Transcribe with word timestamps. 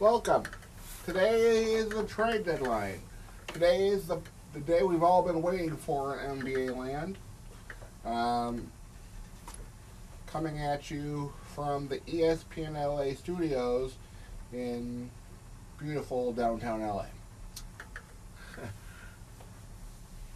Welcome. 0.00 0.44
Today 1.06 1.74
is 1.74 1.88
the 1.88 2.04
trade 2.04 2.44
deadline. 2.44 3.00
Today 3.48 3.88
is 3.88 4.06
the, 4.06 4.20
the 4.54 4.60
day 4.60 4.84
we've 4.84 5.02
all 5.02 5.24
been 5.24 5.42
waiting 5.42 5.76
for 5.76 6.20
in 6.20 6.40
NBA 6.40 6.76
land. 6.76 7.18
Um, 8.04 8.70
coming 10.28 10.60
at 10.60 10.88
you 10.88 11.32
from 11.52 11.88
the 11.88 11.98
ESPN 11.98 12.74
LA 12.74 13.16
studios 13.16 13.94
in 14.52 15.10
beautiful 15.80 16.32
downtown 16.32 16.80
LA. 16.80 17.06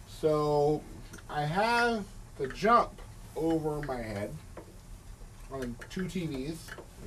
so 0.09 0.81
I 1.29 1.45
have 1.45 2.03
the 2.37 2.47
jump 2.49 2.91
over 3.37 3.81
my 3.83 4.01
head 4.01 4.35
on 5.53 5.77
two 5.89 6.03
TVs 6.03 6.57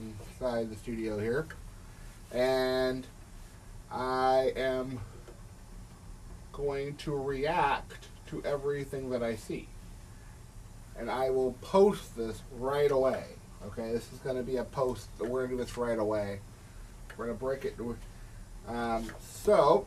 inside 0.00 0.70
the 0.70 0.77
studio 0.77 1.18
here. 1.18 1.46
And 2.37 3.07
I 3.90 4.53
am 4.57 5.00
going 6.53 6.96
to 6.96 7.17
react 7.17 8.08
to 8.27 8.44
everything 8.44 9.08
that 9.08 9.22
I 9.22 9.36
see. 9.36 9.68
And 10.99 11.11
I 11.11 11.30
will 11.30 11.53
post 11.63 12.14
this 12.14 12.43
right 12.58 12.91
away. 12.91 13.25
Okay, 13.64 13.91
this 13.91 14.13
is 14.13 14.18
going 14.18 14.36
to 14.36 14.43
be 14.43 14.58
a 14.58 14.64
post. 14.64 15.08
We're 15.18 15.46
going 15.46 15.49
to 15.49 15.57
do 15.57 15.64
this 15.64 15.79
right 15.79 15.99
away. 15.99 16.41
We're 17.17 17.27
going 17.27 17.39
to 17.39 17.43
break 17.43 17.64
it. 17.64 17.75
Um, 18.68 19.11
so, 19.18 19.86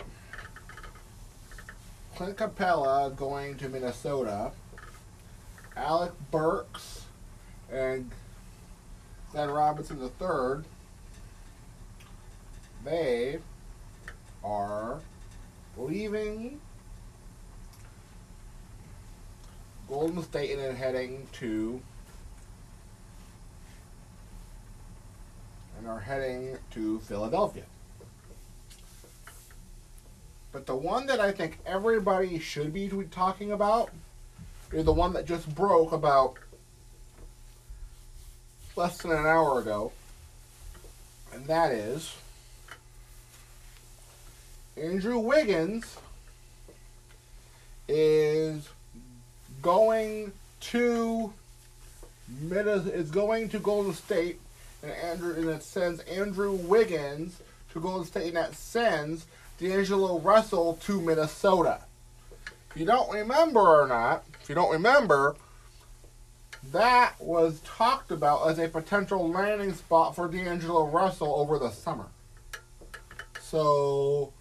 Clint 2.15 2.35
Capela 2.35 3.15
going 3.15 3.57
to 3.57 3.69
Minnesota. 3.69 4.53
Alec 5.75 6.13
Burks 6.31 7.05
and 7.71 8.09
Glenn 9.31 9.51
Robinson 9.51 10.01
III, 10.01 10.63
they 12.83 13.39
are 14.43 14.99
leaving 15.77 16.59
Golden 19.87 20.21
State 20.23 20.51
and 20.51 20.59
then 20.59 20.75
heading 20.75 21.27
to 21.33 21.81
and 25.77 25.87
are 25.87 25.99
heading 25.99 26.57
to 26.71 26.99
Philadelphia. 26.99 27.63
But 30.51 30.65
the 30.65 30.75
one 30.75 31.05
that 31.07 31.19
I 31.19 31.31
think 31.31 31.59
everybody 31.65 32.39
should 32.39 32.73
be 32.73 32.89
talking 33.11 33.51
about 33.51 33.91
is 34.71 34.85
the 34.85 34.93
one 34.93 35.13
that 35.13 35.25
just 35.25 35.53
broke 35.55 35.91
about 35.91 36.35
less 38.75 38.97
than 38.97 39.11
an 39.11 39.25
hour 39.25 39.59
ago. 39.59 39.91
And 41.33 41.45
that 41.47 41.71
is 41.71 42.15
Andrew 44.81 45.19
Wiggins 45.19 45.97
is 47.87 48.69
going 49.61 50.31
to 50.61 51.33
is 52.45 53.09
going 53.11 53.49
to 53.49 53.59
Golden 53.59 53.93
State 53.93 54.39
and 54.83 54.91
Andrew 54.91 55.33
and 55.35 55.49
it 55.49 55.63
sends 55.63 56.01
Andrew 56.01 56.51
Wiggins 56.53 57.41
to 57.73 57.79
Golden 57.79 58.05
State 58.05 58.27
and 58.27 58.37
that 58.37 58.55
sends 58.55 59.25
D'Angelo 59.59 60.19
Russell 60.19 60.75
to 60.83 61.01
Minnesota. 61.01 61.79
If 62.71 62.77
you 62.77 62.85
don't 62.85 63.11
remember 63.11 63.59
or 63.59 63.87
not, 63.87 64.23
if 64.41 64.47
you 64.47 64.55
don't 64.55 64.71
remember, 64.71 65.35
that 66.71 67.15
was 67.19 67.59
talked 67.61 68.11
about 68.11 68.47
as 68.49 68.59
a 68.59 68.67
potential 68.69 69.29
landing 69.29 69.73
spot 69.73 70.15
for 70.15 70.27
D'Angelo 70.27 70.87
Russell 70.87 71.33
over 71.35 71.57
the 71.57 71.71
summer. 71.71 72.05
So, 73.41 74.31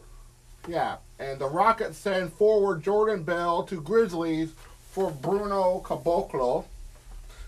yeah. 0.69 0.97
And 1.19 1.39
the 1.39 1.49
Rockets 1.49 1.99
send 1.99 2.33
forward 2.33 2.83
Jordan 2.83 3.23
Bell 3.23 3.65
to 3.65 3.81
Grizzlies 3.81 4.53
for 4.91 5.11
Bruno 5.11 5.81
Caboclo, 5.85 6.65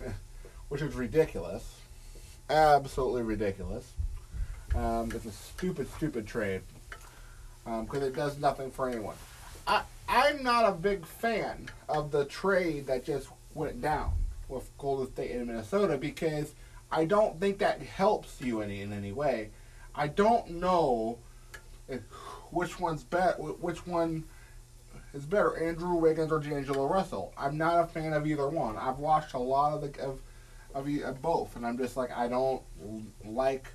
which 0.69 0.83
is 0.83 0.95
ridiculous. 0.95 1.77
Absolutely 2.49 3.23
ridiculous. 3.23 3.93
Um, 4.75 5.11
it's 5.15 5.27
a 5.27 5.33
stupid, 5.33 5.89
stupid 5.95 6.27
trade 6.27 6.63
because 7.65 8.03
it 8.03 8.15
does 8.15 8.39
nothing 8.39 8.71
for 8.71 8.89
anyone. 8.89 9.15
I, 9.67 9.83
I'm 10.09 10.43
not 10.43 10.69
a 10.69 10.73
big 10.73 11.07
fan 11.07 11.69
of 11.89 12.11
the 12.11 12.25
trade 12.25 12.87
that 12.87 13.05
just 13.05 13.29
went 13.55 13.81
down 13.81 14.13
with 14.49 14.69
Golden 14.79 15.13
State 15.13 15.33
and 15.33 15.47
Minnesota 15.47 15.97
because 15.97 16.55
I 16.91 17.05
don't 17.05 17.39
think 17.39 17.59
that 17.59 17.81
helps 17.83 18.41
you 18.41 18.61
any 18.63 18.81
in 18.81 18.93
any 18.93 19.13
way. 19.13 19.51
I 19.95 20.09
don't 20.09 20.51
know 20.51 21.19
if, 21.89 22.01
which 22.51 22.79
one's 22.81 23.05
better. 23.05 23.35
Which 23.35 23.87
one 23.87 24.25
is 25.13 25.25
better, 25.25 25.57
Andrew 25.57 25.95
Wiggins 25.95 26.33
or 26.33 26.41
D'Angelo 26.41 26.87
Russell? 26.87 27.33
I'm 27.37 27.57
not 27.57 27.85
a 27.85 27.87
fan 27.87 28.13
of 28.13 28.27
either 28.27 28.49
one. 28.49 28.77
I've 28.77 28.99
watched 28.99 29.35
a 29.35 29.39
lot 29.39 29.73
of 29.73 29.81
the 29.81 30.03
of 30.03 30.21
of, 30.75 30.89
of 31.03 31.23
both, 31.23 31.57
and 31.57 31.67
I'm 31.67 31.79
just 31.79 31.97
like 31.97 32.11
I 32.17 32.29
don't 32.29 32.63
like 33.25 33.69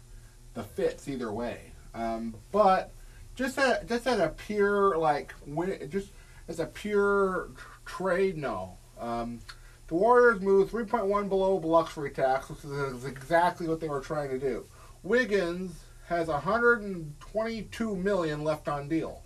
the 0.54 0.64
fits 0.64 1.08
either 1.08 1.32
way. 1.32 1.72
Um, 1.94 2.36
but 2.52 2.92
just 3.36 3.58
at 3.58 3.88
just 3.88 4.08
at 4.08 4.20
a 4.20 4.30
pure 4.30 4.98
like 4.98 5.34
win, 5.46 5.90
just 5.90 6.10
as 6.48 6.60
a 6.60 6.66
pure 6.66 7.50
trade, 7.86 8.38
no. 8.38 8.78
Um, 9.00 9.40
the 9.88 9.96
Warriors 9.96 10.42
moved 10.42 10.74
3.1 10.74 11.30
below 11.30 11.58
luxury 11.58 12.10
tax, 12.10 12.50
which 12.50 12.64
is 12.64 13.06
exactly 13.06 13.68
what 13.68 13.80
they 13.80 13.88
were 13.88 14.02
trying 14.02 14.30
to 14.30 14.40
do. 14.40 14.66
Wiggins 15.04 15.85
has 16.08 16.28
122 16.28 17.96
million 17.96 18.44
left 18.44 18.68
on 18.68 18.88
deal. 18.88 19.22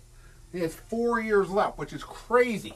He 0.52 0.60
has 0.60 0.74
four 0.74 1.20
years 1.20 1.50
left, 1.50 1.78
which 1.78 1.92
is 1.92 2.02
crazy. 2.02 2.74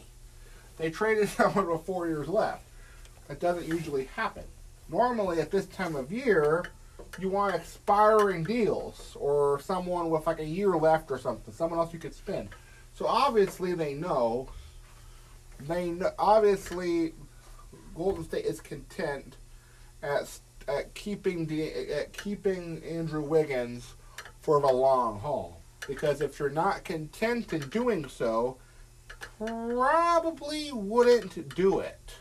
They 0.76 0.90
traded 0.90 1.28
someone 1.30 1.68
with 1.68 1.84
four 1.86 2.06
years 2.06 2.28
left. 2.28 2.62
That 3.28 3.40
doesn't 3.40 3.66
usually 3.66 4.04
happen. 4.16 4.44
Normally, 4.90 5.40
at 5.40 5.50
this 5.50 5.66
time 5.66 5.96
of 5.96 6.12
year, 6.12 6.66
you 7.18 7.30
want 7.30 7.54
expiring 7.54 8.44
deals 8.44 9.16
or 9.18 9.60
someone 9.60 10.10
with 10.10 10.26
like 10.26 10.40
a 10.40 10.44
year 10.44 10.76
left 10.76 11.10
or 11.10 11.18
something, 11.18 11.54
someone 11.54 11.78
else 11.78 11.92
you 11.92 11.98
could 11.98 12.14
spend. 12.14 12.50
So 12.94 13.06
obviously, 13.06 13.72
they 13.72 13.94
know. 13.94 14.48
They 15.60 15.90
know, 15.90 16.10
obviously 16.18 17.14
Golden 17.94 18.24
State 18.24 18.44
is 18.44 18.60
content 18.60 19.36
at 20.02 20.38
at 20.68 20.94
keeping 20.94 21.46
the 21.46 21.92
at 21.92 22.12
keeping 22.12 22.82
Andrew 22.82 23.22
Wiggins 23.22 23.94
for 24.40 24.60
the 24.60 24.72
long 24.72 25.20
haul. 25.20 25.60
Because 25.86 26.20
if 26.20 26.38
you're 26.38 26.50
not 26.50 26.84
content 26.84 27.52
in 27.52 27.68
doing 27.68 28.08
so, 28.08 28.56
probably 29.38 30.72
wouldn't 30.72 31.54
do 31.54 31.80
it. 31.80 32.14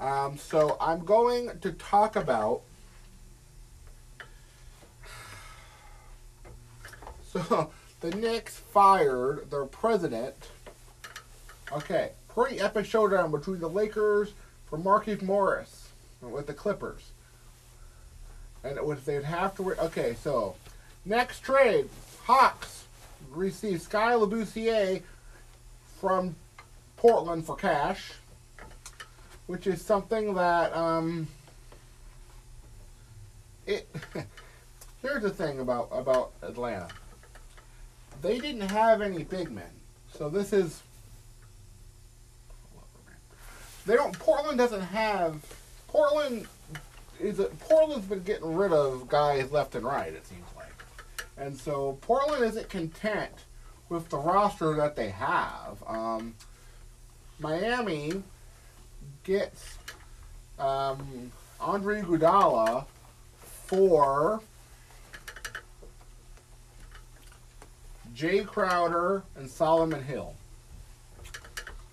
Um, 0.00 0.36
so 0.36 0.76
I'm 0.80 1.04
going 1.04 1.58
to 1.60 1.72
talk 1.72 2.16
about. 2.16 2.62
So 7.30 7.70
the 8.00 8.10
Knicks 8.12 8.56
fired 8.56 9.50
their 9.50 9.66
president. 9.66 10.34
Okay, 11.70 12.12
pretty 12.26 12.58
epic 12.58 12.86
showdown 12.86 13.30
between 13.30 13.60
the 13.60 13.68
Lakers 13.68 14.32
for 14.64 14.78
Marquise 14.78 15.20
Morris 15.20 15.77
with 16.20 16.46
the 16.46 16.54
Clippers. 16.54 17.12
And 18.64 18.76
it 18.76 18.84
was 18.84 19.04
they'd 19.04 19.24
have 19.24 19.56
to. 19.56 19.74
Okay, 19.80 20.16
so 20.22 20.56
next 21.04 21.40
trade, 21.40 21.88
Hawks 22.24 22.84
receive 23.30 23.80
Skal 23.80 24.26
Labissiere 24.26 25.02
from 26.00 26.34
Portland 26.96 27.46
for 27.46 27.56
cash, 27.56 28.12
which 29.46 29.66
is 29.66 29.80
something 29.80 30.34
that 30.34 30.74
um. 30.76 31.28
It. 33.66 33.88
here's 35.02 35.22
the 35.22 35.30
thing 35.30 35.60
about 35.60 35.88
about 35.92 36.32
Atlanta. 36.42 36.88
They 38.22 38.38
didn't 38.38 38.68
have 38.68 39.00
any 39.00 39.22
big 39.22 39.50
men, 39.50 39.70
so 40.12 40.28
this 40.28 40.52
is 40.52 40.82
they 43.86 43.96
don't. 43.96 44.16
Portland 44.18 44.58
doesn't 44.58 44.82
have. 44.82 45.42
Portland 45.88 46.46
is. 47.20 47.40
A, 47.40 47.44
Portland's 47.44 48.06
been 48.06 48.22
getting 48.22 48.54
rid 48.54 48.72
of 48.72 49.08
guys 49.08 49.50
left 49.50 49.74
and 49.74 49.84
right. 49.84 50.12
It 50.12 50.26
seems 50.26 50.46
like, 50.56 50.72
and 51.36 51.56
so 51.56 51.98
Portland 52.00 52.44
isn't 52.44 52.68
content 52.68 53.32
with 53.88 54.08
the 54.08 54.18
roster 54.18 54.74
that 54.74 54.94
they 54.94 55.10
have. 55.10 55.82
Um, 55.86 56.34
Miami 57.40 58.22
gets 59.24 59.78
um, 60.58 61.32
Andre 61.60 62.02
Iguodala 62.02 62.84
for 63.40 64.40
Jae 68.14 68.46
Crowder 68.46 69.22
and 69.36 69.48
Solomon 69.48 70.02
Hill 70.02 70.34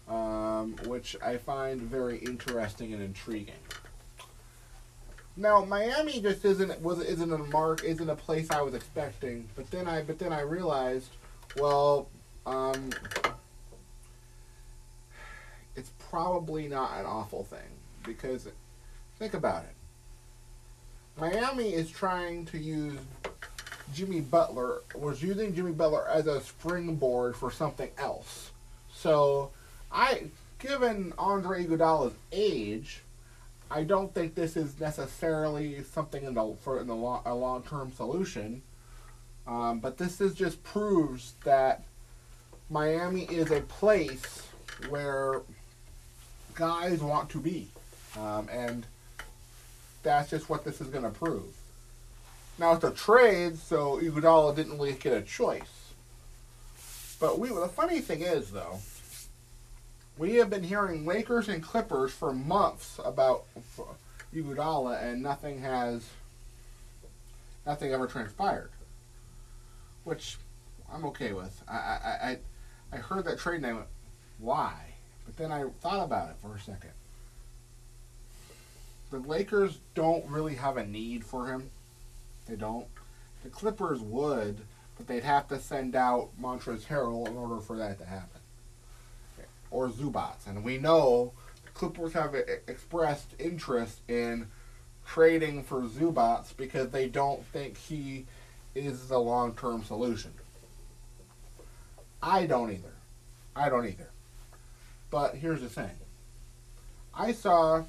um, 0.08 0.76
which 0.86 1.16
I 1.24 1.38
find 1.38 1.82
very 1.82 2.18
interesting 2.20 2.94
and 2.94 3.02
intriguing. 3.02 3.56
Now 5.38 5.66
Miami 5.66 6.22
just 6.22 6.46
isn't 6.46 6.82
was 6.82 7.02
isn't 7.02 7.32
a 7.32 7.38
mark 7.38 7.84
isn't 7.84 8.10
a 8.10 8.16
place 8.16 8.50
I 8.52 8.62
was 8.62 8.74
expecting. 8.74 9.48
But 9.56 9.70
then 9.72 9.88
I 9.88 10.02
but 10.02 10.20
then 10.20 10.32
I 10.32 10.42
realized, 10.42 11.10
well, 11.58 12.08
um, 12.46 12.92
it's 15.76 15.92
probably 16.10 16.68
not 16.68 16.98
an 16.98 17.06
awful 17.06 17.44
thing 17.44 17.60
because 18.04 18.48
think 19.20 19.34
about 19.34 19.64
it. 19.64 19.76
Miami 21.20 21.74
is 21.74 21.90
trying 21.90 22.46
to 22.48 22.58
use 22.58 23.00
Jimmy 23.94 24.22
Butler 24.22 24.82
was 24.96 25.22
using 25.22 25.54
Jimmy 25.54 25.72
Butler 25.72 26.08
as 26.08 26.28
a 26.28 26.42
springboard 26.42 27.36
for 27.36 27.52
something 27.52 27.90
else. 27.98 28.52
So 28.94 29.52
I 29.92 30.26
given 30.60 31.14
Andre 31.18 31.66
Iguodala's 31.66 32.14
age, 32.32 33.02
I 33.70 33.84
don't 33.84 34.14
think 34.14 34.36
this 34.36 34.56
is 34.56 34.80
necessarily 34.80 35.84
something 35.84 36.24
in 36.24 36.34
the 36.34 36.56
for 36.62 36.80
in 36.80 36.88
the 36.88 36.96
long, 36.96 37.22
a 37.26 37.34
long 37.34 37.64
term 37.64 37.92
solution. 37.92 38.62
Um, 39.48 39.80
but 39.80 39.98
this 39.98 40.22
is 40.22 40.34
just 40.34 40.64
proves 40.64 41.34
that 41.44 41.84
Miami 42.70 43.24
is 43.24 43.52
a 43.52 43.62
place 43.62 44.48
where 44.90 45.42
guys 46.56 47.00
want 47.02 47.30
to 47.30 47.40
be, 47.40 47.68
um, 48.18 48.50
and 48.52 48.86
that's 50.02 50.30
just 50.30 50.50
what 50.50 50.64
this 50.64 50.82
is 50.82 50.88
going 50.88 51.04
to 51.04 51.12
prove. 51.12 51.44
Now 52.58 52.74
it's 52.74 52.84
a 52.84 52.92
trade, 52.92 53.58
so 53.58 54.00
Iguodala 54.02 54.56
didn't 54.56 54.74
really 54.74 54.94
get 54.94 55.14
a 55.14 55.22
choice. 55.22 55.92
But 57.20 57.40
we 57.40 57.50
the 57.50 57.68
funny 57.68 58.02
thing 58.02 58.22
is 58.22 58.52
though 58.52 58.80
we 60.18 60.36
have 60.36 60.50
been 60.50 60.64
hearing 60.64 61.06
Lakers 61.06 61.50
and 61.50 61.62
Clippers 61.62 62.12
for 62.14 62.34
months 62.34 63.00
about 63.04 63.46
Iguodala, 64.34 65.04
and 65.04 65.22
nothing 65.22 65.60
has, 65.62 66.08
nothing 67.66 67.92
ever 67.92 68.08
transpired. 68.08 68.70
Which 70.04 70.38
I'm 70.92 71.06
okay 71.06 71.34
with. 71.34 71.64
I 71.68 71.74
I, 71.74 72.30
I, 72.30 72.38
I 72.94 72.98
heard 72.98 73.26
that 73.26 73.40
trade 73.40 73.62
name. 73.62 73.84
Why? 74.40 74.74
But 75.26 75.38
then 75.38 75.52
I 75.52 75.64
thought 75.82 76.04
about 76.04 76.30
it 76.30 76.36
for 76.42 76.56
a 76.56 76.60
second. 76.60 76.92
The 79.12 79.20
Lakers 79.20 79.80
don't 79.96 80.26
really 80.28 80.56
have 80.56 80.78
a 80.78 80.86
need 80.86 81.26
for 81.26 81.48
him. 81.48 81.70
They 82.48 82.56
don't. 82.56 82.88
The 83.44 83.50
Clippers 83.50 84.00
would, 84.00 84.58
but 84.98 85.08
they'd 85.08 85.24
have 85.24 85.48
to 85.50 85.60
send 85.60 85.96
out 85.96 86.30
Montrezl 86.42 86.86
Harrell 86.86 87.28
in 87.28 87.36
order 87.36 87.60
for 87.62 87.78
that 87.78 87.98
to 88.00 88.06
happen 88.06 88.35
or 89.72 89.90
Zubac. 89.90 90.48
And 90.48 90.64
we 90.64 90.78
know 90.78 91.34
Clippers 91.74 92.14
have 92.14 92.36
expressed 92.68 93.36
interest 93.38 94.00
in 94.08 94.48
trading 95.06 95.64
for 95.64 95.82
Zubac 95.82 96.56
because 96.58 96.90
they 96.90 97.08
don't 97.08 97.46
think 97.48 97.78
he 97.78 98.26
is 98.74 99.08
the 99.08 99.20
long 99.20 99.54
term 99.56 99.84
solution. 99.84 100.32
I 102.22 102.46
don't 102.46 102.72
either. 102.72 102.94
I 103.56 103.70
don't 103.70 103.86
either. 103.86 104.10
But 105.12 105.36
here's 105.36 105.62
the 105.62 105.70
thing. 105.70 105.92
I 107.14 107.32
saw 107.32 107.84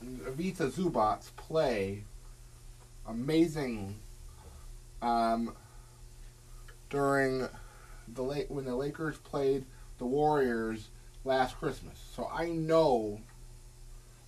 Ivica 0.00 0.68
Zubac 0.68 1.34
play 1.36 2.04
amazing 3.06 3.96
um, 5.02 5.54
during 6.88 7.48
the 8.14 8.22
late 8.22 8.50
when 8.50 8.64
the 8.64 8.74
Lakers 8.76 9.18
played 9.18 9.64
the 9.98 10.06
Warriors 10.06 10.88
last 11.24 11.58
Christmas. 11.58 11.98
So 12.14 12.30
I 12.32 12.46
know 12.48 13.20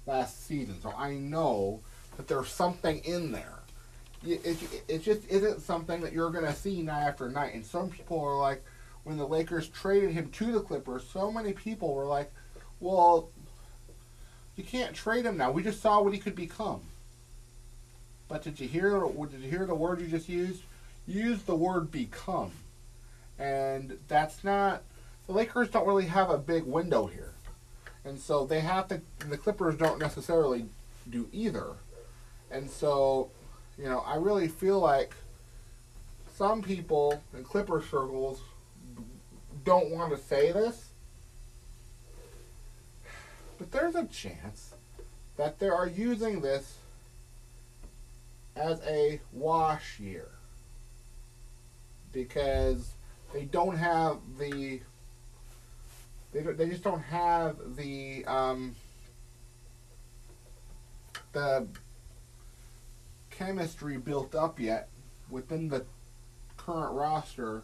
last 0.06 0.46
season. 0.46 0.80
So 0.82 0.92
I 0.96 1.14
know 1.14 1.80
that 2.16 2.28
there's 2.28 2.48
something 2.48 2.98
in 3.04 3.32
there. 3.32 3.60
It, 4.26 4.44
it, 4.44 4.84
it 4.88 5.02
just 5.02 5.26
isn't 5.28 5.60
something 5.60 6.00
that 6.02 6.12
you're 6.12 6.30
going 6.30 6.44
to 6.44 6.54
see 6.54 6.82
night 6.82 7.06
after 7.06 7.28
night. 7.28 7.54
And 7.54 7.64
some 7.64 7.88
people 7.90 8.20
are 8.20 8.36
like, 8.36 8.62
when 9.04 9.16
the 9.16 9.26
Lakers 9.26 9.68
traded 9.68 10.12
him 10.12 10.28
to 10.32 10.52
the 10.52 10.60
Clippers, 10.60 11.04
so 11.10 11.32
many 11.32 11.52
people 11.52 11.94
were 11.94 12.04
like, 12.04 12.30
well, 12.80 13.30
you 14.56 14.64
can't 14.64 14.94
trade 14.94 15.24
him 15.24 15.38
now. 15.38 15.50
We 15.50 15.62
just 15.62 15.80
saw 15.80 16.02
what 16.02 16.12
he 16.12 16.18
could 16.18 16.34
become. 16.34 16.82
But 18.28 18.42
did 18.42 18.60
you 18.60 18.68
hear? 18.68 19.00
Did 19.30 19.40
you 19.40 19.50
hear 19.50 19.66
the 19.66 19.74
word 19.74 20.00
you 20.00 20.06
just 20.06 20.28
used? 20.28 20.62
Use 21.06 21.42
the 21.42 21.56
word 21.56 21.90
become, 21.90 22.52
and 23.38 23.98
that's 24.06 24.44
not 24.44 24.82
the 25.30 25.36
Lakers 25.36 25.70
don't 25.70 25.86
really 25.86 26.06
have 26.06 26.28
a 26.28 26.38
big 26.38 26.64
window 26.64 27.06
here. 27.06 27.34
And 28.04 28.18
so 28.18 28.46
they 28.46 28.58
have 28.60 28.88
to, 28.88 29.00
the 29.28 29.38
Clippers 29.38 29.76
don't 29.76 30.00
necessarily 30.00 30.66
do 31.08 31.28
either. 31.32 31.74
And 32.50 32.68
so, 32.68 33.30
you 33.78 33.84
know, 33.84 34.00
I 34.00 34.16
really 34.16 34.48
feel 34.48 34.80
like 34.80 35.14
some 36.34 36.62
people 36.62 37.22
in 37.32 37.44
Clipper 37.44 37.80
circles 37.80 38.40
don't 39.64 39.90
want 39.90 40.10
to 40.10 40.20
say 40.20 40.50
this. 40.50 40.88
But 43.56 43.70
there's 43.70 43.94
a 43.94 44.06
chance 44.06 44.74
that 45.36 45.60
they 45.60 45.68
are 45.68 45.86
using 45.86 46.40
this 46.40 46.78
as 48.56 48.80
a 48.84 49.20
wash 49.32 50.00
year. 50.00 50.28
Because 52.12 52.94
they 53.32 53.44
don't 53.44 53.76
have 53.76 54.18
the 54.36 54.80
they 56.32 56.42
they 56.42 56.68
just 56.68 56.84
don't 56.84 57.02
have 57.02 57.56
the 57.76 58.24
um, 58.26 58.74
the 61.32 61.66
chemistry 63.30 63.96
built 63.96 64.34
up 64.34 64.60
yet 64.60 64.88
within 65.30 65.68
the 65.68 65.84
current 66.56 66.94
roster 66.94 67.62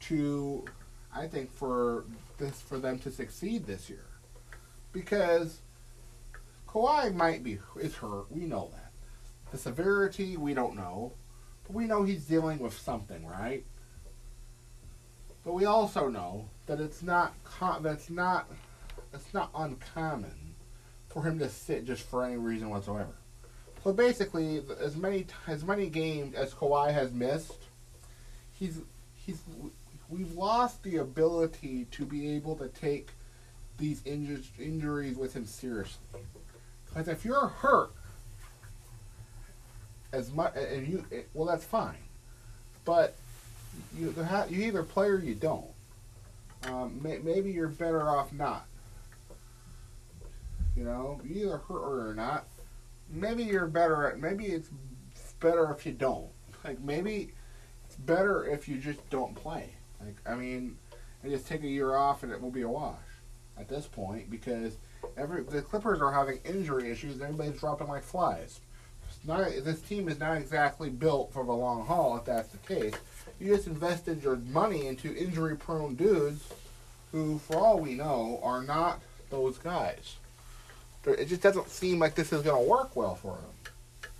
to 0.00 0.64
I 1.14 1.26
think 1.26 1.52
for 1.52 2.04
this 2.38 2.60
for 2.60 2.78
them 2.78 2.98
to 3.00 3.10
succeed 3.10 3.66
this 3.66 3.90
year. 3.90 4.04
Because 4.92 5.60
Kawhi 6.66 7.14
might 7.14 7.42
be 7.42 7.58
is 7.80 7.96
hurt. 7.96 8.30
We 8.30 8.46
know 8.46 8.70
that. 8.72 8.92
The 9.50 9.58
severity 9.58 10.36
we 10.36 10.54
don't 10.54 10.76
know. 10.76 11.12
But 11.66 11.74
we 11.74 11.84
know 11.84 12.02
he's 12.04 12.24
dealing 12.24 12.58
with 12.60 12.78
something 12.78 13.26
right? 13.26 13.64
But 15.44 15.52
we 15.52 15.66
also 15.66 16.08
know 16.08 16.48
that 16.68 16.80
it's 16.80 17.02
not 17.02 17.34
that's 17.82 18.08
not 18.10 18.46
it's 19.12 19.34
not 19.34 19.50
uncommon 19.54 20.54
for 21.08 21.24
him 21.24 21.38
to 21.38 21.48
sit 21.48 21.84
just 21.84 22.02
for 22.02 22.24
any 22.24 22.36
reason 22.36 22.68
whatsoever. 22.68 23.14
So 23.82 23.92
basically, 23.92 24.62
as 24.80 24.96
many 24.96 25.26
as 25.46 25.64
many 25.64 25.88
games 25.88 26.34
as 26.34 26.54
Kawhi 26.54 26.92
has 26.92 27.12
missed, 27.12 27.64
he's 28.52 28.80
he's 29.14 29.40
we've 30.08 30.32
lost 30.32 30.82
the 30.82 30.98
ability 30.98 31.86
to 31.92 32.04
be 32.04 32.36
able 32.36 32.54
to 32.56 32.68
take 32.68 33.10
these 33.78 34.00
inju- 34.02 34.44
injuries 34.60 35.16
with 35.16 35.34
him 35.34 35.46
seriously. 35.46 36.20
Because 36.86 37.08
if 37.08 37.24
you're 37.24 37.46
hurt, 37.46 37.92
as 40.12 40.32
much 40.32 40.54
and 40.56 40.86
you 40.86 41.04
well, 41.32 41.46
that's 41.46 41.64
fine, 41.64 41.96
but 42.84 43.14
you 43.98 44.14
you 44.50 44.66
either 44.66 44.82
play 44.82 45.08
or 45.08 45.18
you 45.18 45.34
don't. 45.34 45.70
Um, 46.64 47.00
may, 47.02 47.18
maybe 47.18 47.50
you're 47.50 47.68
better 47.68 48.08
off 48.08 48.32
not. 48.32 48.66
You 50.76 50.84
know, 50.84 51.20
you 51.24 51.46
either 51.46 51.58
hurt 51.58 52.08
or 52.08 52.14
not. 52.14 52.46
Maybe 53.10 53.44
you're 53.44 53.66
better 53.66 54.08
at. 54.08 54.20
Maybe 54.20 54.46
it's 54.46 54.70
better 55.40 55.70
if 55.72 55.86
you 55.86 55.92
don't. 55.92 56.28
Like 56.64 56.80
maybe 56.80 57.30
it's 57.86 57.94
better 57.94 58.44
if 58.44 58.68
you 58.68 58.78
just 58.78 59.08
don't 59.10 59.32
play. 59.34 59.70
Like 60.04 60.16
I 60.26 60.34
mean, 60.34 60.76
and 61.22 61.32
just 61.32 61.46
take 61.46 61.62
a 61.62 61.68
year 61.68 61.94
off 61.94 62.24
and 62.24 62.32
it 62.32 62.42
will 62.42 62.50
be 62.50 62.62
a 62.62 62.68
wash 62.68 62.96
at 63.56 63.68
this 63.68 63.86
point 63.86 64.28
because 64.28 64.76
every 65.16 65.44
the 65.44 65.62
Clippers 65.62 66.00
are 66.00 66.12
having 66.12 66.40
injury 66.44 66.90
issues. 66.90 67.20
Everybody's 67.20 67.60
dropping 67.60 67.86
like 67.86 68.02
flies. 68.02 68.60
Not, 69.24 69.50
this 69.64 69.80
team 69.80 70.08
is 70.08 70.18
not 70.18 70.36
exactly 70.36 70.90
built 70.90 71.32
for 71.32 71.44
the 71.44 71.52
long 71.52 71.84
haul. 71.86 72.16
If 72.16 72.24
that's 72.24 72.48
the 72.48 72.58
case, 72.58 72.94
you 73.40 73.54
just 73.54 73.66
invested 73.66 74.22
your 74.22 74.36
money 74.36 74.86
into 74.86 75.14
injury 75.14 75.56
prone 75.56 75.94
dudes 75.94 76.48
who, 77.12 77.38
for 77.38 77.56
all 77.56 77.78
we 77.78 77.94
know, 77.94 78.40
are 78.42 78.62
not 78.62 79.00
those 79.30 79.58
guys. 79.58 80.16
It 81.06 81.26
just 81.26 81.42
doesn't 81.42 81.68
seem 81.68 81.98
like 81.98 82.14
this 82.14 82.32
is 82.32 82.42
going 82.42 82.62
to 82.62 82.68
work 82.68 82.94
well 82.96 83.14
for 83.14 83.36
them. 83.36 84.10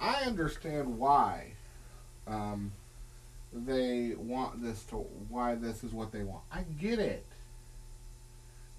I 0.00 0.24
understand 0.24 0.98
why 0.98 1.52
um, 2.26 2.72
they 3.52 4.14
want 4.16 4.62
this 4.62 4.82
to, 4.84 4.96
why 5.28 5.54
this 5.56 5.82
is 5.84 5.92
what 5.92 6.12
they 6.12 6.22
want. 6.22 6.42
I 6.52 6.64
get 6.80 6.98
it. 6.98 7.24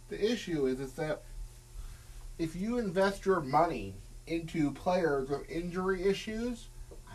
The 0.09 0.31
issue 0.31 0.67
is, 0.67 0.79
is 0.79 0.93
that 0.93 1.23
if 2.39 2.55
you 2.55 2.77
invest 2.77 3.25
your 3.25 3.41
money 3.41 3.93
into 4.25 4.71
players 4.71 5.29
with 5.29 5.49
injury 5.49 6.03
issues, 6.03 6.67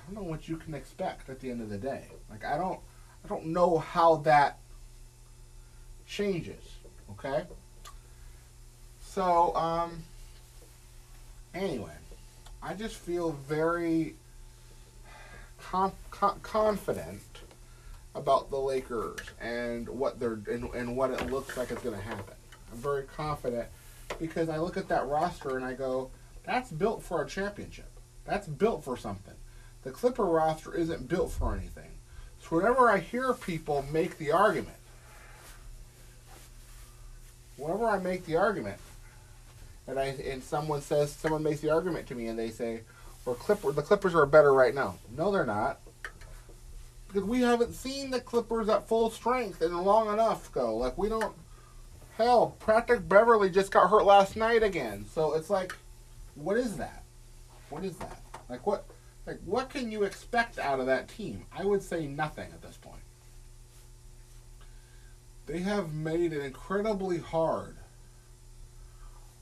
don't 0.06 0.22
know 0.22 0.28
what 0.28 0.48
you 0.48 0.56
can 0.56 0.74
expect 0.74 1.28
at 1.28 1.40
the 1.40 1.50
end 1.50 1.60
of 1.60 1.68
the 1.68 1.78
day. 1.78 2.06
Like 2.30 2.44
I 2.44 2.56
don't 2.56 2.80
I 3.24 3.28
don't 3.28 3.46
know 3.46 3.78
how 3.78 4.16
that 4.16 4.58
changes. 6.06 6.62
Okay? 7.10 7.44
So, 9.00 9.54
um 9.54 10.02
anyway, 11.54 11.92
I 12.62 12.74
just 12.74 12.96
feel 12.96 13.32
very 13.32 14.14
com- 15.60 15.92
com- 16.10 16.40
confident 16.42 17.20
about 18.14 18.50
the 18.50 18.58
Lakers 18.58 19.20
and 19.40 19.88
what 19.88 20.20
they're 20.20 20.38
and, 20.50 20.72
and 20.74 20.96
what 20.96 21.10
it 21.10 21.30
looks 21.30 21.56
like 21.56 21.70
is 21.70 21.78
going 21.78 21.96
to 21.96 22.02
happen. 22.02 22.34
I'm 22.70 22.78
very 22.78 23.04
confident 23.04 23.68
because 24.18 24.48
I 24.48 24.58
look 24.58 24.76
at 24.76 24.88
that 24.88 25.06
roster 25.06 25.56
and 25.56 25.64
I 25.64 25.72
go, 25.72 26.10
that's 26.44 26.70
built 26.70 27.02
for 27.02 27.22
a 27.22 27.26
championship. 27.26 27.90
That's 28.24 28.46
built 28.46 28.84
for 28.84 28.96
something. 28.96 29.31
The 29.84 29.90
Clipper 29.90 30.24
roster 30.24 30.74
isn't 30.74 31.08
built 31.08 31.32
for 31.32 31.54
anything. 31.54 31.90
So 32.40 32.56
whenever 32.56 32.90
I 32.90 32.98
hear 32.98 33.32
people 33.34 33.84
make 33.92 34.18
the 34.18 34.32
argument, 34.32 34.76
whenever 37.56 37.86
I 37.86 37.98
make 37.98 38.26
the 38.26 38.36
argument, 38.36 38.78
and 39.86 39.98
I 39.98 40.14
and 40.26 40.42
someone 40.42 40.80
says 40.80 41.12
someone 41.12 41.42
makes 41.42 41.60
the 41.60 41.70
argument 41.70 42.06
to 42.08 42.14
me 42.14 42.26
and 42.26 42.38
they 42.38 42.50
say, 42.50 42.82
"Well, 43.24 43.34
Clipper 43.34 43.72
the 43.72 43.82
Clippers 43.82 44.14
are 44.14 44.26
better 44.26 44.52
right 44.52 44.74
now." 44.74 44.96
No, 45.16 45.32
they're 45.32 45.46
not. 45.46 45.80
Because 47.08 47.24
we 47.24 47.42
haven't 47.42 47.74
seen 47.74 48.10
the 48.10 48.20
Clippers 48.20 48.68
at 48.68 48.88
full 48.88 49.10
strength 49.10 49.60
in 49.60 49.76
long 49.76 50.12
enough 50.12 50.50
go. 50.52 50.76
Like 50.76 50.96
we 50.96 51.08
don't 51.08 51.34
hell, 52.16 52.56
Patrick 52.64 53.08
Beverley 53.08 53.50
just 53.50 53.72
got 53.72 53.90
hurt 53.90 54.04
last 54.04 54.36
night 54.36 54.62
again. 54.62 55.06
So 55.12 55.34
it's 55.34 55.50
like 55.50 55.74
what 56.34 56.56
is 56.56 56.76
that? 56.76 57.02
What 57.70 57.84
is 57.84 57.96
that? 57.96 58.20
Like 58.48 58.66
what 58.66 58.84
like 59.26 59.38
what 59.44 59.70
can 59.70 59.90
you 59.90 60.02
expect 60.02 60.58
out 60.58 60.80
of 60.80 60.86
that 60.86 61.08
team? 61.08 61.46
I 61.52 61.64
would 61.64 61.82
say 61.82 62.06
nothing 62.06 62.50
at 62.52 62.62
this 62.62 62.76
point. 62.76 63.02
They 65.46 65.60
have 65.60 65.92
made 65.92 66.32
it 66.32 66.44
incredibly 66.44 67.18
hard 67.18 67.76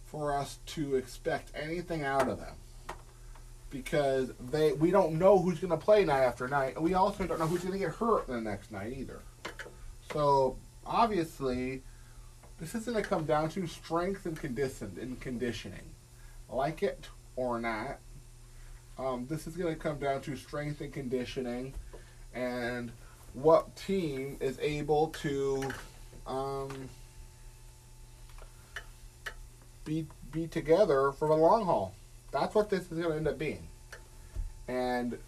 for 0.04 0.32
us 0.32 0.58
to 0.66 0.96
expect 0.96 1.52
anything 1.54 2.02
out 2.02 2.28
of 2.28 2.38
them 2.38 2.56
because 3.70 4.32
they 4.50 4.72
we 4.72 4.90
don't 4.90 5.18
know 5.18 5.38
who's 5.38 5.60
going 5.60 5.70
to 5.70 5.76
play 5.76 6.04
night 6.04 6.24
after 6.24 6.48
night, 6.48 6.74
and 6.74 6.84
we 6.84 6.94
also 6.94 7.26
don't 7.26 7.38
know 7.38 7.46
who's 7.46 7.60
going 7.60 7.72
to 7.72 7.78
get 7.78 7.94
hurt 7.94 8.26
the 8.26 8.40
next 8.40 8.72
night 8.72 8.92
either. 8.96 9.20
So 10.12 10.56
obviously, 10.84 11.82
this 12.58 12.74
is 12.74 12.84
going 12.84 13.00
to 13.00 13.08
come 13.08 13.24
down 13.24 13.48
to 13.50 13.66
strength 13.66 14.26
and 14.26 14.38
condition 14.38 14.96
and 15.00 15.20
conditioning, 15.20 15.94
like 16.48 16.82
it 16.82 17.08
or 17.36 17.60
not. 17.60 17.98
Um, 19.00 19.26
this 19.30 19.46
is 19.46 19.56
going 19.56 19.74
to 19.74 19.80
come 19.80 19.98
down 19.98 20.20
to 20.22 20.36
strength 20.36 20.82
and 20.82 20.92
conditioning, 20.92 21.72
and 22.34 22.92
what 23.32 23.74
team 23.74 24.36
is 24.40 24.58
able 24.60 25.08
to 25.22 25.70
um, 26.26 26.90
be 29.86 30.06
be 30.30 30.46
together 30.46 31.12
for 31.12 31.28
the 31.28 31.34
long 31.34 31.64
haul. 31.64 31.94
That's 32.30 32.54
what 32.54 32.68
this 32.68 32.92
is 32.92 32.98
going 32.98 33.08
to 33.08 33.16
end 33.16 33.28
up 33.28 33.38
being. 33.38 33.66
And 34.68 35.18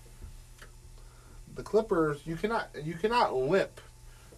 the 1.55 1.63
Clippers, 1.63 2.21
you 2.27 2.37
cannot 2.37 2.69
you 2.85 2.95
cannot 2.95 3.35
limp 3.35 3.81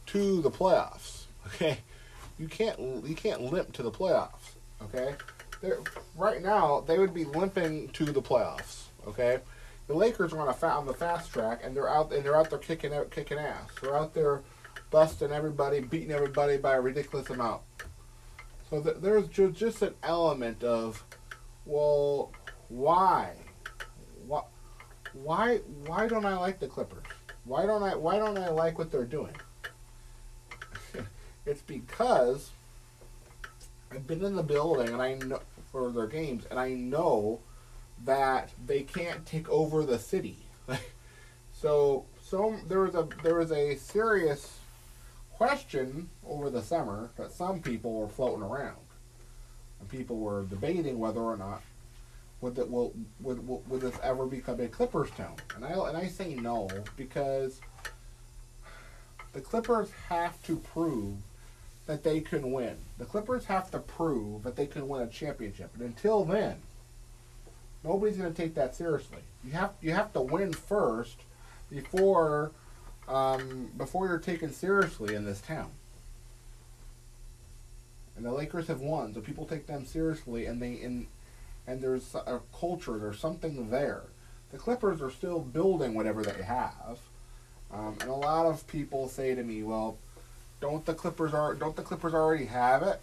to 0.06 0.42
the 0.42 0.50
playoffs. 0.50 1.22
Okay, 1.46 1.76
you 2.38 2.48
can't 2.48 2.78
you 3.04 3.14
can't 3.14 3.42
limp 3.42 3.74
to 3.74 3.82
the 3.82 3.90
playoffs. 3.90 4.54
Okay, 4.80 5.14
They're, 5.60 5.80
right 6.16 6.42
now 6.42 6.82
they 6.86 6.98
would 6.98 7.12
be 7.12 7.26
limping 7.26 7.88
to 7.88 8.06
the 8.06 8.22
playoffs. 8.22 8.83
Okay, 9.06 9.40
the 9.86 9.94
Lakers 9.94 10.32
are 10.32 10.40
on 10.40 10.48
a 10.48 10.54
fa- 10.54 10.72
on 10.72 10.86
the 10.86 10.94
fast 10.94 11.32
track 11.32 11.60
and 11.62 11.76
they're 11.76 11.88
out 11.88 12.12
and 12.12 12.24
they're 12.24 12.36
out 12.36 12.50
there 12.50 12.58
kicking 12.58 12.94
out 12.94 13.10
kicking 13.10 13.38
ass. 13.38 13.68
They're 13.80 13.96
out 13.96 14.14
there 14.14 14.42
busting 14.90 15.32
everybody, 15.32 15.80
beating 15.80 16.12
everybody 16.12 16.56
by 16.56 16.76
a 16.76 16.80
ridiculous 16.80 17.28
amount. 17.30 17.62
So 18.70 18.80
th- 18.80 18.96
there's 19.00 19.28
ju- 19.28 19.52
just 19.52 19.82
an 19.82 19.94
element 20.02 20.64
of, 20.64 21.04
well, 21.66 22.32
why, 22.68 23.32
why, 24.26 24.42
why, 25.12 25.56
why 25.86 26.08
don't 26.08 26.24
I 26.24 26.36
like 26.36 26.60
the 26.60 26.66
Clippers? 26.66 27.04
Why 27.44 27.66
don't 27.66 27.82
I? 27.82 27.94
Why 27.94 28.18
don't 28.18 28.38
I 28.38 28.48
like 28.48 28.78
what 28.78 28.90
they're 28.90 29.04
doing? 29.04 29.34
it's 31.46 31.60
because 31.60 32.50
I've 33.90 34.06
been 34.06 34.24
in 34.24 34.34
the 34.34 34.42
building 34.42 34.88
and 34.88 35.02
I 35.02 35.14
know 35.14 35.40
for 35.70 35.90
their 35.90 36.06
games, 36.06 36.46
and 36.50 36.58
I 36.58 36.70
know 36.70 37.40
that 38.04 38.50
they 38.66 38.82
can't 38.82 39.24
take 39.24 39.48
over 39.48 39.84
the 39.84 39.98
city. 39.98 40.38
so, 41.52 42.04
so 42.22 42.56
there 42.68 42.80
was 42.80 42.94
a 42.94 43.08
there 43.22 43.36
was 43.36 43.52
a 43.52 43.76
serious 43.76 44.58
question 45.32 46.08
over 46.26 46.50
the 46.50 46.62
summer 46.62 47.10
that 47.16 47.32
some 47.32 47.60
people 47.60 47.94
were 47.94 48.08
floating 48.08 48.42
around, 48.42 48.76
and 49.80 49.88
people 49.88 50.18
were 50.18 50.44
debating 50.44 50.98
whether 50.98 51.20
or 51.20 51.36
not 51.36 51.62
would 52.40 52.54
that 52.56 52.70
will 52.70 52.92
would, 53.20 53.46
would, 53.48 53.68
would 53.68 53.80
this 53.80 53.98
ever 54.02 54.26
become 54.26 54.60
a 54.60 54.68
Clippers 54.68 55.10
town? 55.12 55.36
And 55.56 55.64
I 55.64 55.72
and 55.88 55.96
I 55.96 56.06
say 56.08 56.34
no 56.34 56.68
because 56.96 57.60
the 59.32 59.40
Clippers 59.40 59.90
have 60.08 60.40
to 60.44 60.56
prove 60.56 61.16
that 61.86 62.02
they 62.02 62.20
can 62.20 62.52
win. 62.52 62.76
The 62.98 63.04
Clippers 63.04 63.44
have 63.46 63.70
to 63.72 63.78
prove 63.78 64.42
that 64.44 64.56
they 64.56 64.66
can 64.66 64.88
win 64.88 65.02
a 65.02 65.06
championship, 65.06 65.70
and 65.74 65.82
until 65.82 66.24
then, 66.24 66.56
nobody's 67.84 68.16
going 68.16 68.32
to 68.32 68.42
take 68.42 68.54
that 68.54 68.74
seriously. 68.74 69.18
You 69.44 69.52
have 69.52 69.72
you 69.80 69.92
have 69.92 70.12
to 70.14 70.20
win 70.20 70.52
first 70.52 71.18
before 71.70 72.50
um, 73.08 73.70
before 73.76 74.08
you're 74.08 74.18
taken 74.18 74.52
seriously 74.52 75.14
in 75.14 75.24
this 75.24 75.40
town. 75.40 75.70
And 78.16 78.24
the 78.24 78.32
Lakers 78.32 78.68
have 78.68 78.80
won, 78.80 79.12
so 79.12 79.20
people 79.20 79.44
take 79.44 79.66
them 79.66 79.84
seriously, 79.84 80.46
and 80.46 80.62
they 80.62 80.80
and 80.80 81.06
and 81.66 81.80
there's 81.82 82.14
a 82.14 82.40
culture, 82.58 82.98
there's 82.98 83.18
something 83.18 83.70
there. 83.70 84.02
The 84.52 84.58
Clippers 84.58 85.02
are 85.02 85.10
still 85.10 85.40
building 85.40 85.94
whatever 85.94 86.22
they 86.22 86.42
have, 86.42 86.98
um, 87.72 87.96
and 88.00 88.08
a 88.08 88.14
lot 88.14 88.46
of 88.46 88.66
people 88.68 89.08
say 89.08 89.34
to 89.34 89.42
me, 89.42 89.62
"Well, 89.62 89.98
don't 90.60 90.86
the 90.86 90.94
Clippers 90.94 91.34
are 91.34 91.54
don't 91.54 91.74
the 91.76 91.82
Clippers 91.82 92.14
already 92.14 92.46
have 92.46 92.82
it?" 92.82 93.00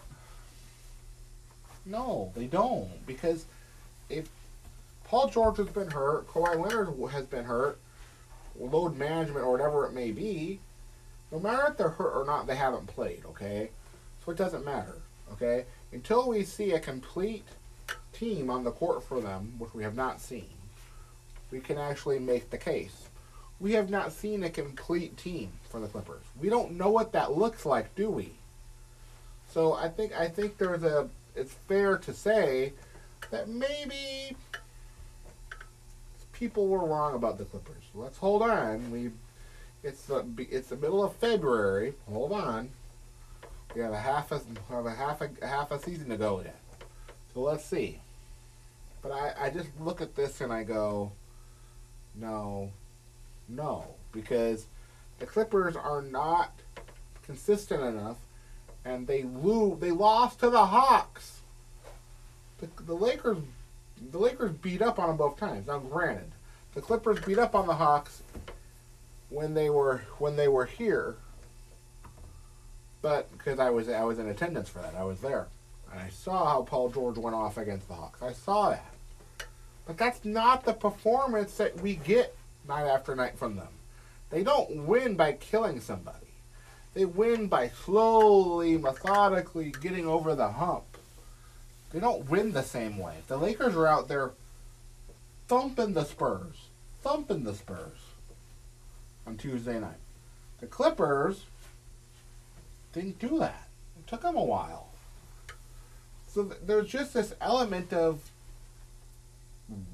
No, 1.85 2.31
they 2.35 2.45
don't, 2.45 3.05
because 3.05 3.45
if 4.07 4.29
Paul 5.11 5.27
George 5.27 5.57
has 5.57 5.67
been 5.67 5.91
hurt, 5.91 6.25
Kawhi 6.29 6.57
Leonard 6.57 7.11
has 7.11 7.25
been 7.25 7.43
hurt, 7.43 7.77
load 8.57 8.95
management 8.95 9.45
or 9.45 9.51
whatever 9.51 9.85
it 9.85 9.91
may 9.91 10.11
be, 10.11 10.61
no 11.33 11.39
matter 11.41 11.67
if 11.67 11.75
they're 11.75 11.89
hurt 11.89 12.15
or 12.15 12.23
not, 12.23 12.47
they 12.47 12.55
haven't 12.55 12.87
played, 12.87 13.25
okay? 13.25 13.71
So 14.23 14.31
it 14.31 14.37
doesn't 14.37 14.63
matter, 14.63 15.01
okay? 15.33 15.65
Until 15.91 16.29
we 16.29 16.45
see 16.45 16.71
a 16.71 16.79
complete 16.79 17.43
team 18.13 18.49
on 18.49 18.63
the 18.63 18.71
court 18.71 19.03
for 19.03 19.19
them, 19.19 19.55
which 19.57 19.73
we 19.73 19.83
have 19.83 19.97
not 19.97 20.21
seen, 20.21 20.47
we 21.51 21.59
can 21.59 21.77
actually 21.77 22.19
make 22.19 22.49
the 22.49 22.57
case. 22.57 23.09
We 23.59 23.73
have 23.73 23.89
not 23.89 24.13
seen 24.13 24.45
a 24.45 24.49
complete 24.49 25.17
team 25.17 25.51
for 25.69 25.81
the 25.81 25.87
Clippers. 25.87 26.23
We 26.39 26.47
don't 26.47 26.77
know 26.77 26.89
what 26.89 27.11
that 27.11 27.33
looks 27.33 27.65
like, 27.65 27.93
do 27.95 28.09
we? 28.09 28.31
So 29.49 29.73
I 29.73 29.89
think 29.89 30.13
I 30.17 30.29
think 30.29 30.57
there's 30.57 30.83
a 30.83 31.09
it's 31.35 31.51
fair 31.67 31.97
to 31.97 32.13
say 32.13 32.71
that 33.29 33.49
maybe 33.49 34.37
people 36.41 36.67
were 36.67 36.83
wrong 36.83 37.13
about 37.13 37.37
the 37.37 37.45
Clippers. 37.45 37.83
Let's 37.93 38.17
hold 38.17 38.41
on. 38.41 38.89
We 38.89 39.11
it's 39.83 40.05
the 40.05 40.25
it's 40.49 40.69
the 40.69 40.75
middle 40.75 41.03
of 41.03 41.13
February. 41.17 41.93
Hold 42.11 42.31
on. 42.31 42.69
We 43.75 43.81
have 43.81 43.93
a 43.93 43.99
half 43.99 44.31
a 44.31 44.41
have 44.69 44.87
a 44.87 44.91
half 44.91 45.21
a, 45.21 45.29
half 45.45 45.69
a 45.69 45.79
season 45.79 46.09
to 46.09 46.17
go 46.17 46.41
yet. 46.41 46.59
So 47.31 47.41
let's 47.41 47.63
see. 47.63 47.99
But 49.03 49.11
I, 49.11 49.33
I 49.39 49.49
just 49.51 49.69
look 49.79 50.01
at 50.01 50.15
this 50.15 50.41
and 50.41 50.51
I 50.51 50.63
go, 50.63 51.11
no, 52.15 52.71
no, 53.47 53.85
because 54.11 54.65
the 55.19 55.27
Clippers 55.27 55.75
are 55.75 56.01
not 56.01 56.59
consistent 57.23 57.83
enough, 57.83 58.17
and 58.83 59.05
they 59.05 59.23
lose. 59.23 59.79
They 59.79 59.91
lost 59.91 60.39
to 60.39 60.49
the 60.49 60.65
Hawks. 60.65 61.41
The, 62.57 62.67
the 62.83 62.95
Lakers, 62.95 63.37
the 64.09 64.17
Lakers 64.17 64.51
beat 64.51 64.81
up 64.81 64.99
on 64.99 65.07
them 65.07 65.17
both 65.17 65.37
times. 65.37 65.67
Now, 65.67 65.79
granted, 65.79 66.31
the 66.73 66.81
Clippers 66.81 67.19
beat 67.21 67.37
up 67.37 67.53
on 67.55 67.67
the 67.67 67.75
Hawks 67.75 68.23
when 69.29 69.53
they 69.53 69.69
were 69.69 70.03
when 70.17 70.35
they 70.35 70.47
were 70.47 70.65
here, 70.65 71.17
but 73.01 73.31
because 73.37 73.59
I 73.59 73.69
was 73.69 73.89
I 73.89 74.03
was 74.03 74.19
in 74.19 74.27
attendance 74.27 74.69
for 74.69 74.79
that, 74.79 74.95
I 74.95 75.03
was 75.03 75.19
there, 75.19 75.47
and 75.91 75.99
I 75.99 76.09
saw 76.09 76.45
how 76.45 76.63
Paul 76.63 76.89
George 76.89 77.17
went 77.17 77.35
off 77.35 77.57
against 77.57 77.87
the 77.87 77.93
Hawks. 77.93 78.21
I 78.21 78.33
saw 78.33 78.69
that. 78.69 78.93
But 79.85 79.97
that's 79.97 80.23
not 80.23 80.63
the 80.63 80.73
performance 80.73 81.57
that 81.57 81.81
we 81.81 81.95
get 81.95 82.35
night 82.67 82.87
after 82.87 83.15
night 83.15 83.37
from 83.37 83.55
them. 83.55 83.67
They 84.29 84.43
don't 84.43 84.85
win 84.85 85.15
by 85.15 85.33
killing 85.33 85.81
somebody. 85.81 86.17
They 86.93 87.05
win 87.05 87.47
by 87.47 87.69
slowly, 87.69 88.77
methodically 88.77 89.73
getting 89.81 90.07
over 90.07 90.35
the 90.35 90.49
hump. 90.49 90.90
They 91.91 91.99
don't 91.99 92.29
win 92.29 92.53
the 92.53 92.63
same 92.63 92.97
way. 92.97 93.17
The 93.27 93.37
Lakers 93.37 93.75
are 93.75 93.87
out 93.87 94.07
there 94.07 94.31
thumping 95.47 95.93
the 95.93 96.05
Spurs, 96.05 96.69
thumping 97.01 97.43
the 97.43 97.53
Spurs 97.53 97.97
on 99.27 99.37
Tuesday 99.37 99.79
night. 99.79 99.99
The 100.59 100.67
Clippers 100.67 101.45
didn't 102.93 103.19
do 103.19 103.39
that. 103.39 103.67
It 103.99 104.07
took 104.07 104.21
them 104.21 104.37
a 104.37 104.43
while. 104.43 104.89
So 106.27 106.45
th- 106.45 106.61
there's 106.65 106.87
just 106.87 107.13
this 107.13 107.33
element 107.41 107.91
of 107.91 108.31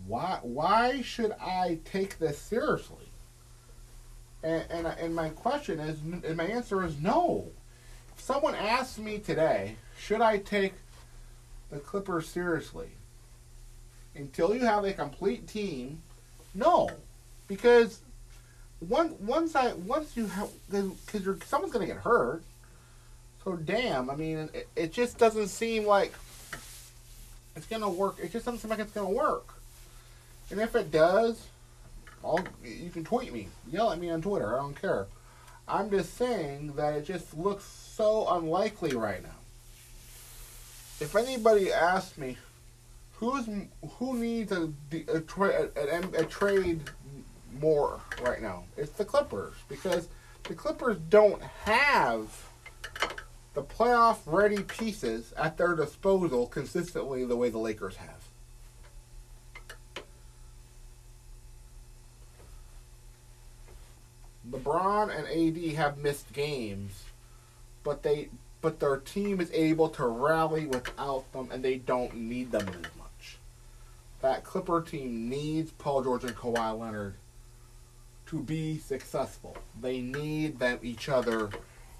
why 0.08 0.39
why 0.42 1.01
should 1.01 1.32
I 1.34 1.80
take 1.86 2.20
this 2.20 2.38
seriously? 2.38 3.06
And 4.44 4.63
and, 4.70 4.88
and 4.88 5.16
my 5.16 5.30
question 5.30 5.80
is, 5.80 6.00
and 6.01 6.38
my 6.38 6.46
answer 6.46 6.86
is 6.86 7.00
no. 7.00 7.48
If 8.16 8.24
someone 8.24 8.56
asked 8.56 9.00
me 9.00 9.18
today, 9.20 9.77
should 9.98 10.22
I 10.22 10.38
take 10.38 10.74
the 11.70 11.80
Clippers 11.80 12.28
seriously? 12.28 12.90
Until 14.16 14.56
you 14.56 14.66
have 14.66 14.84
a 14.84 14.94
complete 14.94 15.48
team, 15.48 16.02
no, 16.54 16.90
because 17.48 18.02
one 18.80 19.16
once 19.20 19.56
I 19.56 19.74
once 19.74 20.16
you 20.16 20.28
have 20.28 20.50
because 20.70 21.44
someone's 21.46 21.74
gonna 21.74 21.86
get 21.86 21.98
hurt. 21.98 22.44
So 23.44 23.56
damn, 23.56 24.10
I 24.10 24.16
mean, 24.16 24.50
it, 24.54 24.68
it 24.76 24.92
just 24.92 25.18
doesn't 25.18 25.48
seem 25.48 25.86
like 25.86 26.14
it's 27.56 27.68
gonna 27.68 27.90
work. 27.90 28.18
It 28.22 28.32
just 28.32 28.46
doesn't 28.46 28.60
seem 28.60 28.70
like 28.70 28.80
it's 28.80 28.92
gonna 28.92 29.10
work. 29.10 29.54
And 30.50 30.60
if 30.60 30.76
it 30.76 30.92
does, 30.92 31.48
I'll, 32.24 32.40
you 32.64 32.90
can 32.90 33.04
tweet 33.04 33.34
me, 33.34 33.48
yell 33.72 33.92
at 33.92 34.00
me 34.00 34.10
on 34.10 34.22
Twitter. 34.22 34.56
I 34.56 34.62
don't 34.62 34.80
care. 34.80 35.08
I'm 35.68 35.90
just 35.90 36.18
saying 36.18 36.74
that 36.76 36.94
it 36.94 37.06
just 37.06 37.38
looks 37.38 37.64
so 37.66 38.28
unlikely 38.30 38.96
right 38.96 39.22
now. 39.22 39.30
If 41.00 41.16
anybody 41.16 41.72
asks 41.72 42.18
me, 42.18 42.38
who's 43.13 43.48
who 43.98 44.18
needs 44.18 44.51
a 44.51 44.72
a, 45.13 45.22
tra- 45.22 45.70
a, 45.75 46.22
a 46.22 46.25
trade 46.25 46.82
more 47.60 48.01
right 48.22 48.42
now? 48.42 48.63
It's 48.75 48.92
the 48.92 49.06
Clippers 49.06 49.54
because 49.70 50.08
the 50.44 50.56
Clippers 50.56 50.98
don't 51.10 51.42
have 51.42 52.27
the 53.54 53.63
playoff 53.63 54.18
ready 54.25 54.63
pieces 54.63 55.34
at 55.38 55.58
their 55.58 55.75
disposal 55.75 56.48
consistently 56.48 57.25
the 57.25 57.36
way 57.36 57.50
the 57.50 57.58
Lakers 57.58 57.96
have. 57.96 58.24
LeBron 64.51 65.10
and 65.16 65.27
AD 65.27 65.75
have 65.75 65.98
missed 65.98 66.32
games, 66.32 67.04
but 67.84 68.04
they 68.04 68.30
but 68.62 68.80
their 68.80 68.98
team 68.98 69.40
is 69.40 69.52
able 69.54 69.90
to 69.90 70.06
rally 70.06 70.66
without 70.66 71.32
them, 71.32 71.50
and 71.52 71.64
they 71.64 71.78
don't 71.78 72.16
need 72.16 72.52
them 72.52 72.68
as 72.68 72.96
much. 72.98 73.38
That 74.22 74.44
Clipper 74.44 74.82
team 74.82 75.30
needs 75.30 75.72
Paul 75.72 76.04
George 76.04 76.24
and 76.24 76.36
Kawhi 76.36 76.78
Leonard 76.78 77.16
to 78.28 78.42
be 78.42 78.78
successful. 78.78 79.56
They 79.80 80.02
need 80.02 80.60
them 80.60 80.80
each 80.82 81.08
other 81.08 81.50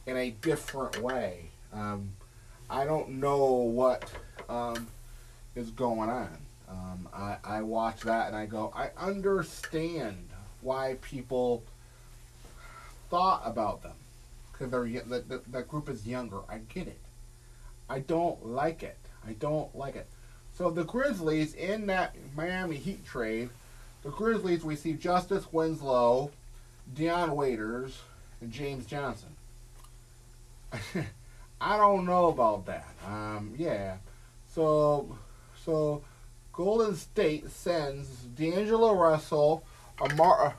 in 0.06 0.18
a 0.18 0.32
different 0.32 1.02
way. 1.02 1.52
Um, 1.72 2.14
I 2.70 2.86
don't 2.86 3.10
know 3.10 3.46
what 3.46 4.12
um, 4.50 4.88
is 5.56 5.72
going 5.72 6.10
on. 6.10 6.38
Um, 6.70 7.08
I, 7.14 7.38
I 7.44 7.62
watch 7.62 8.02
that 8.02 8.28
and 8.28 8.36
I 8.36 8.46
go, 8.46 8.74
I 8.76 8.90
understand 8.98 10.28
why 10.62 10.98
people 11.02 11.64
thought 13.10 13.42
about 13.46 13.84
them 13.84 13.96
because 14.58 14.72
they're 14.72 15.02
that, 15.04 15.52
that, 15.52 15.68
group 15.68 15.90
is 15.90 16.08
younger. 16.08 16.40
I 16.50 16.60
get 16.74 16.88
it. 16.88 17.00
I 17.90 18.00
don't 18.00 18.46
like 18.46 18.84
it. 18.84 18.98
I 19.28 19.34
don't 19.34 19.74
like 19.76 19.96
it. 19.96 20.08
So 20.58 20.72
the 20.72 20.84
Grizzlies 20.84 21.54
in 21.54 21.88
that 21.88 22.16
Miami 22.36 22.78
Heat 22.78 23.06
trade, 23.06 23.50
the 24.04 24.10
Grizzlies 24.10 24.64
receive 24.64 25.00
Justice 25.00 25.52
Winslow, 25.52 26.32
Dion 26.94 27.36
Waiters, 27.36 28.00
and 28.42 28.52
James 28.52 28.86
Johnson. 28.86 29.30
I 31.62 31.78
don't 31.78 32.06
know 32.06 32.28
about 32.28 32.66
that. 32.66 32.88
Um, 33.06 33.54
yeah. 33.58 33.98
So, 34.54 35.18
so 35.64 36.04
Golden 36.54 36.96
State 36.96 37.50
sends 37.50 38.08
D'Angelo 38.10 38.94
Russell, 38.94 39.64
Amar, 40.00 40.56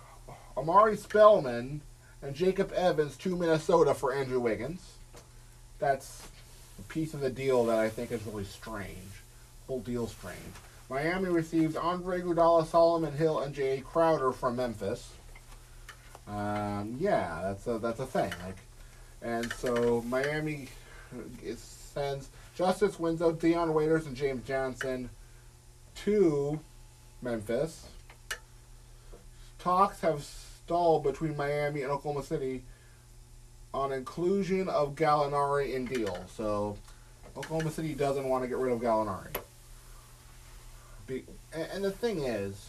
Omari 0.57 0.97
Spellman, 0.97 1.81
and 2.23 2.35
Jacob 2.35 2.73
Evans 2.73 3.17
to 3.19 3.37
Minnesota 3.37 3.95
for 3.95 4.13
Andrew 4.13 4.41
Wiggins. 4.41 4.95
That's 5.79 6.29
a 6.79 6.83
piece 6.83 7.15
of 7.15 7.21
the 7.21 7.31
deal 7.31 7.67
that 7.67 7.79
I 7.79 7.89
think 7.89 8.13
is 8.13 8.25
really 8.27 8.45
strange. 8.45 9.23
Whole 9.67 9.81
deal 9.81 10.07
strange. 10.07 10.39
Miami 10.91 11.29
receives 11.29 11.77
Andre 11.77 12.23
Iguodala, 12.23 12.67
Solomon 12.67 13.13
Hill, 13.13 13.41
and 13.41 13.55
Jae 13.55 13.85
Crowder 13.85 14.33
from 14.33 14.57
Memphis. 14.57 15.11
Um, 16.27 16.97
yeah, 16.99 17.41
that's 17.43 17.67
a 17.67 17.79
that's 17.79 18.01
a 18.01 18.07
thing. 18.07 18.33
Like, 18.45 18.57
and 19.23 19.53
so 19.55 20.03
Miami 20.07 20.69
sends 21.57 22.29
Justice 22.55 22.99
Winslow, 22.99 23.33
Dion 23.33 23.75
Waiters, 23.75 24.07
and 24.07 24.17
James 24.17 24.47
Johnson 24.47 25.11
to 26.05 26.61
Memphis. 27.23 27.87
Talks 29.59 30.01
have 30.01 30.27
stalled 30.69 31.03
between 31.03 31.35
Miami 31.35 31.81
and 31.81 31.91
Oklahoma 31.91 32.23
City 32.23 32.63
on 33.73 33.91
inclusion 33.91 34.69
of 34.69 34.95
Gallinari 34.95 35.73
in 35.73 35.87
deal. 35.87 36.27
So 36.37 36.77
Oklahoma 37.35 37.71
City 37.71 37.95
doesn't 37.95 38.29
want 38.29 38.45
to 38.45 38.49
get 38.49 38.59
rid 38.59 38.75
of 38.75 38.81
Gallinari. 38.81 39.35
Be, 41.07 41.25
and 41.55 41.83
the 41.83 41.91
thing 41.91 42.19
is, 42.19 42.69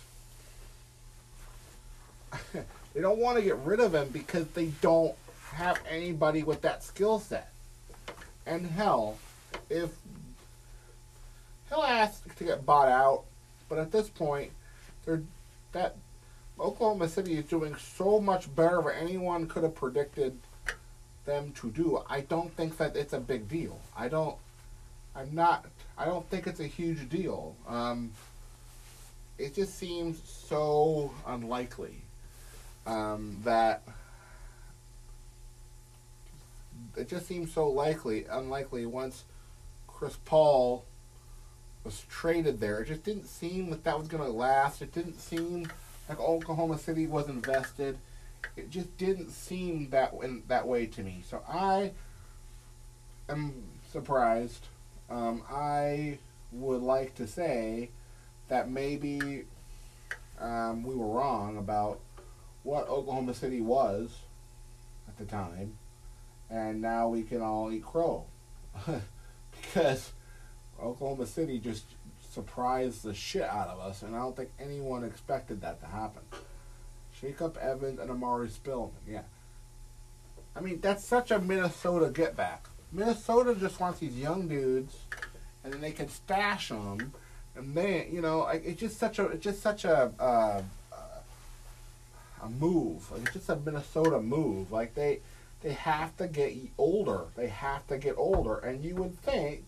they 2.54 3.02
don't 3.02 3.20
want 3.20 3.38
to 3.38 3.44
get 3.44 3.58
rid 3.58 3.82
of 3.82 3.94
him 3.94 4.08
because 4.14 4.48
they 4.48 4.68
don't 4.80 5.16
have 5.52 5.78
anybody 5.90 6.44
with 6.44 6.62
that 6.62 6.82
skill 6.82 7.20
set. 7.20 7.52
And 8.46 8.66
hell, 8.66 9.18
if 9.70 9.90
he'll 11.68 11.84
ask 11.84 12.34
to 12.38 12.44
get 12.46 12.66
bought 12.66 12.88
out, 12.88 13.26
but 13.68 13.78
at 13.78 13.92
this 13.92 14.08
point, 14.08 14.52
they're 15.04 15.22
that 15.74 15.98
Oklahoma 16.60 17.08
City 17.08 17.38
is 17.38 17.46
doing 17.46 17.76
so 17.76 18.20
much 18.20 18.54
better 18.56 18.82
than 18.82 18.96
anyone 18.96 19.48
could 19.48 19.64
have 19.64 19.76
predicted 19.76 20.38
them 21.26 21.52
to 21.54 21.70
do. 21.70 22.02
I 22.10 22.22
don't 22.22 22.56
think 22.56 22.78
that 22.78 22.96
it's 22.96 23.14
a 23.14 23.20
big 23.20 23.48
deal. 23.48 23.80
I 23.98 24.10
don't. 24.10 24.36
I'm 25.16 25.34
not. 25.34 25.66
I 25.98 26.06
don't 26.06 26.28
think 26.30 26.48
it's 26.48 26.60
a 26.60 26.68
huge 26.68 27.10
deal. 27.10 27.56
Um, 27.68 28.12
it 29.38 29.56
just 29.56 29.78
seems 29.78 30.22
so 30.28 31.14
unlikely 31.26 31.96
um, 32.86 33.38
that 33.44 33.84
it 36.98 37.08
just 37.08 37.28
seems 37.28 37.54
so 37.54 37.68
likely 37.70 38.26
unlikely 38.30 38.86
once 38.86 39.24
Chris 39.88 40.18
Paul 40.26 40.86
was 41.84 42.04
traded 42.10 42.60
there. 42.60 42.82
It 42.82 42.88
just 42.88 43.04
didn't 43.04 43.28
seem 43.28 43.70
that 43.70 43.84
that 43.86 43.98
was 43.98 44.08
going 44.08 44.24
to 44.24 44.30
last. 44.30 44.82
It 44.82 44.94
didn't 44.94 45.20
seem 45.20 45.70
like 46.10 46.20
Oklahoma 46.20 46.80
City 46.80 47.06
was 47.06 47.30
invested. 47.30 48.00
It 48.58 48.72
just 48.72 48.98
didn't 48.98 49.30
seem 49.30 49.92
that 49.92 50.14
in, 50.24 50.44
that 50.48 50.68
way 50.68 50.88
to 50.88 51.04
me. 51.04 51.24
So 51.30 51.42
I 51.48 51.92
am 53.30 53.54
surprised. 53.92 54.66
Um, 55.10 55.44
I 55.50 56.18
would 56.52 56.82
like 56.82 57.16
to 57.16 57.28
say 57.28 57.92
that 58.48 58.70
maybe 58.70 59.44
um, 60.40 60.84
we 60.84 60.96
were 60.96 61.08
wrong 61.08 61.58
about 61.58 62.00
what 62.64 62.90
Oklahoma 62.90 63.36
City 63.36 63.62
was 63.62 64.18
at 65.08 65.18
the 65.18 65.26
time, 65.26 65.78
and 66.50 66.82
now 66.82 67.08
we 67.08 67.22
can 67.24 67.42
all 67.42 67.72
eat 67.72 67.86
crow 67.86 68.26
because 69.52 70.12
Oklahoma 70.82 71.28
City 71.28 71.60
just 71.60 71.86
surprised 72.30 73.04
the 73.04 73.14
shit 73.14 73.44
out 73.44 73.68
of 73.68 73.80
us, 73.80 74.02
and 74.02 74.16
I 74.16 74.20
don't 74.20 74.36
think 74.36 74.50
anyone 74.60 75.04
expected 75.04 75.62
that 75.62 75.80
to 75.82 75.88
happen. 75.88 76.22
Jacob 77.20 77.58
Evans 77.58 78.00
and 78.00 78.10
Omari 78.10 78.50
Spellman, 78.50 78.96
yeah. 79.08 79.24
I 80.56 80.62
mean, 80.62 80.80
that's 80.82 81.04
such 81.04 81.32
a 81.32 81.40
Minnesota 81.40 82.10
get 82.10 82.36
back. 82.36 82.68
Minnesota 82.92 83.56
just 83.56 83.80
wants 83.80 84.00
these 84.00 84.16
young 84.16 84.48
dudes, 84.48 84.96
and 85.64 85.74
then 85.74 85.82
they 85.82 85.92
can 85.92 86.10
stash 86.10 86.70
them, 86.70 87.14
and 87.56 87.76
then 87.76 88.08
you 88.12 88.22
know, 88.22 88.40
like, 88.40 88.64
it's 88.66 88.80
just 88.80 88.98
such 88.98 89.20
a, 89.20 89.26
it's 89.28 89.44
just 89.44 89.62
such 89.62 89.86
a, 89.86 90.12
uh, 90.20 90.62
a 92.42 92.50
move. 92.50 93.12
Like, 93.12 93.22
it's 93.24 93.34
just 93.34 93.50
a 93.50 93.56
Minnesota 93.56 94.20
move. 94.20 94.72
Like 94.72 94.96
they, 94.96 95.20
they 95.62 95.74
have 95.74 96.16
to 96.18 96.28
get 96.28 96.54
older. 96.78 97.26
They 97.36 97.48
have 97.48 97.86
to 97.88 97.98
get 97.98 98.16
older, 98.18 98.58
and 98.58 98.84
you 98.84 98.96
would 98.96 99.18
think 99.20 99.66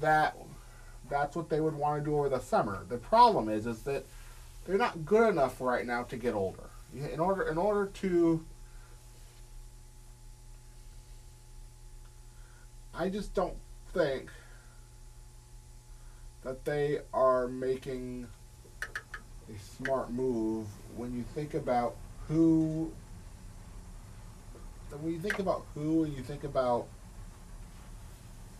that 0.00 0.36
that's 1.12 1.36
what 1.36 1.48
they 1.48 1.60
would 1.60 1.74
want 1.74 2.02
to 2.02 2.10
do 2.10 2.16
over 2.16 2.28
the 2.28 2.40
summer. 2.40 2.84
The 2.88 2.96
problem 2.96 3.48
is, 3.48 3.66
is 3.66 3.82
that 3.82 4.06
they're 4.64 4.78
not 4.78 5.04
good 5.04 5.28
enough 5.28 5.60
right 5.60 5.86
now 5.86 6.04
to 6.04 6.16
get 6.16 6.34
older. 6.34 6.70
In 6.94 7.20
order, 7.20 7.42
in 7.48 7.58
order 7.58 7.86
to, 7.86 8.44
I 12.94 13.08
just 13.08 13.34
don't 13.34 13.56
think 13.92 14.30
that 16.44 16.64
they 16.64 17.00
are 17.12 17.48
making 17.48 18.26
a 18.82 19.58
smart 19.58 20.10
move 20.12 20.66
when 20.96 21.14
you 21.14 21.24
think 21.34 21.54
about 21.54 21.96
who. 22.28 22.92
When 25.00 25.14
you 25.14 25.20
think 25.20 25.38
about 25.38 25.64
who, 25.74 26.04
and 26.04 26.14
you 26.14 26.22
think 26.22 26.44
about 26.44 26.86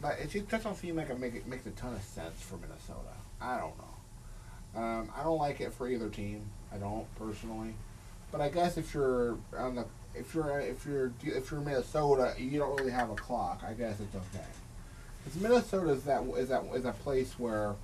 like, 0.03 0.19
it 0.21 0.31
just 0.31 0.49
doesn't 0.49 0.77
seem 0.77 0.97
like 0.97 1.11
it, 1.11 1.19
make, 1.19 1.35
it 1.35 1.47
makes 1.47 1.67
a 1.67 1.71
ton 1.71 1.95
of 1.95 2.03
sense 2.03 2.41
for 2.43 2.57
Minnesota. 2.57 3.15
I 3.41 3.59
don't 3.59 3.75
know. 3.79 4.81
Um, 4.81 5.11
I 5.17 5.23
don't 5.23 5.39
like 5.39 5.61
it 5.61 5.73
for 5.73 5.89
either 5.89 6.09
team. 6.09 6.43
I 6.73 6.79
don't 6.79 7.07
personally, 7.17 7.75
but 8.31 8.41
I 8.41 8.49
guess 8.49 8.79
if 8.79 8.95
you're 8.95 9.37
on 9.57 9.75
the 9.75 9.85
if 10.15 10.35
you're 10.35 10.61
if 10.61 10.87
you're 10.87 11.13
if 11.23 11.51
you're 11.51 11.61
Minnesota, 11.61 12.35
you 12.39 12.59
don't 12.59 12.79
really 12.79 12.93
have 12.93 13.11
a 13.11 13.15
clock. 13.15 13.63
I 13.67 13.75
guess 13.75 14.01
it's 14.01 14.15
okay. 14.15 14.47
Because 15.25 15.41
Minnesota 15.41 15.91
is 15.91 16.05
that 16.05 16.23
is 16.39 16.49
that 16.49 16.65
is 16.75 16.87
a 16.87 16.93
place 16.93 17.39
where 17.39 17.75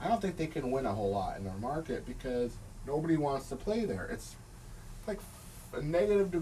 I 0.00 0.08
don't 0.08 0.20
think 0.20 0.36
they 0.36 0.48
can 0.48 0.70
win 0.70 0.84
a 0.84 0.92
whole 0.92 1.10
lot 1.10 1.38
in 1.38 1.44
their 1.44 1.54
market 1.54 2.04
because 2.04 2.56
nobody 2.86 3.16
wants 3.16 3.48
to 3.50 3.56
play 3.56 3.84
there. 3.84 4.08
It's 4.10 4.34
like 5.06 5.20
negative 5.80 6.34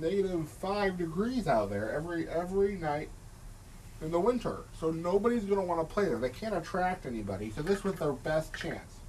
negative 0.00 0.48
five 0.48 0.98
degrees 0.98 1.46
out 1.46 1.70
there 1.70 1.90
every 1.90 2.28
every 2.28 2.76
night 2.76 3.08
in 4.00 4.10
the 4.10 4.20
winter. 4.20 4.58
So 4.78 4.90
nobody's 4.90 5.44
going 5.44 5.60
to 5.60 5.66
want 5.66 5.86
to 5.86 5.92
play 5.92 6.06
there. 6.06 6.18
They 6.18 6.30
can't 6.30 6.56
attract 6.56 7.06
anybody. 7.06 7.50
So 7.50 7.62
this 7.62 7.84
was 7.84 7.94
their 7.94 8.12
best 8.12 8.54
chance. 8.54 9.00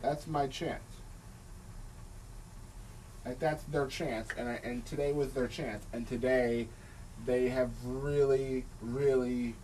That's 0.00 0.26
my 0.26 0.46
chance. 0.46 0.82
Like 3.24 3.38
that's 3.40 3.64
their 3.64 3.86
chance, 3.86 4.30
and 4.38 4.48
I, 4.48 4.60
and 4.64 4.86
today 4.86 5.12
was 5.12 5.34
their 5.34 5.48
chance, 5.48 5.84
and 5.92 6.08
today 6.08 6.68
they 7.26 7.50
have 7.50 7.70
really, 7.84 8.64
really, 8.80 9.54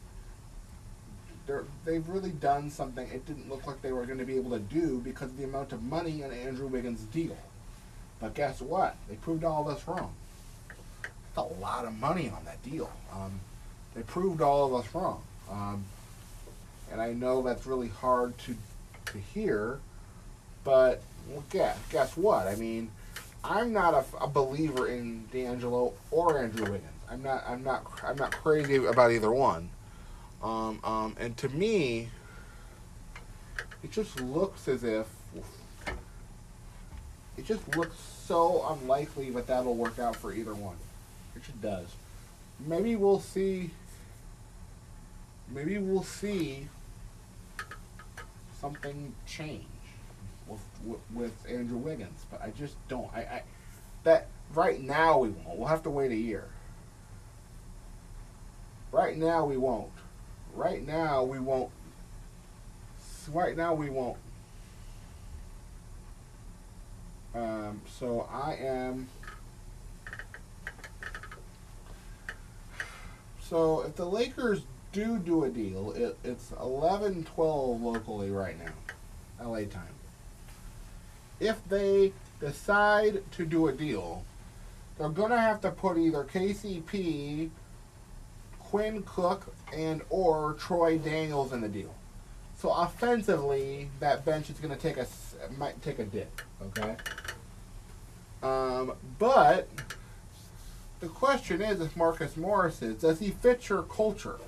they've 1.87 2.07
really 2.07 2.33
done 2.33 2.69
something 2.69 3.09
it 3.09 3.25
didn't 3.25 3.49
look 3.49 3.67
like 3.67 3.81
they 3.81 3.93
were 3.93 4.05
going 4.05 4.19
to 4.19 4.27
be 4.27 4.37
able 4.37 4.51
to 4.51 4.59
do 4.59 5.01
because 5.03 5.31
of 5.31 5.39
the 5.39 5.45
amount 5.45 5.73
of 5.73 5.83
money 5.83 6.21
in 6.21 6.31
Andrew 6.31 6.67
Wiggins' 6.67 7.05
deal. 7.05 7.39
But 8.21 8.35
guess 8.35 8.61
what? 8.61 8.97
They 9.09 9.15
proved 9.15 9.45
all 9.45 9.67
us 9.71 9.87
wrong. 9.89 10.15
A 11.37 11.43
lot 11.43 11.85
of 11.85 11.99
money 11.99 12.31
on 12.31 12.45
that 12.45 12.63
deal. 12.63 12.91
Um, 13.13 13.41
they 13.95 14.03
proved 14.03 14.41
all 14.41 14.67
of 14.67 14.85
us 14.85 14.95
wrong. 14.95 15.23
Um, 15.51 15.85
and 16.93 17.01
I 17.01 17.13
know 17.13 17.43
that's 17.43 17.67
really 17.67 17.89
hard 17.89 18.37
to 18.39 18.57
to 19.07 19.19
hear, 19.19 19.79
but 20.63 21.03
well, 21.29 21.45
guess 21.51 21.77
guess 21.91 22.17
what? 22.17 22.47
I 22.47 22.55
mean, 22.55 22.91
I'm 23.43 23.73
not 23.73 23.95
a, 23.95 24.05
a 24.25 24.29
believer 24.29 24.89
in 24.89 25.27
D'Angelo 25.33 25.93
or 26.11 26.39
Andrew 26.39 26.65
Wiggins. 26.65 26.91
I'm 27.11 27.23
not. 27.23 27.45
I'm 27.47 27.63
not. 27.63 27.85
I'm 28.03 28.17
not 28.17 28.33
crazy 28.33 28.77
about 28.77 29.11
either 29.11 29.33
one. 29.33 29.71
Um, 30.43 30.81
um, 30.85 31.17
and 31.19 31.37
to 31.39 31.49
me, 31.49 32.09
it 33.83 33.91
just 33.91 34.21
looks 34.21 34.69
as 34.69 34.85
if 34.85 35.07
it 37.37 37.47
just 37.47 37.77
looks 37.77 37.97
so 37.99 38.67
unlikely 38.71 39.31
that 39.31 39.47
that'll 39.47 39.75
work 39.75 39.99
out 39.99 40.17
for 40.17 40.33
either 40.33 40.55
one. 40.55 40.77
It 41.37 41.61
does. 41.61 41.97
Maybe 42.61 42.97
we'll 42.97 43.21
see. 43.21 43.71
Maybe 45.51 45.79
we'll 45.79 46.03
see 46.03 46.69
something 48.61 49.15
change 49.27 49.65
with, 50.47 50.61
with, 50.85 51.01
with 51.13 51.33
Andrew 51.49 51.77
Wiggins, 51.77 52.25
but 52.31 52.41
I 52.43 52.51
just 52.51 52.77
don't. 52.89 53.11
I, 53.15 53.21
I 53.21 53.43
that 54.05 54.29
right 54.55 54.81
now 54.81 55.19
we 55.19 55.31
won't. 55.31 55.59
We'll 55.59 55.69
have 55.69 55.83
to 55.85 55.91
wait 55.91 56.13
a 56.13 56.17
year. 56.17 56.45
Right 58.93 59.17
now 59.17 59.45
we 59.45 59.57
won't. 59.57 59.91
Right 60.55 60.87
now 60.87 61.25
we 61.25 61.41
won't. 61.41 61.71
Right 63.33 63.57
now 63.57 63.75
we 63.75 63.91
won't. 63.91 64.19
Um, 67.35 67.81
so 67.99 68.29
I 68.31 68.55
am. 68.55 69.09
So 73.49 73.83
if 73.83 73.95
the 73.95 74.07
Lakers 74.07 74.63
do 74.93 75.19
do 75.19 75.45
a 75.45 75.51
deal, 75.51 75.93
it, 75.93 76.17
it's 76.25 76.51
11-12 76.51 77.83
locally 77.83 78.31
right 78.31 78.57
now, 78.59 79.45
LA 79.45 79.65
time. 79.65 79.95
If 81.41 81.67
they 81.69 82.13
decide 82.41 83.23
to 83.33 83.45
do 83.45 83.69
a 83.69 83.73
deal, 83.73 84.25
they're 84.99 85.09
gonna 85.09 85.41
have 85.41 85.61
to 85.63 85.71
put 85.71 85.99
either 85.99 86.25
KCP, 86.25 87.51
Quinn 88.61 89.03
Cook, 89.03 89.53
and 89.75 90.03
or 90.09 90.55
Troy 90.55 90.99
Daniels 90.99 91.53
in 91.53 91.61
the 91.61 91.69
deal. 91.69 91.95
So 92.57 92.71
offensively, 92.71 93.91
that 94.01 94.25
bench 94.25 94.49
is 94.49 94.59
gonna 94.59 94.77
take 94.77 94.97
a 94.97 95.07
might 95.59 95.81
take 95.83 95.99
a 95.99 96.05
dip. 96.05 96.41
Okay. 96.63 96.97
Um, 98.43 98.93
but 99.19 99.69
the 101.05 101.11
question 101.11 101.61
is, 101.61 101.83
if 101.83 101.95
Marcus 101.97 102.35
Morris 102.35 102.81
is, 102.81 103.03
does 103.03 103.21
he 103.21 103.31
fit 103.31 103.69
your 103.69 103.83
culture? 103.83 104.39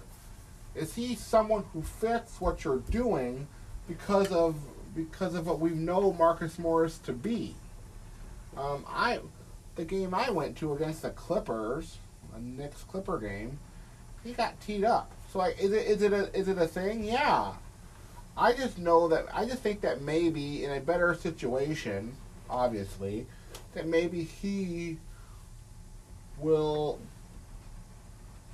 Is 0.75 0.95
he 0.95 1.15
someone 1.15 1.65
who 1.75 1.83
fits 1.83 2.41
what 2.41 2.65
you're 2.65 2.79
doing 2.79 3.47
because 3.87 4.33
of 4.33 4.57
because 4.95 5.35
of 5.35 5.47
what 5.47 5.61
we 5.61 5.71
know 5.71 6.15
Marcus 6.15 6.59
Morris 6.59 6.97
to 6.99 7.13
be? 7.13 7.55
Um, 8.57 8.87
I 8.89 9.21
the 9.75 9.85
game 9.85 10.15
I 10.15 10.31
went 10.31 10.57
to 10.59 10.73
against 10.73 11.03
the 11.03 11.11
Clippers, 11.11 11.99
a 12.35 12.41
Knicks 12.41 12.83
Clipper 12.85 13.19
game, 13.19 13.59
he 14.25 14.33
got 14.33 14.59
teed 14.63 14.85
up. 14.85 15.13
So 15.31 15.39
like, 15.39 15.61
is 15.61 15.73
it 15.73 15.87
is 15.87 16.01
it 16.01 16.15
a 16.15 16.35
is 16.35 16.49
it 16.49 16.57
a 16.57 16.67
thing? 16.67 17.05
Yeah. 17.05 17.53
I 18.39 18.55
just 18.55 18.79
know 18.79 19.09
that 19.09 19.27
I 19.35 19.45
just 19.45 19.63
think 19.63 19.83
that 19.83 20.01
maybe 20.01 20.65
in 20.65 20.71
a 20.73 20.81
better 20.81 21.15
situation, 21.15 22.17
obviously, 22.49 23.27
that 23.75 23.87
maybe 23.87 24.25
he 24.25 24.97
will 26.39 26.99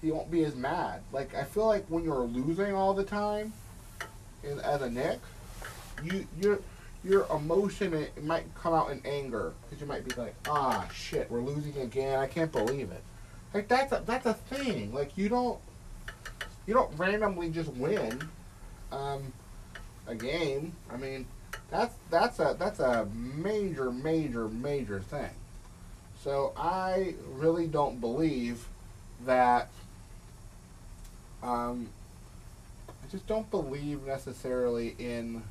he 0.01 0.11
won't 0.11 0.31
be 0.31 0.45
as 0.45 0.57
mad. 0.57 1.01
Like 1.13 1.35
I 1.35 1.45
feel 1.45 1.67
like 1.67 1.87
when 1.89 2.05
you're 2.05 2.25
losing 2.25 2.75
all 2.75 2.93
the 2.93 3.05
time, 3.05 3.53
in, 4.43 4.59
as 4.61 4.83
a 4.83 4.91
Knick, 4.91 5.21
you 6.03 6.27
your 6.41 6.59
your 7.05 7.27
emotion 7.35 7.95
it 7.95 8.23
might 8.23 8.45
come 8.55 8.75
out 8.75 8.91
in 8.91 9.01
anger 9.05 9.53
because 9.63 9.81
you 9.81 9.87
might 9.87 10.07
be 10.07 10.15
like, 10.21 10.35
ah 10.49 10.89
shit, 10.93 11.31
we're 11.31 11.41
losing 11.41 11.77
again. 11.79 12.19
I 12.19 12.27
can't 12.27 12.53
believe 12.53 12.91
it. 12.91 13.03
Like 13.55 13.69
that's 13.69 13.93
a 13.93 14.03
that's 14.05 14.27
a 14.27 14.35
thing. 14.35 14.93
Like 14.93 15.17
you 15.17 15.29
don't 15.29 15.59
you 16.67 16.75
don't 16.75 16.97
randomly 16.97 17.51
just 17.51 17.73
win 17.75 18.23
um, 18.91 19.33
a 20.07 20.15
game. 20.15 20.75
I 20.91 20.97
mean, 20.97 21.27
that's 21.71 21.95
that's 22.11 22.39
a 22.39 22.57
that's 22.59 22.81
a 22.81 23.07
major 23.15 23.91
major 23.91 24.49
major 24.49 25.01
thing. 25.01 25.31
So 26.23 26.53
I 26.57 27.15
really 27.35 27.67
don't 27.67 28.01
believe 28.01 28.69
that. 29.27 29.71
Um, 31.43 31.89
I 32.89 33.11
just 33.11 33.27
don't 33.27 33.51
believe 33.51 34.07
necessarily 34.07 34.95
in 35.01 35.43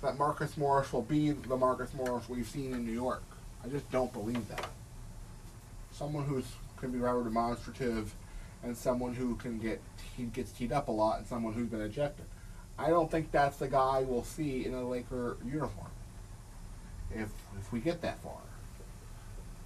that 0.00 0.16
Marcus 0.16 0.56
Morris 0.56 0.90
will 0.92 1.02
be 1.02 1.32
the 1.32 1.56
Marcus 1.56 1.92
Morris 1.92 2.28
we've 2.28 2.48
seen 2.48 2.72
in 2.72 2.86
New 2.86 2.92
York. 2.92 3.22
I 3.62 3.68
just 3.68 3.90
don't 3.90 4.12
believe 4.12 4.48
that. 4.48 4.70
Someone 5.92 6.24
who's 6.24 6.46
can 6.78 6.90
be 6.90 6.98
rather 6.98 7.22
demonstrative, 7.22 8.14
and 8.62 8.76
someone 8.76 9.14
who 9.14 9.34
can 9.36 9.58
get 9.58 9.82
he 10.16 10.24
gets 10.24 10.52
teed 10.52 10.72
up 10.72 10.88
a 10.88 10.92
lot, 10.92 11.18
and 11.18 11.26
someone 11.26 11.52
who's 11.52 11.68
been 11.68 11.82
ejected. 11.82 12.24
I 12.78 12.88
don't 12.88 13.10
think 13.10 13.32
that's 13.32 13.58
the 13.58 13.68
guy 13.68 14.04
we'll 14.06 14.24
see 14.24 14.64
in 14.64 14.72
a 14.72 14.88
Laker 14.88 15.36
uniform. 15.44 15.90
If 17.10 17.28
if 17.58 17.72
we 17.72 17.80
get 17.80 18.00
that 18.02 18.22
far, 18.22 18.38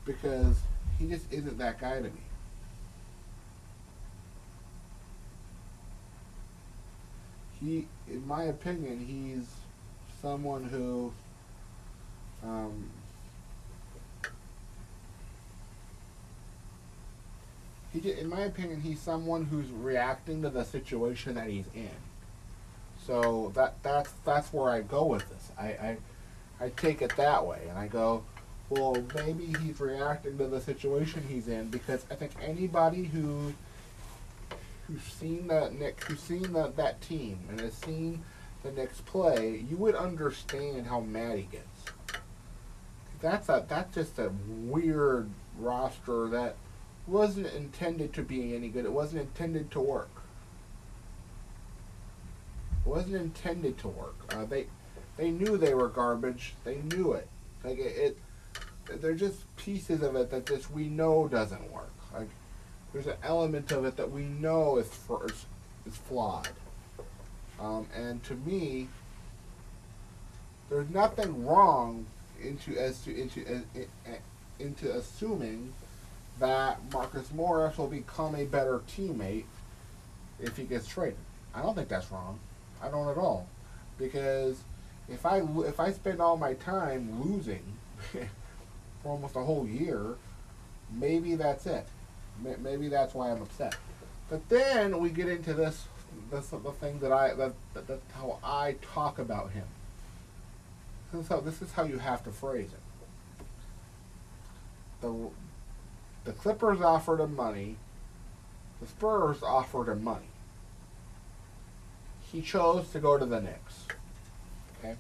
because 0.05 0.57
he 0.99 1.07
just 1.07 1.31
isn't 1.33 1.59
that 1.59 1.81
guy 1.81 1.97
to 1.97 2.05
me. 2.05 2.11
He, 7.61 7.87
in 8.09 8.27
my 8.27 8.45
opinion, 8.45 9.05
he's 9.07 9.47
someone 10.21 10.65
who 10.65 11.13
um, 12.43 12.91
he, 17.93 18.01
ju- 18.01 18.17
in 18.19 18.29
my 18.29 18.41
opinion, 18.41 18.81
he's 18.81 19.01
someone 19.01 19.45
who's 19.45 19.71
reacting 19.71 20.43
to 20.43 20.51
the 20.51 20.65
situation 20.65 21.35
that 21.35 21.49
he's 21.49 21.67
in. 21.75 21.91
So 23.07 23.53
that 23.55 23.81
that's 23.83 24.13
that's 24.25 24.53
where 24.53 24.71
I 24.71 24.81
go 24.81 25.05
with 25.07 25.29
this. 25.29 25.51
I, 25.59 25.67
I 25.67 25.97
I 26.61 26.69
take 26.71 27.03
it 27.03 27.17
that 27.17 27.47
way, 27.47 27.67
and 27.69 27.79
I 27.79 27.89
go, 27.89 28.23
well, 28.73 28.97
maybe 29.15 29.53
he's 29.61 29.81
reacting 29.81 30.39
to 30.39 30.47
the 30.47 30.61
situation 30.61 31.23
he's 31.29 31.47
in 31.47 31.69
because 31.69 32.07
I 32.11 32.15
think 32.15 32.33
anybody 32.41 33.05
who 33.05 33.53
who's 34.87 35.03
seen 35.03 35.47
the 35.49 35.71
Knick, 35.71 36.03
who's 36.05 36.21
seen 36.21 36.55
the, 36.55 36.73
that 36.77 37.01
team 37.03 37.39
and 37.51 37.61
has 37.61 37.75
seen 37.75 38.23
the 38.63 38.73
Knicks 38.73 39.03
play, 39.03 39.63
you 39.69 39.77
would 39.77 39.95
understand 39.95 40.87
how 40.87 41.01
mad 41.01 41.37
he 41.37 41.45
gets. 41.45 42.23
That's 43.21 43.51
a 43.51 43.65
that's 43.69 43.95
just 43.95 44.19
a 44.19 44.33
weird 44.49 45.29
roster 45.59 46.29
that 46.29 46.57
wasn't 47.07 47.53
intended 47.53 48.15
to 48.15 48.23
be 48.23 48.55
any 48.55 48.69
good. 48.69 48.87
It 48.87 48.93
wasn't 48.93 49.23
intended 49.23 49.71
to 49.73 49.81
work. 49.81 50.11
It 52.85 52.89
wasn't 52.89 53.17
intended 53.17 53.77
to 53.79 53.89
work. 53.89 54.35
Uh, 54.35 54.47
they 54.47 54.67
they 55.19 55.31
knew 55.31 55.59
they 55.59 55.75
were 55.75 55.89
garbage. 55.89 56.55
They 56.65 56.77
knew 56.77 57.13
it. 57.13 57.29
Like 57.63 57.79
it, 57.79 57.97
it, 57.97 58.19
they're 58.87 59.15
just 59.15 59.55
pieces 59.57 60.03
of 60.03 60.17
it 60.17 60.31
that 60.31 60.47
just 60.47 60.71
we 60.71 60.89
know 60.89 61.29
doesn't 61.29 61.71
work. 61.73 61.93
Like 62.15 62.29
there's 62.93 63.07
an 63.07 63.17
element 63.23 63.73
of 63.73 63.85
it 63.85 63.97
that 63.97 64.11
we 64.11 64.23
know 64.23 64.79
is 64.79 64.89
for 64.89 65.27
is, 65.27 65.47
is 65.87 65.97
flawed. 65.97 66.49
Um, 67.61 67.87
and 67.97 68.23
to 68.25 68.35
me, 68.35 68.89
there's 70.69 70.91
nothing 70.91 71.47
wrong 71.47 72.07
into 72.43 72.77
as 72.79 73.03
to 73.05 73.17
into 73.17 73.45
into 74.59 74.93
assuming 74.95 75.73
that 76.41 76.81
Marcus 76.93 77.33
Morris 77.33 77.79
will 77.79 77.89
become 77.89 78.35
a 78.35 78.45
better 78.45 78.81
teammate 78.97 79.45
if 80.41 80.57
he 80.57 80.65
gets 80.65 80.89
traded. 80.89 81.17
I 81.55 81.63
don't 81.63 81.75
think 81.75 81.89
that's 81.89 82.11
wrong. 82.11 82.41
I 82.83 82.89
don't 82.89 83.09
at 83.09 83.19
all, 83.19 83.47
because 83.99 84.59
if 85.09 85.25
I 85.27 85.43
if 85.67 85.79
I 85.79 85.93
spend 85.93 86.21
all 86.21 86.37
my 86.37 86.55
time 86.55 87.23
losing 87.23 87.63
for 89.03 89.11
almost 89.11 89.37
a 89.37 89.41
whole 89.41 89.67
year, 89.67 90.17
maybe 90.93 91.35
that's 91.35 91.67
it. 91.67 91.87
Maybe 92.61 92.89
that's 92.89 93.15
why 93.15 93.31
I'm 93.31 93.43
upset. 93.43 93.77
But 94.31 94.49
then 94.49 94.99
we 94.99 95.11
get 95.11 95.29
into 95.29 95.53
this. 95.55 95.87
That's 96.31 96.49
the 96.49 96.59
thing 96.59 96.99
that 97.01 97.13
I 97.13 97.35
that, 97.35 97.53
that 97.75 97.87
that's 97.87 98.13
how 98.13 98.39
I 98.43 98.77
talk 98.81 99.19
about 99.19 99.51
him. 99.53 99.67
This 101.13 101.23
is 101.23 101.29
how 101.29 101.41
this 101.41 101.63
is 101.63 101.73
how 101.73 101.85
you 101.85 101.99
have 101.99 102.25
to 102.25 102.33
phrase 102.33 102.71
it. 102.73 103.45
The 105.01 105.31
the 106.25 106.33
Clippers 106.33 106.81
offered 106.81 107.21
him 107.21 107.37
money. 107.37 107.77
The 108.81 108.87
Spurs 108.87 109.43
offered 109.43 109.89
him 109.89 110.03
money. 110.03 110.27
He 112.33 112.41
chose 112.41 112.89
to 112.91 112.99
go 112.99 113.19
to 113.19 113.27
the 113.27 113.41
Knicks. 113.41 113.87
Okay? 114.79 114.97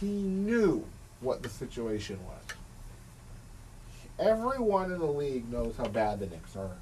He 0.00 0.06
knew 0.06 0.84
what 1.20 1.42
the 1.42 1.48
situation 1.48 2.18
was. 2.24 2.56
Everyone 4.22 4.92
in 4.92 4.98
the 4.98 5.06
league 5.06 5.50
knows 5.50 5.74
how 5.76 5.88
bad 5.88 6.20
the 6.20 6.26
Knicks 6.26 6.54
are 6.54 6.76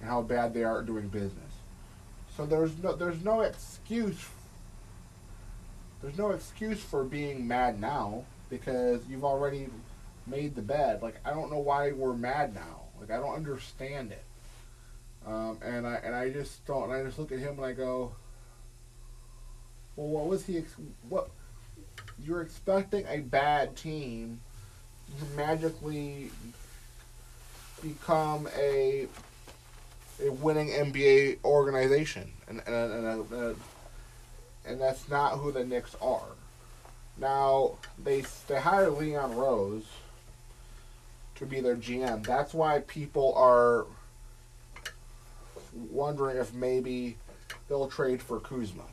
and 0.00 0.08
how 0.08 0.22
bad 0.22 0.54
they 0.54 0.64
are 0.64 0.82
doing 0.82 1.08
business. 1.08 1.52
So 2.36 2.46
there's 2.46 2.76
no 2.78 2.96
there's 2.96 3.22
no 3.22 3.42
excuse 3.42 4.26
there's 6.00 6.18
no 6.18 6.30
excuse 6.30 6.80
for 6.80 7.04
being 7.04 7.46
mad 7.46 7.80
now 7.80 8.24
because 8.50 9.00
you've 9.08 9.24
already 9.24 9.68
made 10.26 10.54
the 10.54 10.62
bed. 10.62 11.02
Like 11.02 11.20
I 11.24 11.30
don't 11.30 11.50
know 11.50 11.58
why 11.58 11.92
we're 11.92 12.14
mad 12.14 12.54
now. 12.54 12.80
Like 13.00 13.10
I 13.10 13.16
don't 13.20 13.34
understand 13.34 14.12
it. 14.12 14.24
Um, 15.26 15.58
and 15.62 15.86
I 15.86 15.94
and 15.96 16.14
I 16.14 16.30
just 16.30 16.64
don't. 16.66 16.84
And 16.84 16.92
I 16.92 17.04
just 17.04 17.18
look 17.18 17.32
at 17.32 17.38
him 17.38 17.56
and 17.58 17.64
I 17.64 17.72
go, 17.72 18.12
well, 19.94 20.08
what 20.08 20.26
was 20.26 20.44
he? 20.44 20.58
Ex- 20.58 20.74
what 21.08 21.30
you're 22.24 22.40
expecting 22.42 23.06
a 23.08 23.18
bad 23.18 23.76
team 23.76 24.40
to 25.18 25.36
magically 25.36 26.30
become 27.82 28.48
a 28.56 29.08
a 30.24 30.30
winning 30.30 30.68
NBA 30.68 31.38
organization, 31.44 32.32
and 32.48 32.62
and 32.66 32.92
and, 32.92 33.32
and, 33.32 33.56
and 34.64 34.80
that's 34.80 35.08
not 35.08 35.38
who 35.38 35.52
the 35.52 35.64
Knicks 35.64 35.96
are. 36.00 36.28
Now 37.18 37.72
they 38.02 38.24
they 38.48 38.60
hired 38.60 38.94
Leon 38.94 39.36
Rose 39.36 39.84
to 41.36 41.46
be 41.46 41.60
their 41.60 41.76
GM. 41.76 42.24
That's 42.24 42.54
why 42.54 42.80
people 42.80 43.34
are 43.36 43.86
wondering 45.90 46.36
if 46.36 46.54
maybe 46.54 47.16
they'll 47.68 47.88
trade 47.88 48.22
for 48.22 48.38
Kuzma. 48.38 48.84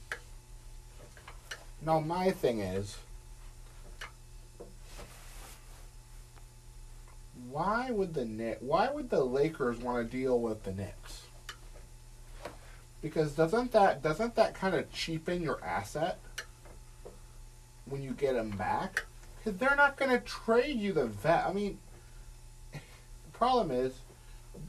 Now 1.82 2.00
my 2.00 2.32
thing 2.32 2.60
is 2.60 2.98
why 7.52 7.92
would 7.92 8.14
the 8.14 8.26
Knicks, 8.26 8.62
why 8.62 8.90
would 8.90 9.10
the 9.10 9.24
Lakers 9.24 9.78
want 9.80 10.10
to 10.10 10.18
deal 10.18 10.40
with 10.40 10.64
the 10.64 10.74
Knicks? 10.74 11.24
Because 13.02 13.34
doesn't 13.34 13.72
that 13.72 14.04
doesn't 14.04 14.36
that 14.36 14.54
kind 14.54 14.76
of 14.76 14.92
cheapen 14.92 15.42
your 15.42 15.64
asset 15.64 16.20
when 17.86 18.04
you 18.04 18.12
get 18.12 18.34
them 18.34 18.52
back? 18.52 19.06
Because 19.38 19.58
they're 19.58 19.76
not 19.76 19.98
going 19.98 20.12
to 20.12 20.20
trade 20.20 20.78
you 20.78 20.92
the 20.92 21.06
vet. 21.06 21.46
I 21.46 21.54
mean, 21.54 21.80
the 22.74 22.80
problem 23.34 23.72
is 23.72 23.94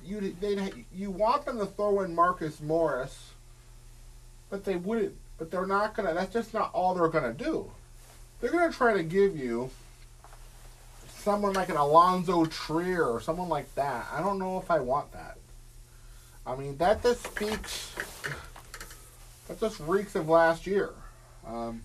you 0.05 0.37
they 0.41 0.73
you 0.95 1.11
want 1.11 1.45
them 1.45 1.59
to 1.59 1.67
throw 1.67 2.01
in 2.01 2.15
Marcus 2.15 2.61
Morris, 2.61 3.33
but 4.49 4.65
they 4.65 4.77
wouldn't. 4.77 5.17
But 5.39 5.51
they're 5.51 5.67
not 5.67 5.97
going 5.97 6.09
to. 6.09 6.15
That's 6.15 6.33
just 6.33 6.55
not 6.55 6.71
all 6.73 6.95
they're 6.95 7.09
going 7.09 7.37
to 7.37 7.45
do. 7.45 7.71
They're 8.41 8.53
going 8.53 8.71
to 8.71 8.77
try 8.77 8.93
to 8.95 9.03
give 9.03 9.37
you 9.37 9.71
someone 11.21 11.53
like 11.53 11.69
an 11.69 11.77
Alonzo 11.77 12.45
Trier 12.47 13.05
or 13.05 13.21
someone 13.21 13.49
like 13.49 13.75
that. 13.75 14.07
I 14.13 14.21
don't 14.21 14.39
know 14.39 14.59
if 14.59 14.71
I 14.71 14.81
want 14.81 15.13
that. 15.13 15.37
I 16.47 16.57
mean, 16.57 16.77
that 16.79 17.03
just 17.03 17.23
speaks. 17.25 17.95
That 19.49 19.61
just 19.61 19.81
reeks 19.81 20.15
of 20.15 20.29
last 20.29 20.67
year. 20.67 20.91
Um, 21.47 21.83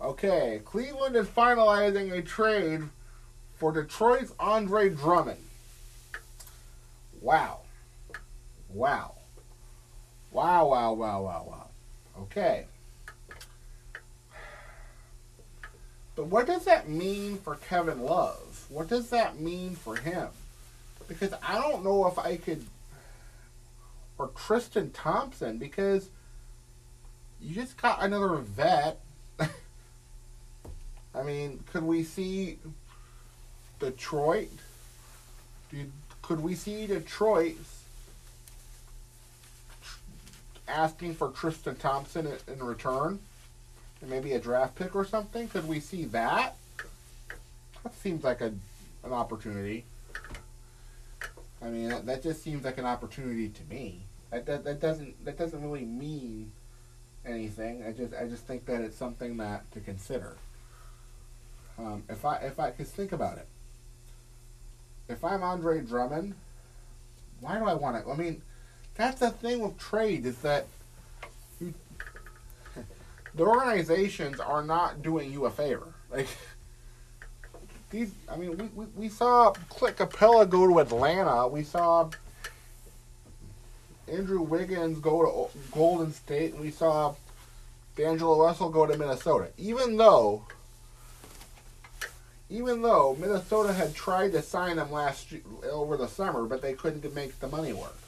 okay, 0.00 0.60
Cleveland 0.64 1.16
is 1.16 1.26
finalizing 1.26 2.12
a 2.12 2.22
trade 2.22 2.82
for 3.56 3.72
Detroit's 3.72 4.32
Andre 4.38 4.88
Drummond. 4.88 5.44
Wow. 7.20 7.60
Wow. 8.70 9.14
Wow, 10.32 10.68
wow, 10.68 10.92
wow, 10.92 11.22
wow, 11.22 11.44
wow. 11.46 11.66
Okay. 12.22 12.66
But 16.20 16.26
what 16.26 16.46
does 16.46 16.66
that 16.66 16.86
mean 16.86 17.38
for 17.38 17.54
Kevin 17.54 18.02
Love? 18.02 18.66
What 18.68 18.88
does 18.88 19.08
that 19.08 19.40
mean 19.40 19.74
for 19.74 19.96
him? 19.96 20.28
Because 21.08 21.32
I 21.42 21.54
don't 21.54 21.82
know 21.82 22.06
if 22.08 22.18
I 22.18 22.36
could. 22.36 22.62
Or 24.18 24.28
Tristan 24.36 24.90
Thompson, 24.90 25.56
because 25.56 26.10
you 27.40 27.54
just 27.54 27.80
got 27.80 28.02
another 28.02 28.36
vet. 28.36 29.00
I 31.14 31.22
mean, 31.22 31.64
could 31.72 31.84
we 31.84 32.02
see 32.02 32.58
Detroit? 33.78 34.50
Could 36.20 36.42
we 36.42 36.54
see 36.54 36.86
Detroit 36.86 37.56
asking 40.68 41.14
for 41.14 41.30
Tristan 41.30 41.76
Thompson 41.76 42.30
in 42.46 42.62
return? 42.62 43.20
Maybe 44.06 44.32
a 44.32 44.38
draft 44.38 44.74
pick 44.76 44.94
or 44.94 45.04
something? 45.04 45.48
Could 45.48 45.68
we 45.68 45.80
see 45.80 46.04
that? 46.06 46.56
That 47.82 47.94
seems 47.94 48.24
like 48.24 48.40
a 48.40 48.52
an 49.02 49.12
opportunity. 49.12 49.84
I 51.62 51.68
mean, 51.68 51.88
that, 51.88 52.06
that 52.06 52.22
just 52.22 52.42
seems 52.42 52.64
like 52.64 52.78
an 52.78 52.86
opportunity 52.86 53.48
to 53.48 53.62
me. 53.64 54.02
That, 54.30 54.46
that 54.46 54.64
that 54.64 54.80
doesn't 54.80 55.24
that 55.24 55.38
doesn't 55.38 55.62
really 55.62 55.84
mean 55.84 56.52
anything. 57.26 57.84
I 57.86 57.92
just 57.92 58.14
I 58.14 58.26
just 58.26 58.46
think 58.46 58.66
that 58.66 58.80
it's 58.80 58.96
something 58.96 59.36
that 59.38 59.70
to 59.72 59.80
consider. 59.80 60.36
Um, 61.78 62.04
if 62.08 62.24
I 62.24 62.36
if 62.36 62.60
I 62.60 62.70
could 62.70 62.86
think 62.86 63.12
about 63.12 63.38
it, 63.38 63.46
if 65.08 65.24
I'm 65.24 65.42
Andre 65.42 65.80
Drummond, 65.80 66.34
why 67.40 67.58
do 67.58 67.64
I 67.64 67.74
want 67.74 67.96
it? 67.96 68.04
I 68.10 68.14
mean, 68.14 68.42
that's 68.94 69.20
the 69.20 69.30
thing 69.30 69.60
with 69.60 69.78
trade 69.78 70.26
is 70.26 70.38
that 70.38 70.66
the 73.34 73.44
organizations 73.44 74.40
are 74.40 74.62
not 74.62 75.02
doing 75.02 75.32
you 75.32 75.46
a 75.46 75.50
favor. 75.50 75.94
Like 76.10 76.28
these, 77.90 78.12
I 78.28 78.36
mean, 78.36 78.56
we, 78.56 78.64
we, 78.74 78.86
we 78.96 79.08
saw 79.08 79.52
Clint 79.68 79.96
Capela 79.96 80.48
go 80.48 80.66
to 80.66 80.78
Atlanta. 80.80 81.46
We 81.48 81.62
saw 81.62 82.10
Andrew 84.10 84.42
Wiggins 84.42 84.98
go 84.98 85.50
to 85.50 85.58
Golden 85.72 86.12
State, 86.12 86.54
and 86.54 86.60
we 86.60 86.70
saw 86.70 87.14
D'Angelo 87.96 88.42
Russell 88.42 88.70
go 88.70 88.86
to 88.86 88.96
Minnesota. 88.96 89.48
Even 89.58 89.96
though, 89.96 90.44
even 92.48 92.82
though 92.82 93.16
Minnesota 93.20 93.72
had 93.72 93.94
tried 93.94 94.32
to 94.32 94.42
sign 94.42 94.78
him 94.78 94.90
last 94.90 95.28
over 95.70 95.96
the 95.96 96.08
summer, 96.08 96.44
but 96.44 96.62
they 96.62 96.74
couldn't 96.74 97.14
make 97.14 97.38
the 97.40 97.48
money 97.48 97.72
work. 97.72 97.98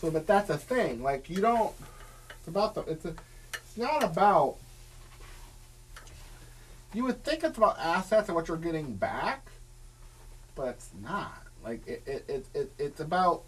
So, 0.00 0.10
but 0.10 0.26
that's 0.26 0.50
a 0.50 0.58
thing. 0.58 1.02
Like 1.02 1.30
you 1.30 1.40
don't. 1.40 1.72
It's 2.38 2.48
about 2.48 2.74
the. 2.74 2.82
It's 2.82 3.04
a 3.04 3.14
it's 3.74 3.82
not 3.82 4.04
about. 4.04 4.56
You 6.92 7.04
would 7.04 7.24
think 7.24 7.42
it's 7.42 7.58
about 7.58 7.76
assets 7.80 8.28
and 8.28 8.36
what 8.36 8.46
you're 8.46 8.56
getting 8.56 8.94
back, 8.94 9.48
but 10.54 10.68
it's 10.68 10.90
not. 11.02 11.42
Like 11.64 11.84
it, 11.86 12.02
it, 12.06 12.24
it, 12.28 12.46
it 12.54 12.72
it's 12.78 13.00
about. 13.00 13.42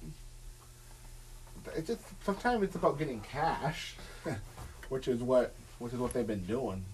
It's 1.76 1.86
just 1.86 2.00
sometimes 2.24 2.64
it's 2.64 2.74
about 2.74 2.98
getting 2.98 3.20
cash, 3.20 3.94
which 4.88 5.06
is 5.06 5.22
what 5.22 5.54
which 5.78 5.92
is 5.92 6.00
what 6.00 6.12
they've 6.12 6.26
been 6.26 6.44
doing. 6.46 6.84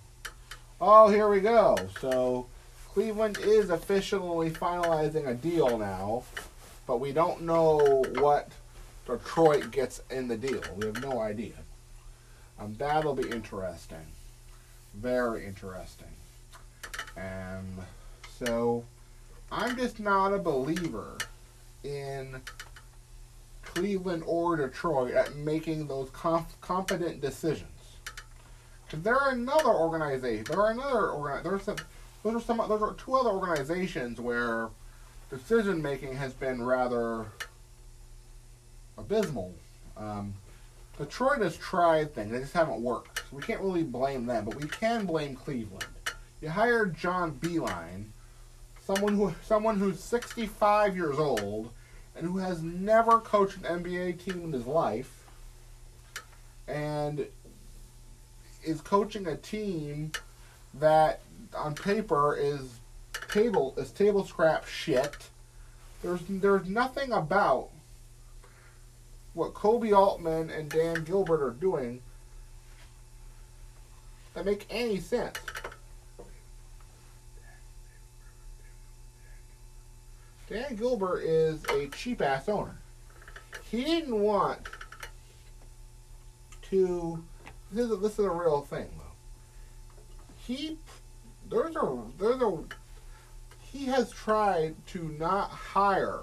Oh, 0.79 1.09
here 1.09 1.29
we 1.29 1.41
go. 1.41 1.77
So 2.01 2.49
Cleveland 2.93 3.39
is 3.39 3.71
officially 3.71 4.51
finalizing 4.51 5.29
a 5.29 5.35
deal 5.35 5.79
now, 5.79 6.25
but 6.87 7.01
we 7.01 7.13
don't 7.13 7.43
know 7.43 8.05
what 8.17 8.51
Detroit 9.07 9.71
gets 9.71 10.03
in 10.11 10.29
the 10.29 10.37
deal. 10.37 10.61
We 10.77 10.87
have 10.87 11.01
no 11.01 11.21
idea. 11.21 11.55
Um, 12.63 12.75
that'll 12.79 13.15
be 13.15 13.29
interesting. 13.29 14.07
Very 14.95 15.47
interesting. 15.47 16.07
And 17.17 17.79
so 18.39 18.85
I'm 19.51 19.77
just 19.77 19.99
not 19.99 20.33
a 20.33 20.39
believer 20.39 21.19
in 21.83 22.41
Cleveland 23.65 24.23
or 24.27 24.57
Detroit 24.57 25.13
at 25.13 25.35
making 25.37 25.89
those 25.89 26.11
comp- 26.11 26.61
competent 26.61 27.21
decisions. 27.21 27.69
Because 28.87 29.03
there 29.03 29.17
are 29.17 29.31
another 29.31 29.71
organization. 29.71 30.45
There 30.45 30.61
are 30.61 30.71
another 30.71 31.09
organ. 31.11 31.43
There's 31.43 31.63
some. 31.63 31.77
Those 32.23 32.37
are 32.37 32.41
some. 32.41 32.59
Those 32.59 32.83
are 32.83 32.93
two 32.95 33.15
other 33.15 33.31
organizations 33.31 34.21
where 34.21 34.69
decision 35.31 35.81
making 35.81 36.15
has 36.17 36.35
been 36.35 36.63
rather 36.63 37.27
abysmal. 38.99 39.55
Um, 39.97 40.35
Detroit 41.03 41.43
has 41.43 41.57
tried 41.57 42.15
things; 42.15 42.31
they 42.31 42.39
just 42.39 42.53
haven't 42.53 42.81
worked. 42.81 43.19
So 43.19 43.37
we 43.37 43.43
can't 43.43 43.61
really 43.61 43.83
blame 43.83 44.27
them, 44.27 44.45
but 44.45 44.55
we 44.55 44.69
can 44.69 45.05
blame 45.05 45.35
Cleveland. 45.35 45.85
You 46.41 46.49
hired 46.49 46.97
John 46.97 47.33
Beilein, 47.33 48.07
someone 48.85 49.17
who 49.17 49.35
someone 49.45 49.79
who's 49.79 50.01
65 50.01 50.97
years 50.97 51.19
old 51.19 51.71
and 52.15 52.27
who 52.27 52.39
has 52.39 52.63
never 52.63 53.19
coached 53.19 53.57
an 53.59 53.83
NBA 53.83 54.25
team 54.25 54.45
in 54.45 54.53
his 54.53 54.67
life, 54.67 55.27
and 56.69 57.27
is 58.63 58.81
coaching 58.81 59.27
a 59.27 59.37
team 59.37 60.13
that 60.75 61.21
on 61.57 61.75
paper 61.75 62.37
is 62.37 62.79
table 63.29 63.75
is 63.77 63.91
table 63.91 64.25
scrap 64.25 64.67
shit. 64.67 65.17
There's 66.03 66.21
there's 66.29 66.69
nothing 66.69 67.13
about 67.13 67.71
what 69.35 69.55
Koby 69.55 69.97
Altman 69.97 70.51
and 70.51 70.69
Dan 70.69 71.05
Gilbert 71.05 71.43
are 71.43 71.53
doing 71.53 72.03
that 74.35 74.45
make 74.45 74.67
any 74.71 74.99
sense. 74.99 75.39
Dan 80.49 80.77
Gilbert 80.77 81.21
is 81.21 81.65
a 81.71 81.87
cheap 81.89 82.21
ass 82.21 82.49
owner. 82.49 82.77
He 83.71 83.85
didn't 83.85 84.21
want 84.21 84.61
to. 86.71 87.23
This 87.71 87.87
is 87.87 87.93
a, 87.93 87.97
this 87.97 88.13
is 88.19 88.25
a 88.25 88.31
real 88.31 88.61
thing 88.61 88.89
though. 88.99 90.05
He 90.37 90.77
there's 91.49 91.75
a 91.77 92.03
there's 92.19 92.43
a 92.43 92.59
he 93.61 93.87
has 93.87 94.11
tried 94.11 94.75
to 94.89 95.17
not 95.19 95.49
hire. 95.51 96.21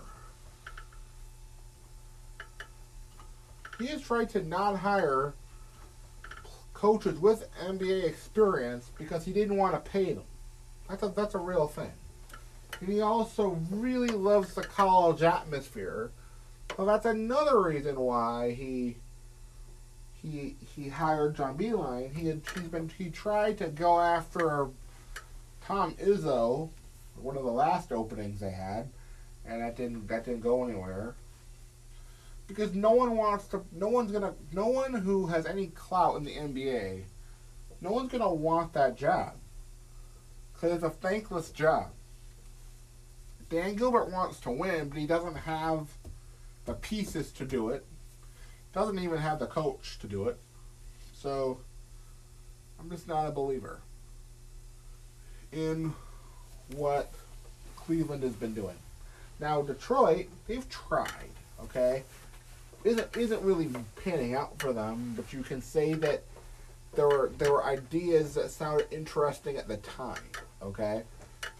He 3.79 3.87
has 3.87 4.01
tried 4.01 4.29
to 4.31 4.43
not 4.43 4.77
hire 4.77 5.33
coaches 6.73 7.19
with 7.19 7.49
NBA 7.65 8.05
experience 8.05 8.91
because 8.97 9.25
he 9.25 9.33
didn't 9.33 9.57
want 9.57 9.73
to 9.73 9.91
pay 9.91 10.13
them. 10.13 10.23
That's 10.89 11.03
a, 11.03 11.09
that's 11.09 11.35
a 11.35 11.39
real 11.39 11.67
thing. 11.67 11.91
And 12.79 12.89
he 12.89 13.01
also 13.01 13.59
really 13.71 14.09
loves 14.09 14.53
the 14.53 14.61
college 14.61 15.23
atmosphere. 15.23 16.11
So 16.75 16.85
that's 16.85 17.05
another 17.05 17.61
reason 17.61 17.99
why 17.99 18.51
he 18.51 18.97
he 20.21 20.55
he 20.75 20.89
hired 20.89 21.35
John 21.35 21.57
Beilein. 21.57 22.13
He 22.15 22.27
had 22.27 22.41
he's 22.53 22.67
been 22.67 22.91
he 22.97 23.09
tried 23.09 23.57
to 23.59 23.67
go 23.67 23.99
after 23.99 24.67
Tom 25.65 25.95
Izzo, 25.95 26.69
one 27.21 27.37
of 27.37 27.43
the 27.43 27.51
last 27.51 27.91
openings 27.91 28.39
they 28.39 28.51
had, 28.51 28.89
and 29.45 29.61
that 29.61 29.75
didn't 29.75 30.07
that 30.07 30.25
didn't 30.25 30.41
go 30.41 30.63
anywhere. 30.63 31.15
Because 32.49 32.73
no 32.73 32.91
one 32.91 33.15
wants 33.15 33.45
to 33.49 33.63
no 33.71 33.87
one's 33.87 34.11
gonna 34.11 34.33
no 34.51 34.67
one 34.67 34.93
who 34.93 35.27
has 35.27 35.45
any 35.45 35.67
clout 35.67 36.17
in 36.17 36.23
the 36.25 36.35
NBA, 36.35 37.03
no 37.79 37.91
one's 37.91 38.11
gonna 38.11 38.33
want 38.33 38.73
that 38.73 38.97
job. 38.97 39.35
Because 40.53 40.73
it's 40.73 40.83
a 40.83 40.89
thankless 40.89 41.51
job. 41.51 41.91
Dan 43.49 43.75
Gilbert 43.75 44.11
wants 44.11 44.39
to 44.41 44.51
win, 44.51 44.89
but 44.89 44.97
he 44.97 45.05
doesn't 45.05 45.35
have 45.35 45.87
the 46.65 46.73
pieces 46.73 47.31
to 47.33 47.45
do 47.45 47.69
it. 47.69 47.85
Doesn't 48.73 48.99
even 48.99 49.19
have 49.19 49.39
the 49.39 49.47
coach 49.47 49.99
to 49.99 50.07
do 50.07 50.27
it. 50.27 50.37
So 51.13 51.59
I'm 52.79 52.89
just 52.89 53.07
not 53.07 53.27
a 53.27 53.31
believer 53.31 53.79
in 55.51 55.93
what 56.75 57.13
Cleveland 57.75 58.23
has 58.23 58.33
been 58.33 58.55
doing. 58.55 58.75
Now 59.39 59.61
Detroit, 59.61 60.27
they've 60.47 60.67
tried, 60.67 61.31
okay? 61.63 62.03
Isn't 62.83 63.17
isn't 63.17 63.41
really 63.41 63.69
panning 64.03 64.35
out 64.35 64.57
for 64.59 64.71
them, 64.71 65.13
but 65.15 65.33
you 65.33 65.43
can 65.43 65.61
say 65.61 65.93
that 65.93 66.23
there 66.95 67.07
were 67.07 67.31
there 67.37 67.51
were 67.51 67.63
ideas 67.65 68.33
that 68.35 68.51
sounded 68.51 68.87
interesting 68.91 69.57
at 69.57 69.67
the 69.67 69.77
time, 69.77 70.21
okay? 70.61 71.03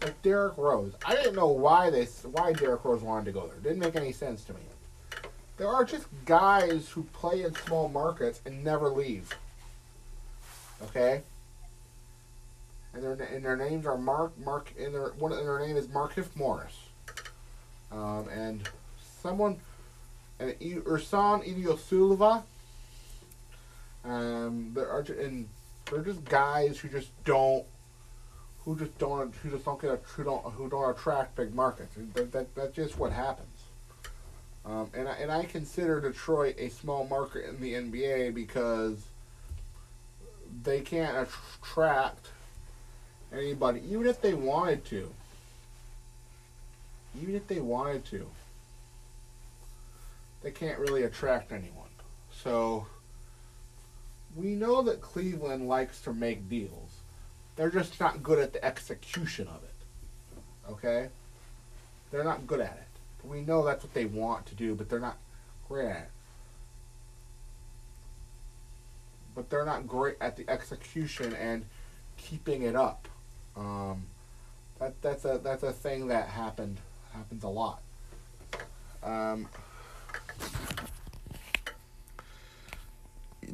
Like 0.02 0.20
Derrick 0.22 0.56
Rose. 0.56 0.92
I 1.04 1.14
didn't 1.14 1.36
know 1.36 1.48
why 1.48 1.90
they 1.90 2.04
why 2.04 2.52
Derrick 2.52 2.84
Rose 2.84 3.02
wanted 3.02 3.26
to 3.26 3.32
go 3.32 3.46
there. 3.46 3.56
It 3.56 3.62
didn't 3.62 3.80
make 3.80 3.96
any 3.96 4.12
sense 4.12 4.44
to 4.44 4.54
me. 4.54 4.60
There 5.56 5.68
are 5.68 5.84
just 5.84 6.06
guys 6.24 6.88
who 6.88 7.02
play 7.12 7.42
in 7.42 7.54
small 7.54 7.88
markets 7.90 8.40
and 8.46 8.64
never 8.64 8.88
leave. 8.88 9.30
Okay? 10.84 11.22
And 12.94 13.02
their 13.02 13.12
and 13.12 13.44
their 13.44 13.56
names 13.56 13.84
are 13.86 13.98
Mark 13.98 14.32
Mark 14.38 14.72
and 14.80 14.94
their 14.94 15.10
one 15.18 15.32
of 15.32 15.44
their 15.44 15.58
name 15.58 15.76
is 15.76 15.86
Markieff 15.86 16.34
Morris. 16.34 16.76
Um, 17.92 18.26
and 18.28 18.68
someone 19.22 19.58
and 20.40 20.58
Ersan 20.58 21.46
Ilyasova. 21.46 22.42
Um, 24.04 24.72
there 24.74 24.88
are 24.88 25.00
and 25.00 25.48
they're 25.90 26.02
just 26.02 26.24
guys 26.24 26.78
who 26.78 26.88
just 26.88 27.10
don't 27.24 27.64
who 28.64 28.76
just 28.76 28.98
don't 28.98 29.34
who 29.36 29.50
just 29.50 29.64
don't 29.64 29.80
get 29.80 29.90
a, 29.90 29.96
who 29.96 30.24
don't 30.24 30.44
who 30.54 30.68
don't 30.68 30.90
attract 30.90 31.36
big 31.36 31.54
markets. 31.54 31.94
That, 32.14 32.32
that 32.32 32.54
that's 32.54 32.74
just 32.74 32.98
what 32.98 33.12
happens. 33.12 33.48
Um, 34.64 34.90
and 34.94 35.08
I, 35.08 35.12
and 35.14 35.32
I 35.32 35.44
consider 35.44 36.00
Detroit 36.00 36.56
a 36.58 36.68
small 36.68 37.06
market 37.06 37.46
in 37.48 37.60
the 37.60 37.74
NBA 37.74 38.34
because 38.34 38.98
they 40.62 40.80
can't 40.80 41.28
attract 41.62 42.28
anybody, 43.32 43.82
even 43.88 44.06
if 44.06 44.20
they 44.20 44.34
wanted 44.34 44.84
to. 44.86 45.10
Even 47.20 47.34
if 47.34 47.48
they 47.48 47.58
wanted 47.58 48.04
to, 48.06 48.26
they 50.42 50.50
can't 50.50 50.78
really 50.78 51.02
attract 51.02 51.52
anyone. 51.52 51.88
So 52.42 52.86
we 54.36 54.54
know 54.54 54.82
that 54.82 55.00
Cleveland 55.00 55.68
likes 55.68 56.00
to 56.02 56.12
make 56.12 56.48
deals. 56.48 56.90
They're 57.56 57.70
just 57.70 58.00
not 58.00 58.22
good 58.22 58.38
at 58.38 58.52
the 58.52 58.64
execution 58.64 59.48
of 59.48 59.62
it. 59.62 60.72
Okay? 60.72 61.08
They're 62.10 62.24
not 62.24 62.46
good 62.46 62.60
at 62.60 62.78
it. 62.80 63.26
We 63.28 63.42
know 63.42 63.64
that's 63.64 63.84
what 63.84 63.92
they 63.92 64.06
want 64.06 64.46
to 64.46 64.54
do, 64.54 64.74
but 64.74 64.88
they're 64.88 64.98
not 64.98 65.18
great 65.68 65.86
at 65.86 65.96
it. 65.96 66.10
But 69.34 69.50
they're 69.50 69.66
not 69.66 69.86
great 69.86 70.16
at 70.20 70.36
the 70.36 70.48
execution 70.48 71.34
and 71.34 71.64
keeping 72.16 72.62
it 72.62 72.74
up. 72.74 73.08
Um, 73.56 74.04
that 74.78 75.00
that's 75.02 75.24
a 75.24 75.38
that's 75.42 75.62
a 75.62 75.72
thing 75.72 76.08
that 76.08 76.28
happened 76.28 76.78
happens 77.12 77.44
a 77.44 77.48
lot. 77.48 77.82
Um, 79.02 79.48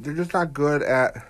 they're 0.07 0.13
just 0.13 0.33
not 0.33 0.53
good 0.53 0.81
at. 0.81 1.25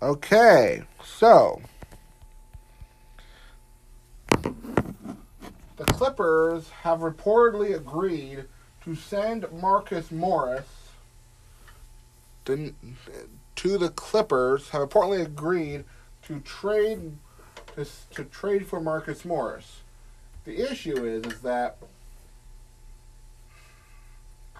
Okay, 0.00 0.82
so 1.04 1.60
the 4.32 5.84
Clippers 5.84 6.70
have 6.70 7.00
reportedly 7.00 7.74
agreed 7.76 8.46
to 8.82 8.96
send 8.96 9.46
Marcus 9.52 10.10
Morris 10.10 10.66
to, 12.46 12.74
the 13.54 13.92
Clippers. 13.94 14.70
Have 14.70 14.88
reportedly 14.88 15.24
agreed 15.24 15.84
to 16.22 16.40
trade 16.40 17.12
to, 17.76 17.86
to 18.14 18.24
trade 18.24 18.66
for 18.66 18.80
Marcus 18.80 19.24
Morris. 19.24 19.82
The 20.44 20.68
issue 20.70 21.04
is 21.04 21.24
is 21.32 21.40
that 21.42 21.76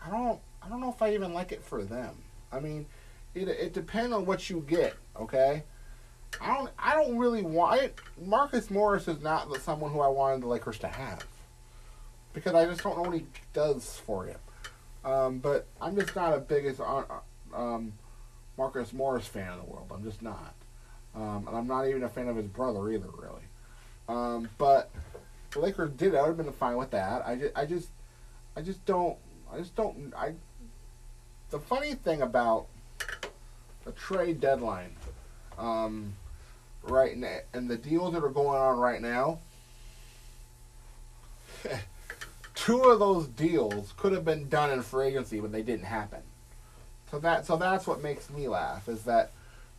I 0.05 0.11
don't 0.11 0.41
I 0.63 0.69
don't 0.69 0.81
know 0.81 0.91
if 0.91 1.03
I 1.03 1.15
even 1.15 1.33
like 1.33 1.53
it 1.53 1.63
for 1.63 1.85
them. 1.85 2.15
I 2.53 2.61
mean, 2.61 2.87
it 3.35 3.49
it 3.49 3.73
depends 3.73 4.13
on 4.13 4.27
what 4.27 4.49
you 4.51 4.65
get. 4.69 4.97
Okay, 5.21 5.65
I 6.41 6.55
don't 6.55 6.71
I 6.79 6.95
don't 6.95 7.19
really 7.19 7.43
want 7.43 7.81
it. 7.81 7.99
Marcus 8.21 8.71
Morris 8.71 9.09
is 9.09 9.21
not 9.21 9.51
the 9.51 9.59
someone 9.59 9.93
who 9.93 10.01
I 10.01 10.09
wanted 10.09 10.43
the 10.43 10.49
Lakers 10.49 10.79
to 10.81 10.89
have 10.89 11.25
because 12.33 12.55
I 12.55 12.65
just 12.65 12.83
don't 12.83 12.97
know 12.97 13.03
what 13.03 13.19
he 13.19 13.27
does 13.53 14.01
for 14.05 14.27
you. 14.27 14.37
Um, 15.05 15.39
but 15.39 15.67
I'm 15.81 15.97
just 15.97 16.15
not 16.15 16.33
a 16.33 16.39
biggest 16.39 16.81
uh, 16.81 17.03
um, 17.55 17.93
Marcus 18.57 18.93
Morris 18.93 19.27
fan 19.27 19.53
in 19.53 19.59
the 19.59 19.65
world. 19.65 19.91
I'm 19.93 20.05
just 20.05 20.23
not, 20.23 20.55
um, 21.15 21.45
and 21.49 21.57
I'm 21.57 21.67
not 21.67 21.87
even 21.89 22.05
a 22.05 22.09
fan 22.09 22.29
of 22.29 22.37
his 22.37 22.47
brother 22.47 22.91
either, 22.91 23.09
really. 23.19 23.43
Um, 24.09 24.49
but 24.59 24.91
the 25.51 25.61
Lakers 25.61 25.91
did. 25.91 26.15
I 26.15 26.23
would 26.23 26.29
have 26.29 26.37
been 26.37 26.53
fine 26.53 26.77
with 26.77 26.91
that. 26.93 27.27
I 27.27 27.37
just, 27.37 27.57
I 27.57 27.67
just, 27.67 27.89
I 28.57 28.63
just 28.63 28.85
don't. 28.87 29.17
I 29.53 29.59
just 29.59 29.75
don't. 29.75 30.13
I. 30.17 30.35
The 31.51 31.59
funny 31.59 31.95
thing 31.95 32.23
about 32.23 32.67
the 33.85 33.93
trade 33.93 34.41
deadline, 34.41 34.97
um, 35.59 36.15
right 36.83 37.17
now, 37.17 37.39
and 37.53 37.69
the 37.69 37.77
deals 37.77 38.15
that 38.15 38.25
are 38.25 38.31
going 38.31 38.59
on 38.61 38.79
right 38.79 39.03
now. 39.03 39.41
two 42.55 42.83
of 42.85 42.99
those 42.99 43.27
deals 43.29 43.93
could 43.97 44.13
have 44.13 44.25
been 44.25 44.49
done 44.49 44.71
in 44.71 44.83
free 44.83 45.09
agency, 45.09 45.41
but 45.41 45.53
they 45.53 45.63
didn't 45.63 45.85
happen. 45.85 46.23
So 47.11 47.19
that 47.19 47.47
so 47.47 47.57
that's 47.57 47.87
what 47.87 48.03
makes 48.03 48.31
me 48.31 48.49
laugh 48.49 48.89
is 48.89 49.03
that 49.03 49.33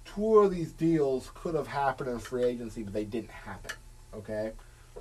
two 0.05 0.39
of 0.39 0.51
these 0.51 0.71
deals 0.71 1.31
could 1.33 1.55
have 1.55 1.67
happened 1.67 2.09
in 2.09 2.19
free 2.19 2.43
agency, 2.43 2.83
but 2.83 2.93
they 2.93 3.05
didn't 3.05 3.31
happen. 3.31 3.71
Okay, 4.13 4.51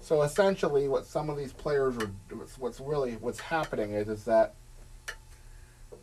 so 0.00 0.22
essentially, 0.22 0.88
what 0.88 1.06
some 1.06 1.30
of 1.30 1.36
these 1.36 1.52
players 1.52 1.96
are, 1.98 2.10
what's, 2.58 2.80
really 2.80 3.12
what's 3.12 3.40
happening 3.40 3.92
is 3.92 4.08
is 4.08 4.24
that 4.24 4.54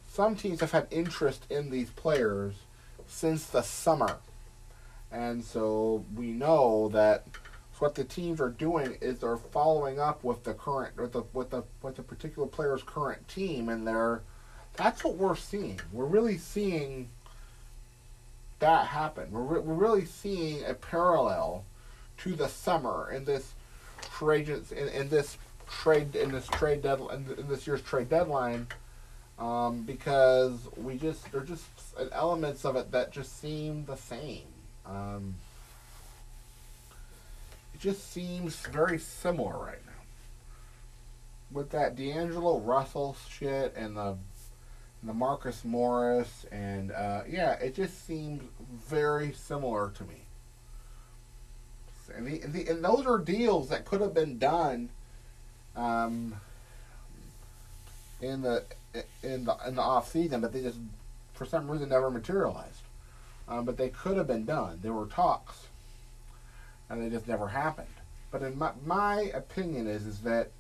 some 0.08 0.36
teams 0.36 0.62
have 0.62 0.72
had 0.72 0.88
interest 0.92 1.46
in 1.50 1.70
these 1.70 1.90
players 1.90 2.56
since 3.08 3.46
the 3.48 3.62
summer, 3.62 4.18
and 5.12 5.44
so 5.44 6.06
we 6.16 6.28
know 6.28 6.90
that 6.90 7.26
what 7.80 7.96
the 7.96 8.04
teams 8.04 8.42
are 8.42 8.50
doing 8.50 8.98
is 9.02 9.20
they're 9.20 9.38
following 9.38 10.00
up 10.00 10.24
with 10.24 10.44
the 10.44 10.54
current 10.54 10.98
with 10.98 11.14
the 11.14 11.24
with 11.34 11.50
the 11.50 11.64
with 11.82 11.96
the 11.96 12.04
particular 12.04 12.48
player's 12.48 12.84
current 12.84 13.28
team, 13.28 13.70
and 13.70 13.88
they're 13.88 14.22
that's 14.76 15.04
what 15.04 15.16
we're 15.16 15.36
seeing. 15.36 15.80
We're 15.92 16.06
really 16.06 16.38
seeing 16.38 17.10
that 18.60 18.88
happen. 18.88 19.32
We're, 19.32 19.42
re- 19.42 19.60
we're 19.60 19.74
really 19.74 20.06
seeing 20.06 20.64
a 20.66 20.74
parallel 20.74 21.66
to 22.18 22.36
the 22.36 22.48
summer 22.48 23.12
in 23.12 23.26
this 23.26 23.54
trade 24.02 24.50
in, 24.50 24.88
in 24.90 25.10
this 25.10 25.38
trade 25.70 26.16
in 26.16 26.32
this 26.32 26.48
trade 26.48 26.82
deadline 26.82 27.26
in 27.38 27.48
this 27.48 27.68
year's 27.68 27.82
trade 27.82 28.10
deadline 28.10 28.68
um, 29.40 29.84
because 29.84 30.58
we 30.76 30.98
just 30.98 31.32
there's 31.32 31.48
just 31.48 31.66
elements 32.12 32.66
of 32.66 32.76
it 32.76 32.92
that 32.92 33.12
just 33.12 33.40
seem 33.40 33.86
the 33.86 33.96
same. 33.96 34.44
Um, 34.86 35.36
it 37.74 37.80
just 37.80 38.12
seems 38.12 38.56
very 38.68 39.00
similar 39.00 39.58
right 39.58 39.86
now 39.86 39.94
with 41.52 41.72
that 41.72 41.96
D'Angelo 41.96 42.60
Russell 42.60 43.16
shit 43.30 43.74
and 43.76 43.96
the 43.96 44.18
the 45.02 45.14
Marcus 45.14 45.64
Morris, 45.64 46.46
and 46.52 46.92
uh, 46.92 47.22
yeah, 47.28 47.54
it 47.54 47.74
just 47.74 48.06
seems 48.06 48.44
very 48.90 49.32
similar 49.32 49.92
to 49.92 50.04
me. 50.04 50.26
And, 52.16 52.28
the, 52.28 52.40
the, 52.48 52.72
and 52.72 52.84
those 52.84 53.06
are 53.06 53.18
deals 53.18 53.70
that 53.70 53.86
could 53.86 54.02
have 54.02 54.14
been 54.14 54.38
done 54.38 54.90
um, 55.76 56.36
in 58.22 58.42
the 58.42 58.64
in 59.24 59.46
the 59.46 59.56
in 59.68 59.76
the 59.76 59.82
off 59.82 60.12
season, 60.12 60.42
but 60.42 60.52
they 60.52 60.62
just 60.62 60.80
for 61.34 61.46
some 61.46 61.70
reason 61.70 61.90
never 61.90 62.10
materialized. 62.10 62.82
Um, 63.48 63.66
but 63.66 63.78
they 63.78 63.90
could 63.90 64.18
have 64.18 64.28
been 64.28 64.46
done. 64.46 64.80
There 64.82 64.94
were 64.94 65.08
talks, 65.08 65.68
and 66.90 67.02
they 67.02 67.10
just 67.10 67.28
never 67.28 67.48
happened. 67.48 67.88
But 68.32 68.44
in 68.44 68.58
my 68.58 68.72
my 68.86 69.32
opinion 69.34 69.88
is 69.88 70.06
is 70.06 70.20
that 70.22 70.52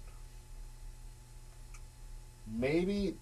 maybe 2.47 3.15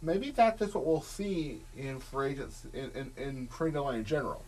maybe 0.00 0.30
that's 0.30 0.60
just 0.60 0.74
what 0.74 0.84
we'll 0.84 1.02
see 1.02 1.60
in 1.76 1.98
free 1.98 2.32
agents 2.32 2.66
in, 2.72 2.90
in, 2.94 3.10
in 3.16 3.48
trade 3.48 3.74
in 3.74 4.04
general. 4.04 4.42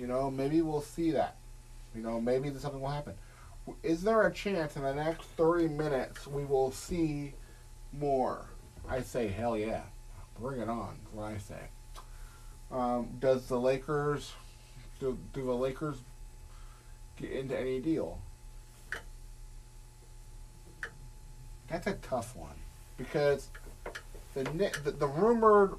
You 0.00 0.06
know, 0.06 0.30
maybe 0.30 0.62
we'll 0.62 0.80
see 0.80 1.10
that. 1.10 1.36
You 1.94 2.02
know, 2.02 2.20
maybe 2.22 2.50
something 2.56 2.80
will 2.80 2.88
happen. 2.88 3.12
Is 3.82 4.02
there 4.02 4.22
a 4.22 4.32
chance 4.32 4.74
in 4.76 4.82
the 4.82 4.94
next 4.94 5.24
30 5.36 5.68
minutes 5.68 6.26
we 6.26 6.46
will 6.46 6.72
see 6.72 7.34
more? 7.92 8.46
I 8.88 9.02
say, 9.02 9.28
hell 9.28 9.58
yeah. 9.58 9.82
Bring 10.40 10.62
it 10.62 10.70
on, 10.70 10.96
is 11.04 11.12
what 11.12 11.24
I 11.24 11.36
say. 11.36 11.60
Um, 12.72 13.08
does 13.18 13.46
the 13.46 13.60
Lakers, 13.60 14.32
do, 15.00 15.18
do 15.34 15.44
the 15.44 15.52
Lakers 15.52 15.96
get 17.16 17.32
into 17.32 17.58
any 17.58 17.78
deal? 17.78 18.22
That's 21.68 21.86
a 21.86 21.94
tough 21.94 22.34
one 22.34 22.56
because 22.96 23.48
the 24.34 24.44
the, 24.82 24.92
the 24.92 25.06
rumored 25.06 25.74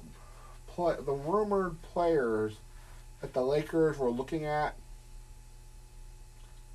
play, 0.68 0.94
the 1.04 1.12
rumored 1.12 1.82
players 1.82 2.56
that 3.22 3.32
the 3.32 3.40
Lakers 3.40 3.96
were 3.96 4.10
looking 4.10 4.44
at 4.44 4.74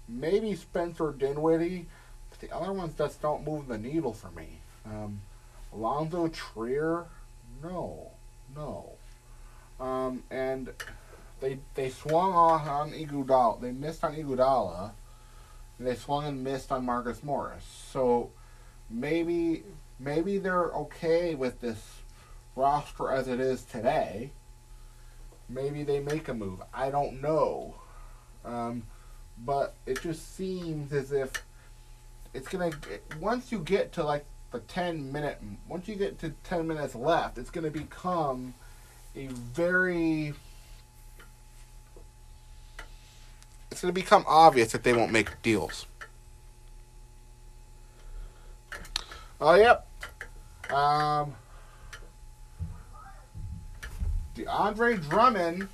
maybe 0.08 0.56
Spencer 0.56 1.12
Dinwiddie, 1.12 1.86
but 2.30 2.40
the 2.40 2.56
other 2.56 2.74
ones 2.74 2.96
just 2.98 3.22
don't 3.22 3.46
move 3.46 3.68
the 3.68 3.78
needle 3.78 4.14
for 4.14 4.32
me. 4.32 4.62
Um, 4.86 5.22
Allonzo 5.76 6.34
Trier, 6.34 7.06
no, 7.62 8.12
no. 8.56 8.94
Um, 9.80 10.24
and 10.32 10.72
they 11.40 11.60
they 11.76 11.90
swung 11.90 12.34
on 12.34 12.68
on 12.68 12.92
Iguodala. 12.92 13.62
They 13.62 13.72
missed 13.72 14.04
on 14.04 14.16
Iguodala. 14.16 14.92
And 15.78 15.86
they 15.86 15.96
swung 15.96 16.26
and 16.26 16.44
missed 16.44 16.72
on 16.72 16.86
Marcus 16.86 17.24
Morris. 17.24 17.64
So 17.92 18.32
maybe 18.90 19.64
maybe 20.00 20.38
they're 20.38 20.72
okay 20.72 21.36
with 21.36 21.62
this 21.62 22.02
roster 22.56 23.12
as 23.12 23.28
it 23.28 23.40
is 23.40 23.64
today. 23.64 24.32
Maybe 25.50 25.84
they 25.84 26.00
make 26.00 26.28
a 26.28 26.34
move. 26.34 26.62
I 26.74 26.90
don't 26.90 27.22
know. 27.22 27.76
Um, 28.44 28.84
but 29.44 29.76
it 29.86 30.02
just 30.02 30.36
seems 30.36 30.94
as 30.94 31.12
if 31.12 31.32
it's 32.34 32.48
gonna 32.48 32.72
once 33.20 33.52
you 33.52 33.60
get 33.60 33.94
to 33.94 34.04
like 34.04 34.26
the 34.52 34.60
10 34.60 35.12
minute 35.12 35.40
once 35.68 35.88
you 35.88 35.96
get 35.96 36.18
to 36.20 36.30
10 36.44 36.68
minutes 36.68 36.96
left 36.96 37.38
it's 37.38 37.50
gonna 37.50 37.70
become 37.70 38.54
a 39.16 39.28
very 39.28 40.34
it's 43.70 43.82
gonna 43.82 43.94
become 43.94 44.24
obvious 44.28 44.72
that 44.72 44.84
they 44.84 44.94
won't 44.94 45.12
make 45.12 45.42
deals 45.42 45.86
Oh, 49.40 49.54
yep. 49.54 49.86
Um, 50.72 51.36
Andre 54.46 54.98
Drummond 54.98 55.70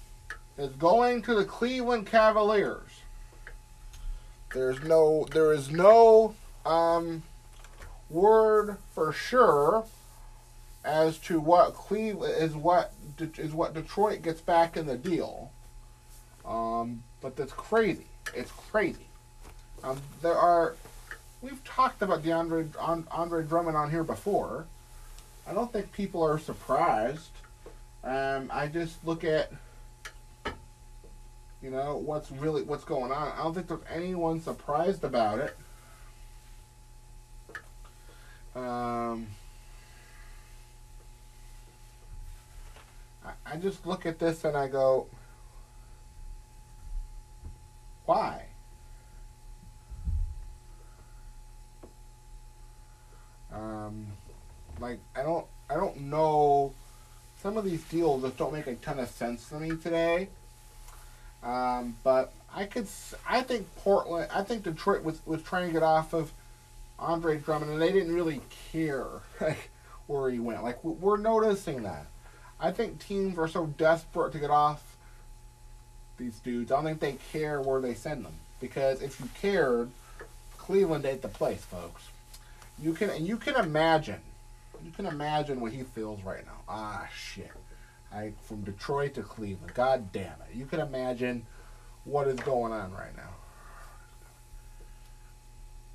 is 0.58 0.72
going 0.74 1.22
to 1.24 1.36
the 1.36 1.46
Cleveland 1.46 2.08
Cavaliers. 2.08 3.02
There's 4.54 4.82
no, 4.84 5.26
there 5.32 5.52
is 5.52 5.72
no 5.72 6.36
um, 6.66 7.24
word 8.10 8.78
for 8.94 9.12
sure 9.12 9.86
as 10.86 11.18
to 11.18 11.40
what 11.40 11.74
Cleveland 11.74 12.36
is 12.38 12.56
what 12.56 12.94
is 13.20 13.54
what 13.54 13.74
Detroit 13.74 14.22
gets 14.22 14.42
back 14.42 14.76
in 14.76 14.86
the 14.86 14.98
deal. 14.98 15.52
Um, 16.46 17.04
but 17.22 17.36
that's 17.36 17.54
crazy. 17.54 18.08
It's 18.36 18.52
crazy. 18.52 19.08
Um, 19.84 20.02
there 20.22 20.36
are 20.36 20.76
we've 21.42 21.64
talked 21.64 22.02
about 22.02 22.24
DeAndre 22.24 22.70
Andre 23.12 23.44
Drummond 23.44 23.78
on 23.78 23.92
here 23.92 24.04
before. 24.04 24.66
I 25.48 25.54
don't 25.54 25.72
think 25.72 25.92
people 25.92 26.24
are 26.24 26.40
surprised. 26.40 27.30
Um, 28.04 28.50
I 28.52 28.68
just 28.68 29.06
look 29.06 29.24
at 29.24 29.52
you 31.62 31.70
know 31.70 31.96
what's 31.96 32.30
really 32.32 32.62
what's 32.64 32.84
going 32.84 33.12
on. 33.12 33.32
I 33.32 33.38
don't 33.44 33.54
think 33.54 33.68
there's 33.68 33.80
anyone 33.90 34.42
surprised 34.42 35.06
about 35.06 35.40
it. 35.40 35.58
Um, 38.56 39.28
I, 43.26 43.32
I 43.46 43.58
just 43.58 43.86
look 43.88 44.06
at 44.06 44.20
this 44.20 44.44
and 44.44 44.56
I 44.58 44.68
go, 44.68 45.08
why? 48.06 48.48
Um, 53.54 54.08
like 54.80 55.00
I 55.16 55.24
don't 55.24 55.46
I 55.70 55.76
don't 55.76 56.02
know. 56.02 56.74
Some 57.44 57.58
of 57.58 57.66
these 57.66 57.84
deals 57.84 58.24
just 58.24 58.38
don't 58.38 58.54
make 58.54 58.68
a 58.68 58.76
ton 58.76 59.00
of 59.00 59.10
sense 59.10 59.50
to 59.50 59.56
me 59.56 59.76
today. 59.76 60.30
Um, 61.44 61.98
but 62.02 62.32
I 62.56 62.64
could 62.64 62.88
I 63.28 63.42
think 63.42 63.68
Portland 63.76 64.30
I 64.34 64.44
think 64.44 64.64
Detroit 64.64 65.04
was 65.04 65.20
was 65.26 65.44
trying 65.44 65.68
to 65.68 65.74
get 65.74 65.84
off 65.84 66.14
of 66.14 66.32
Andre 66.98 67.38
Drummond 67.38 67.72
and 67.72 67.82
they 67.82 67.92
didn't 67.92 68.16
really 68.16 68.40
care 68.72 69.08
where 70.08 70.30
he 70.30 70.40
went. 70.40 70.64
Like 70.64 70.82
we're 70.84 71.18
noticing 71.18 71.84
that. 71.84 72.06
I 72.62 72.72
think 72.72 73.06
teams 73.06 73.38
are 73.38 73.50
so 73.50 73.66
desperate 73.66 74.32
to 74.32 74.40
get 74.40 74.50
off 74.50 74.96
these 76.18 76.40
dudes. 76.40 76.72
I 76.72 76.76
don't 76.76 76.86
think 76.86 77.00
they 77.02 77.18
care 77.38 77.62
where 77.62 77.82
they 77.82 77.94
send 77.94 78.24
them 78.24 78.36
because 78.62 79.02
if 79.02 79.20
you 79.20 79.28
cared, 79.42 79.90
Cleveland 80.58 81.06
ain't 81.06 81.22
the 81.22 81.28
place, 81.28 81.66
folks. 81.66 82.08
You 82.82 82.94
can 82.94 83.10
and 83.10 83.28
you 83.28 83.36
can 83.36 83.56
imagine, 83.56 84.22
you 84.84 84.92
can 84.92 85.06
imagine 85.06 85.60
what 85.60 85.72
he 85.72 85.84
feels 85.84 86.24
right 86.24 86.46
now. 86.46 86.62
Ah, 86.68 87.08
shit. 87.16 87.52
I 88.12 88.34
from 88.42 88.64
Detroit 88.64 89.14
to 89.16 89.24
Cleveland. 89.24 89.74
God 89.74 90.12
damn 90.12 90.34
it. 90.50 90.56
You 90.56 90.66
can 90.66 90.80
imagine 90.80 91.46
what 92.04 92.28
is 92.28 92.40
going 92.42 92.74
on 92.74 92.92
right 92.92 93.16
now. 93.16 93.30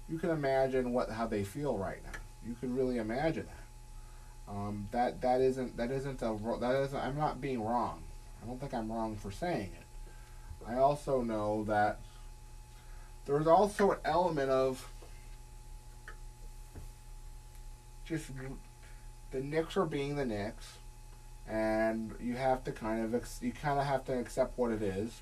You 0.09 0.19
can 0.19 0.31
imagine 0.31 0.93
what 0.93 1.11
how 1.11 1.27
they 1.27 1.45
feel 1.45 1.77
right 1.77 2.03
now. 2.03 2.19
You 2.47 2.55
can 2.55 2.75
really 2.75 2.97
imagine 2.97 3.47
that. 3.47 4.53
Um, 4.53 4.89
that 4.91 5.21
that 5.21 5.41
isn't 5.41 5.77
that 5.77 5.91
isn't 5.91 6.23
a 6.23 6.37
that 6.61 6.83
isn't. 6.85 6.99
I'm 6.99 7.19
not 7.19 7.41
being 7.41 7.63
wrong. 7.63 8.03
I 8.43 8.47
don't 8.47 8.59
think 8.59 8.73
I'm 8.73 8.91
wrong 8.91 9.17
for 9.17 9.31
saying 9.31 9.71
it. 9.79 10.67
I 10.67 10.77
also 10.77 11.21
know 11.23 11.65
that 11.65 12.01
there's 13.27 13.47
also 13.47 13.93
an 13.93 13.99
element 14.05 14.51
of 14.51 14.91
just 18.07 18.31
the 19.31 19.41
Knicks 19.41 19.77
are 19.77 19.85
being 19.85 20.17
the 20.17 20.25
Knicks, 20.25 20.75
and 21.49 22.15
you 22.21 22.37
have 22.37 22.65
to 22.65 22.73
kind 22.73 23.05
of 23.05 23.15
ex- 23.15 23.41
you 23.43 23.53
kind 23.53 23.79
of 23.79 23.87
have 23.87 24.05
to 24.07 24.19
accept 24.19 24.59
what 24.59 24.71
it 24.71 24.83
is, 24.83 25.21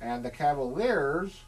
and 0.00 0.24
the 0.24 0.30
Cavaliers 0.30 1.42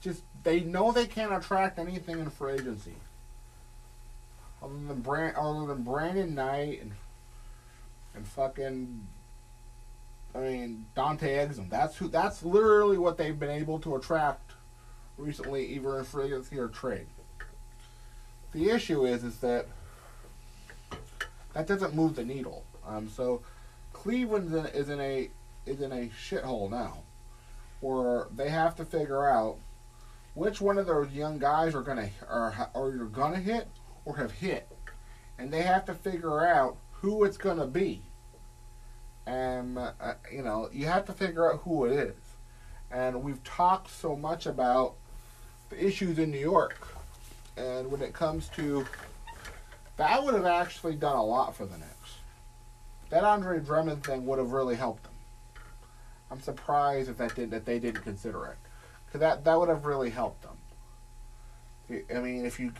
just 0.00 0.22
they 0.42 0.60
know 0.60 0.92
they 0.92 1.06
can't 1.06 1.32
attract 1.32 1.78
anything 1.78 2.18
in 2.20 2.30
free 2.30 2.54
agency 2.54 2.94
other 4.62 4.74
than 4.88 5.00
Brand 5.00 5.36
other 5.36 5.66
than 5.66 5.82
Brandon 5.82 6.34
Knight 6.34 6.82
and 6.82 6.92
and 8.14 8.26
fucking 8.26 9.06
I 10.34 10.38
mean 10.38 10.86
Dante 10.94 11.46
Exum. 11.46 11.70
That's 11.70 11.96
who. 11.96 12.08
That's 12.08 12.42
literally 12.42 12.98
what 12.98 13.16
they've 13.16 13.38
been 13.38 13.50
able 13.50 13.78
to 13.80 13.96
attract 13.96 14.52
recently, 15.18 15.66
either 15.66 15.98
in 15.98 16.04
free 16.04 16.26
agency 16.26 16.58
or 16.58 16.68
trade. 16.68 17.06
The 18.52 18.70
issue 18.70 19.04
is, 19.04 19.22
is 19.22 19.36
that 19.38 19.66
that 21.54 21.66
doesn't 21.66 21.94
move 21.94 22.16
the 22.16 22.24
needle. 22.24 22.64
Um, 22.86 23.08
so 23.08 23.42
Cleveland 23.92 24.70
is 24.74 24.88
in 24.88 25.00
a 25.00 25.30
is 25.66 25.80
in 25.80 25.92
a 25.92 26.08
shithole 26.08 26.70
now, 26.70 26.98
where 27.80 28.26
they 28.34 28.48
have 28.48 28.74
to 28.76 28.84
figure 28.84 29.28
out 29.28 29.58
which 30.34 30.60
one 30.60 30.78
of 30.78 30.86
those 30.86 31.10
young 31.12 31.38
guys 31.38 31.74
are 31.74 31.82
gonna 31.82 32.10
are 32.28 32.70
are 32.74 32.90
you're 32.90 33.06
gonna 33.06 33.40
hit 33.40 33.68
or 34.04 34.16
have 34.16 34.32
hit, 34.32 34.68
and 35.38 35.52
they 35.52 35.62
have 35.62 35.84
to 35.86 35.94
figure 35.94 36.46
out 36.46 36.76
who 36.92 37.24
it's 37.24 37.36
gonna 37.36 37.66
be. 37.66 38.02
And 39.26 39.78
uh, 39.78 39.92
you 40.32 40.42
know 40.42 40.68
you 40.72 40.86
have 40.86 41.04
to 41.06 41.12
figure 41.12 41.52
out 41.52 41.60
who 41.60 41.84
it 41.84 41.92
is. 41.92 42.16
And 42.92 43.22
we've 43.22 43.42
talked 43.44 43.88
so 43.88 44.16
much 44.16 44.46
about 44.46 44.94
the 45.68 45.84
issues 45.84 46.18
in 46.18 46.32
New 46.32 46.40
York, 46.40 46.88
and 47.56 47.90
when 47.90 48.02
it 48.02 48.12
comes 48.12 48.48
to 48.56 48.84
that, 50.00 50.24
would 50.24 50.34
have 50.34 50.46
actually 50.46 50.94
done 50.96 51.16
a 51.16 51.24
lot 51.24 51.54
for 51.54 51.66
the 51.66 51.76
Knicks. 51.76 52.18
That 53.10 53.24
Andre 53.24 53.60
Drummond 53.60 54.04
thing 54.04 54.26
would 54.26 54.38
have 54.38 54.52
really 54.52 54.76
helped 54.76 55.02
them. 55.04 55.12
I'm 56.30 56.40
surprised 56.40 57.10
if 57.10 57.18
that 57.18 57.34
did 57.34 57.50
that 57.50 57.66
they 57.66 57.78
didn't 57.78 58.02
consider 58.02 58.46
it, 58.46 58.58
because 59.06 59.20
that 59.20 59.44
that 59.44 59.58
would 59.58 59.68
have 59.68 59.84
really 59.84 60.10
helped 60.10 60.42
them. 60.42 62.06
I 62.14 62.20
mean, 62.20 62.46
if 62.46 62.60
you 62.60 62.72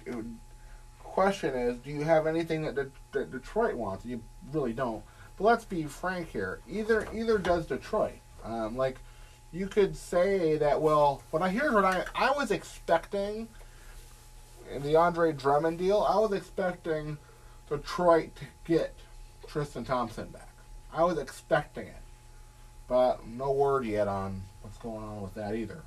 question 1.03 1.55
is, 1.55 1.77
do 1.79 1.91
you 1.91 2.03
have 2.03 2.27
anything 2.27 2.63
that, 2.63 2.77
De- 2.77 2.91
that 3.13 3.33
Detroit 3.33 3.75
wants? 3.75 4.05
You 4.05 4.23
really 4.53 4.73
don't. 4.73 5.03
But 5.37 5.45
let's 5.45 5.65
be 5.65 5.85
frank 5.85 6.31
here. 6.31 6.61
Either 6.69 7.09
either 7.13 7.39
does 7.39 7.67
Detroit. 7.67 8.21
Um, 8.45 8.77
like 8.77 8.99
you 9.53 9.67
could 9.67 9.97
say 9.97 10.57
that. 10.59 10.81
Well, 10.81 11.23
when 11.31 11.43
I 11.43 11.51
hear 11.51 11.73
what 11.73 11.85
I 11.85 12.05
I 12.15 12.31
was 12.31 12.51
expecting 12.51 13.49
in 14.71 14.83
the 14.83 14.97
Andre 14.97 15.33
Drummond 15.33 15.79
deal, 15.79 16.07
I 16.09 16.19
was 16.19 16.33
expecting 16.33 17.19
Detroit 17.69 18.35
to 18.37 18.45
get 18.65 18.95
Tristan 19.47 19.85
Thompson 19.85 20.29
back. 20.29 20.49
I 20.93 21.05
was 21.05 21.19
expecting 21.19 21.87
it, 21.87 22.03
but 22.89 23.27
no 23.27 23.53
word 23.53 23.85
yet 23.85 24.09
on 24.09 24.43
what's 24.63 24.79
going 24.79 25.05
on 25.05 25.23
with 25.23 25.35
that 25.35 25.55
either. 25.55 25.83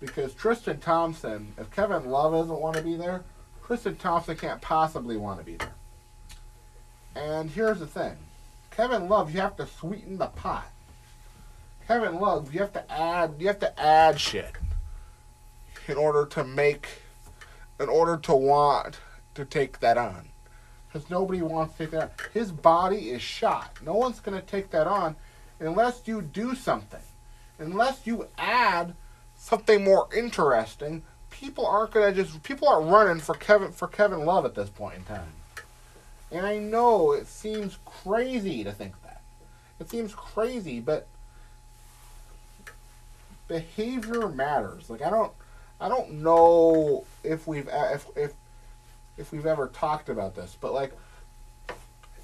Because 0.00 0.34
Tristan 0.34 0.80
Thompson, 0.80 1.54
if 1.58 1.70
Kevin 1.70 2.06
Love 2.06 2.32
doesn't 2.32 2.60
want 2.60 2.76
to 2.76 2.82
be 2.82 2.96
there, 2.96 3.24
Tristan 3.66 3.96
Thompson 3.96 4.36
can't 4.36 4.60
possibly 4.60 5.16
want 5.16 5.38
to 5.38 5.44
be 5.44 5.56
there. 5.56 5.74
And 7.16 7.50
here's 7.50 7.78
the 7.78 7.86
thing 7.86 8.16
Kevin 8.70 9.08
Love, 9.08 9.32
you 9.32 9.40
have 9.40 9.56
to 9.56 9.66
sweeten 9.66 10.18
the 10.18 10.26
pot. 10.26 10.70
Kevin 11.86 12.18
Love, 12.18 12.52
you 12.52 12.60
have 12.60 12.72
to 12.72 12.92
add 12.92 13.34
you 13.38 13.46
have 13.46 13.60
to 13.60 13.80
add 13.80 14.20
shit 14.20 14.52
in 15.86 15.96
order 15.96 16.26
to 16.26 16.44
make 16.44 16.88
in 17.80 17.88
order 17.88 18.16
to 18.16 18.34
want 18.34 19.00
to 19.34 19.44
take 19.44 19.80
that 19.80 19.98
on. 19.98 20.28
Because 20.86 21.10
nobody 21.10 21.42
wants 21.42 21.74
to 21.74 21.78
take 21.78 21.90
that 21.90 22.02
on. 22.02 22.10
His 22.32 22.52
body 22.52 23.10
is 23.10 23.22
shot. 23.22 23.78
No 23.84 23.94
one's 23.94 24.20
gonna 24.20 24.42
take 24.42 24.70
that 24.70 24.86
on 24.86 25.16
unless 25.58 26.02
you 26.06 26.22
do 26.22 26.54
something. 26.54 27.00
Unless 27.58 28.06
you 28.06 28.28
add 28.38 28.94
something 29.36 29.84
more 29.84 30.08
interesting 30.16 31.02
people 31.34 31.66
aren't 31.66 31.90
gonna 31.90 32.12
just 32.12 32.42
people 32.42 32.68
aren't 32.68 32.90
running 32.90 33.20
for 33.20 33.34
Kevin 33.34 33.72
for 33.72 33.88
Kevin 33.88 34.24
Love 34.24 34.44
at 34.44 34.54
this 34.54 34.70
point 34.70 34.96
in 34.96 35.04
time. 35.04 35.32
And 36.30 36.46
I 36.46 36.58
know 36.58 37.12
it 37.12 37.26
seems 37.26 37.78
crazy 37.84 38.64
to 38.64 38.72
think 38.72 38.94
that. 39.02 39.20
It 39.80 39.90
seems 39.90 40.14
crazy, 40.14 40.80
but 40.80 41.06
behavior 43.48 44.28
matters. 44.28 44.88
Like 44.88 45.02
I 45.02 45.10
don't 45.10 45.32
I 45.84 45.88
don't 45.88 46.22
know 46.22 47.04
if 47.22 47.46
we've 47.46 47.68
if 47.70 48.06
if 48.16 48.32
if 49.18 49.32
we've 49.32 49.44
ever 49.44 49.68
talked 49.68 50.08
about 50.08 50.34
this, 50.34 50.56
but 50.58 50.72
like 50.72 50.92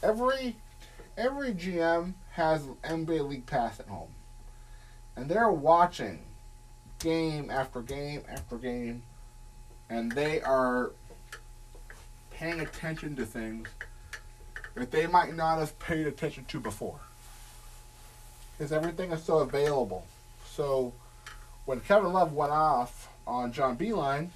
every 0.03 0.57
every 1.19 1.53
GM 1.53 2.15
has 2.31 2.63
NBA 2.83 3.29
League 3.29 3.45
Pass 3.45 3.79
at 3.79 3.87
home. 3.87 4.15
And 5.15 5.29
they're 5.29 5.51
watching 5.51 6.21
game 7.01 7.51
after 7.51 7.83
game 7.83 8.23
after 8.31 8.57
game, 8.57 9.03
and 9.91 10.11
they 10.11 10.41
are 10.41 10.93
paying 12.31 12.61
attention 12.61 13.15
to 13.17 13.27
things 13.27 13.69
that 14.75 14.91
they 14.91 15.07
might 15.07 15.37
not 15.37 15.59
have 15.59 15.79
paid 15.79 16.07
attention 16.07 16.47
to 16.47 16.61
before. 16.61 17.01
Because 18.57 18.73
everything 18.73 19.13
is 19.13 19.23
so 19.23 19.41
available. 19.41 20.07
So 20.47 20.95
when 21.67 21.81
Kevin 21.81 22.15
Love 22.15 22.33
went 22.33 22.53
off 22.53 23.00
on 23.31 23.53
John 23.53 23.77
Beilein, 23.77 24.29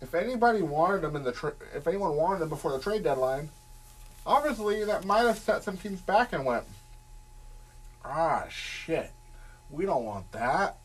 if 0.00 0.14
anybody 0.14 0.62
wanted 0.62 1.02
him 1.02 1.16
in 1.16 1.24
the 1.24 1.32
tra- 1.32 1.54
if 1.74 1.86
anyone 1.86 2.16
wanted 2.16 2.42
him 2.42 2.48
before 2.48 2.70
the 2.70 2.78
trade 2.78 3.02
deadline, 3.02 3.48
obviously 4.24 4.84
that 4.84 5.04
might 5.04 5.26
have 5.26 5.38
set 5.38 5.64
some 5.64 5.76
teams 5.76 6.00
back 6.00 6.32
and 6.32 6.44
went, 6.44 6.64
ah 8.04 8.44
shit, 8.48 9.10
we 9.70 9.84
don't 9.84 10.04
want 10.04 10.30
that. 10.32 10.76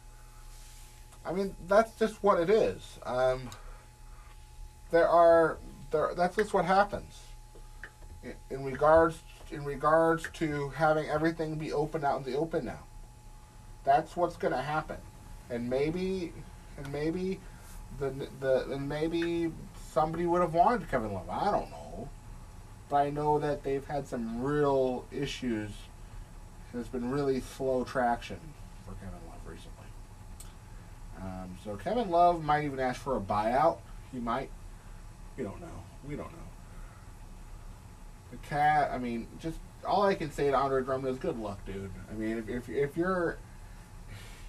I 1.23 1.33
mean, 1.33 1.55
that's 1.67 1.93
just 1.99 2.23
what 2.23 2.39
it 2.39 2.49
is. 2.49 2.97
Um, 3.05 3.49
there 4.89 5.07
are 5.07 5.59
there. 5.91 6.13
That's 6.15 6.35
just 6.35 6.51
what 6.51 6.65
happens. 6.65 7.19
In, 8.23 8.33
in 8.49 8.63
regards 8.63 9.19
in 9.51 9.63
regards 9.63 10.27
to 10.33 10.69
having 10.69 11.07
everything 11.09 11.55
be 11.55 11.71
open 11.71 12.03
out 12.03 12.25
in 12.25 12.31
the 12.31 12.37
open 12.37 12.65
now. 12.65 12.79
That's 13.83 14.15
what's 14.15 14.37
going 14.37 14.53
to 14.53 14.61
happen, 14.61 14.97
and 15.49 15.69
maybe 15.69 16.33
and 16.83 16.93
maybe 16.93 17.39
the 17.99 18.27
the 18.39 18.71
and 18.71 18.87
maybe 18.87 19.51
somebody 19.91 20.25
would 20.25 20.41
have 20.41 20.53
wanted 20.53 20.89
Kevin 20.89 21.13
Love. 21.13 21.29
I 21.29 21.51
don't 21.51 21.69
know, 21.69 22.09
but 22.89 22.97
I 22.97 23.09
know 23.09 23.39
that 23.39 23.63
they've 23.63 23.85
had 23.85 24.07
some 24.07 24.41
real 24.41 25.05
issues. 25.11 25.71
There's 26.73 26.87
been 26.87 27.11
really 27.11 27.41
slow 27.41 27.83
traction 27.83 28.39
for 28.85 28.93
Kevin 28.93 29.19
Love 29.27 29.39
recently. 29.45 29.85
Um, 31.21 31.57
so 31.63 31.75
Kevin 31.75 32.09
Love 32.09 32.43
might 32.43 32.63
even 32.63 32.79
ask 32.79 32.99
for 32.99 33.17
a 33.17 33.19
buyout. 33.19 33.77
He 34.11 34.19
might. 34.19 34.49
We 35.37 35.43
don't 35.43 35.59
know. 35.61 35.67
We 36.07 36.15
don't 36.15 36.31
know. 36.31 36.37
The 38.31 38.37
cat. 38.37 38.91
I 38.91 38.97
mean, 38.97 39.27
just 39.39 39.57
all 39.85 40.03
I 40.03 40.15
can 40.15 40.31
say 40.31 40.49
to 40.49 40.55
Andre 40.55 40.83
Drummond 40.83 41.13
is 41.13 41.19
good 41.19 41.37
luck, 41.37 41.63
dude. 41.65 41.91
I 42.09 42.13
mean, 42.13 42.37
if 42.37 42.49
if, 42.49 42.69
if 42.69 42.97
you're 42.97 43.37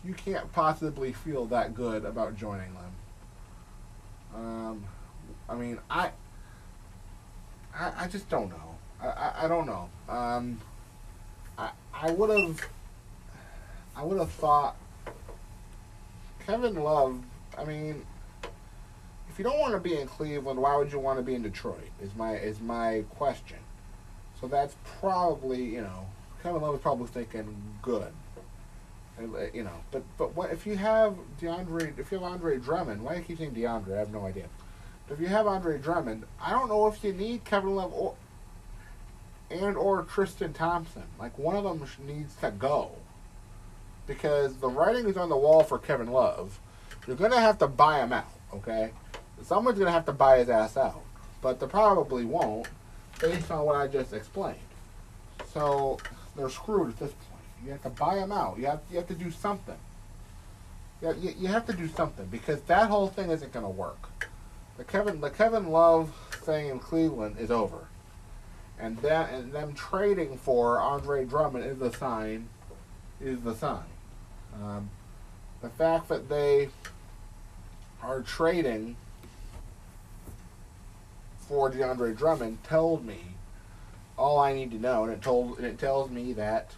you 0.05 0.15
can't 0.15 0.51
possibly 0.53 1.13
feel 1.13 1.47
that 1.47 1.75
good 1.75 2.05
about 2.05 2.37
joining 2.37 2.75
them. 2.75 2.93
Um, 4.35 4.85
I 5.49 5.55
mean, 5.55 5.79
I, 5.91 6.11
I, 7.75 7.93
I 7.99 8.09
just 8.09 8.29
don't 8.29 8.51
know. 8.51 8.77
I, 9.01 9.07
I, 9.07 9.45
I 9.45 9.49
don't 9.49 9.67
know. 9.67 9.89
Um, 10.09 10.61
I, 11.57 11.71
I 11.95 12.11
would 12.11 12.31
have, 12.31 12.69
I 13.97 14.05
would 14.05 14.19
have 14.19 14.31
thought 14.33 14.77
Kevin 16.47 16.75
Love, 16.75 17.21
I 17.57 17.65
mean, 17.65 18.05
if 19.29 19.39
you 19.39 19.45
don't 19.45 19.59
want 19.59 19.75
to 19.75 19.81
be 19.81 19.99
in 19.99 20.07
Cleveland, 20.07 20.61
why 20.61 20.77
would 20.77 20.93
you 20.93 20.99
want 20.99 21.19
to 21.19 21.23
be 21.23 21.35
in 21.35 21.43
Detroit? 21.43 21.89
Is 22.03 22.15
my 22.17 22.35
is 22.35 22.61
my 22.61 23.05
question. 23.11 23.57
So 24.41 24.47
that's 24.47 24.77
probably 25.01 25.63
you 25.63 25.81
know 25.81 26.07
Kevin 26.43 26.61
Love 26.61 26.75
is 26.75 26.81
probably 26.81 27.07
thinking 27.07 27.57
good. 27.81 28.13
Uh, 29.23 29.47
you 29.55 29.63
know, 29.65 29.77
but 29.91 30.03
but 30.19 30.35
what 30.35 30.51
if 30.51 30.67
you 30.67 30.77
have 30.77 31.17
DeAndre? 31.41 31.99
If 31.99 32.11
you 32.11 32.19
have 32.19 32.25
Andre 32.25 32.59
Drummond, 32.59 33.03
why 33.03 33.15
do 33.15 33.21
you 33.21 33.25
keep 33.25 33.39
saying 33.39 33.53
DeAndre? 33.53 33.97
I 33.97 33.99
have 34.01 34.13
no 34.13 34.27
idea. 34.27 34.47
But 35.07 35.15
if 35.15 35.21
you 35.21 35.29
have 35.29 35.47
Andre 35.47 35.79
Drummond, 35.79 36.25
I 36.41 36.51
don't 36.51 36.69
know 36.69 36.87
if 36.87 37.03
you 37.05 37.13
need 37.13 37.45
Kevin 37.45 37.75
Love 37.77 37.93
or 37.93 38.15
and 39.51 39.77
or 39.77 40.03
Tristan 40.03 40.53
Thompson. 40.53 41.05
Like 41.19 41.39
one 41.39 41.57
of 41.57 41.65
them 41.65 41.87
needs 42.07 42.35
to 42.37 42.51
go 42.51 42.93
because 44.07 44.57
the 44.57 44.69
writing 44.69 45.07
is 45.07 45.17
on 45.17 45.29
the 45.29 45.37
wall 45.37 45.63
for 45.63 45.79
Kevin 45.79 46.09
Love. 46.09 46.59
You're 47.07 47.17
to 47.17 47.41
have 47.41 47.59
to 47.59 47.67
buy 47.67 47.99
him 47.99 48.13
out, 48.13 48.31
okay? 48.55 48.91
Someone's 49.43 49.79
to 49.79 49.91
have 49.91 50.07
to 50.07 50.13
buy 50.13 50.39
his 50.39 50.49
ass 50.49 50.77
out, 50.77 51.03
but 51.41 51.59
they 51.59 51.67
probably 51.67 52.25
won't, 52.25 52.69
based 53.21 53.51
on 53.51 53.65
what 53.65 53.75
I 53.75 53.89
just 53.89 54.13
explained. 54.13 54.59
So 55.53 55.99
they're 56.37 56.49
screwed 56.49 56.91
at 56.91 56.99
this 56.99 57.11
point. 57.11 57.32
You 57.65 57.71
have 57.73 57.83
to 57.83 57.91
buy 57.91 58.17
them 58.17 58.33
out. 58.33 58.59
You 58.59 58.67
have 58.67 58.81
you 58.91 58.97
have 58.97 59.09
to 59.09 59.15
do 59.15 59.31
something. 59.31 59.77
Yeah, 61.01 61.13
you, 61.15 61.35
you 61.39 61.49
have 61.49 61.67
to 61.67 61.73
do 61.73 61.89
something 61.89 62.27
because 62.27 62.61
that 62.63 62.89
whole 62.89 63.09
thing 63.09 63.31
isn't 63.31 63.53
going 63.53 63.65
to 63.65 63.71
work. 63.71 64.29
The 64.77 64.85
Kevin 64.85 65.21
the 65.21 65.31
Kevin 65.31 65.69
Love 65.71 66.13
thing 66.31 66.69
in 66.69 66.79
Cleveland 66.79 67.37
is 67.39 67.51
over, 67.51 67.87
and 68.79 68.99
that 68.99 69.33
and 69.33 69.53
them 69.53 69.75
trading 69.75 70.39
for 70.39 70.81
Andre 70.81 71.25
Drummond 71.25 71.65
is 71.65 71.79
the 71.79 71.93
sign, 71.93 72.49
is 73.21 73.41
the 73.41 73.55
sign. 73.55 73.85
Um, 74.63 74.91
the 75.61 75.71
fact 75.71 76.09
that 76.09 76.29
they 76.29 76.69
are 78.03 78.21
trading 78.23 78.97
for 81.39 81.71
DeAndre 81.71 82.17
Drummond 82.17 82.65
told 82.65 83.05
me 83.05 83.19
all 84.19 84.39
I 84.39 84.53
need 84.53 84.71
to 84.73 84.79
know, 84.79 85.05
and 85.05 85.13
it 85.13 85.23
told 85.23 85.59
and 85.59 85.67
it 85.67 85.79
tells 85.79 86.11
me 86.11 86.33
that 86.35 86.73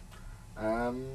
um, 0.57 1.05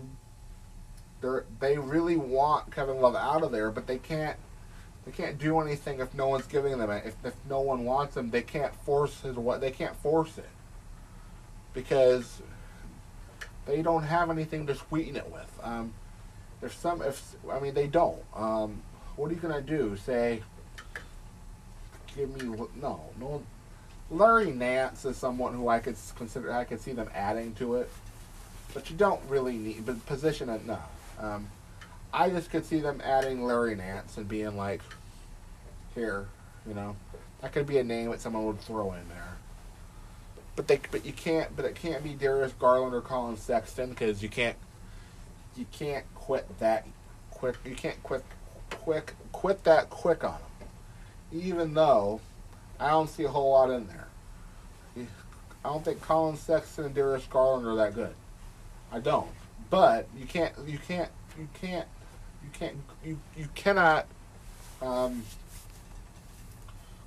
they 1.60 1.78
really 1.78 2.16
want 2.16 2.74
Kevin 2.74 3.00
Love 3.00 3.14
out 3.14 3.42
of 3.42 3.52
there, 3.52 3.70
but 3.70 3.86
they 3.86 3.98
can't 3.98 4.36
they 5.04 5.12
can't 5.12 5.38
do 5.38 5.60
anything 5.60 6.00
if 6.00 6.12
no 6.14 6.28
one's 6.28 6.46
giving 6.46 6.76
them 6.76 6.90
it. 6.90 7.04
If, 7.06 7.14
if 7.24 7.34
no 7.48 7.60
one 7.60 7.84
wants 7.84 8.16
him, 8.16 8.30
they 8.30 8.42
can't 8.42 8.74
force 8.84 9.20
his 9.22 9.36
what 9.36 9.60
they 9.60 9.70
can't 9.70 9.96
force 9.96 10.38
it 10.38 10.48
because 11.72 12.42
they 13.66 13.82
don't 13.82 14.02
have 14.02 14.30
anything 14.30 14.66
to 14.66 14.74
sweeten 14.74 15.16
it 15.16 15.30
with. 15.30 15.50
Um, 15.62 15.92
there's 16.60 16.74
some 16.74 17.02
if 17.02 17.34
I 17.50 17.60
mean 17.60 17.74
they 17.74 17.86
don't. 17.86 18.22
Um, 18.34 18.82
what 19.16 19.30
are 19.30 19.34
you 19.34 19.40
gonna 19.40 19.62
do? 19.62 19.96
Say, 19.96 20.42
give 22.16 22.30
me 22.34 22.66
no 22.80 23.00
no. 23.18 23.42
Larry 24.10 24.50
Nance 24.50 25.04
is 25.04 25.16
someone 25.16 25.54
who 25.54 25.68
I 25.68 25.78
could 25.78 25.96
consider. 26.16 26.52
I 26.52 26.64
could 26.64 26.80
see 26.80 26.92
them 26.92 27.08
adding 27.14 27.54
to 27.54 27.76
it, 27.76 27.90
but 28.74 28.90
you 28.90 28.96
don't 28.96 29.20
really 29.28 29.56
need. 29.56 29.86
But 29.86 30.04
position 30.06 30.48
it 30.48 30.66
no. 30.66 30.78
Um, 31.18 31.48
I 32.12 32.30
just 32.30 32.50
could 32.50 32.64
see 32.64 32.80
them 32.80 33.00
adding 33.04 33.44
Larry 33.44 33.74
Nance 33.74 34.16
and 34.16 34.28
being 34.28 34.56
like, 34.56 34.80
here, 35.94 36.26
you 36.66 36.74
know, 36.74 36.96
that 37.40 37.52
could 37.52 37.66
be 37.66 37.78
a 37.78 37.84
name 37.84 38.10
that 38.10 38.20
someone 38.20 38.46
would 38.46 38.60
throw 38.60 38.92
in 38.92 39.08
there. 39.08 39.36
But 40.56 40.66
they, 40.66 40.80
but 40.90 41.06
you 41.06 41.12
can't, 41.12 41.54
but 41.54 41.64
it 41.64 41.74
can't 41.74 42.02
be 42.02 42.14
Darius 42.14 42.52
Garland 42.58 42.94
or 42.94 43.00
Collin 43.00 43.36
Sexton 43.36 43.90
because 43.90 44.22
you 44.22 44.28
can't, 44.28 44.56
you 45.56 45.66
can't 45.72 46.04
quit 46.14 46.46
that 46.58 46.86
quick. 47.30 47.56
You 47.64 47.74
can't 47.74 48.02
quit, 48.02 48.24
quick, 48.70 49.14
quit 49.32 49.64
that 49.64 49.88
quick 49.90 50.24
on 50.24 50.32
them. 50.32 50.68
Even 51.32 51.74
though 51.74 52.20
I 52.78 52.90
don't 52.90 53.08
see 53.08 53.24
a 53.24 53.28
whole 53.28 53.52
lot 53.52 53.70
in 53.70 53.86
there. 53.86 54.08
I 55.62 55.68
don't 55.68 55.84
think 55.84 56.00
Collin 56.00 56.36
Sexton 56.36 56.86
and 56.86 56.94
Darius 56.94 57.26
Garland 57.26 57.66
are 57.66 57.76
that 57.76 57.94
good. 57.94 58.14
I 58.92 58.98
don't. 58.98 59.30
But 59.68 60.08
you 60.18 60.26
can't, 60.26 60.52
you 60.66 60.78
can't, 60.78 61.10
you 61.38 61.48
can't, 61.60 61.86
you 62.42 62.48
can't, 62.52 62.76
you, 63.04 63.20
you 63.36 63.48
cannot 63.54 64.06
um, 64.82 65.22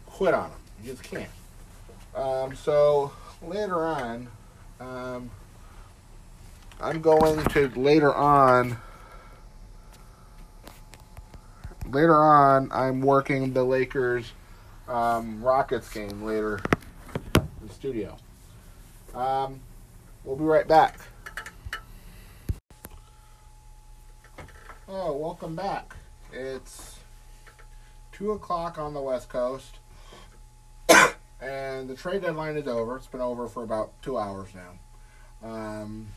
quit 0.06 0.34
on 0.34 0.50
them. 0.50 0.60
You 0.84 0.92
just 0.92 1.04
can't. 1.04 1.30
Um, 2.16 2.56
so 2.56 3.12
later 3.42 3.84
on, 3.86 4.28
um, 4.80 5.30
I'm 6.80 7.02
going 7.02 7.44
to 7.46 7.70
later 7.76 8.14
on. 8.14 8.78
Later 11.90 12.16
on, 12.16 12.72
I'm 12.72 13.02
working 13.02 13.54
the 13.54 13.64
Lakers 13.64 14.32
um, 14.88 15.44
Rockets 15.44 15.92
game 15.94 16.24
later 16.24 16.60
in 17.36 17.68
the 17.68 17.74
studio. 17.74 18.18
Um, 19.14 19.60
we'll 20.24 20.38
be 20.38 20.44
right 20.44 20.68
back. 20.68 21.00
Oh, 24.96 25.14
welcome 25.14 25.56
back. 25.56 25.96
It's 26.32 27.00
2 28.12 28.34
o'clock 28.34 28.78
on 28.78 28.94
the 28.94 29.02
West 29.02 29.28
Coast. 29.28 29.80
and 31.42 31.90
the 31.90 31.96
trade 31.96 32.22
deadline 32.22 32.58
is 32.58 32.68
over. 32.68 32.98
It's 32.98 33.08
been 33.08 33.20
over 33.20 33.48
for 33.48 33.64
about 33.64 34.00
two 34.04 34.20
hours 34.20 34.50
now. 34.54 35.50
Um, 35.50 36.10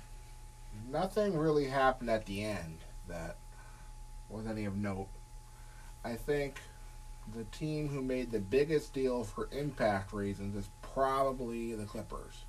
nothing 0.91 1.39
really 1.39 1.65
happened 1.65 2.11
at 2.11 2.27
the 2.27 2.45
end 2.45 2.81
that 3.09 3.39
was 4.29 4.47
any 4.47 4.67
of 4.67 4.77
note. 4.77 5.09
I 6.05 6.13
think 6.13 6.61
the 7.35 7.45
team 7.45 7.89
who 7.89 8.03
made 8.03 8.31
the 8.31 8.41
biggest 8.41 8.93
deal 8.93 9.25
for 9.25 9.49
impact 9.53 10.13
reasons 10.13 10.55
is 10.55 10.69
probably 10.83 11.75
the 11.75 11.87
Clippers. 11.87 12.45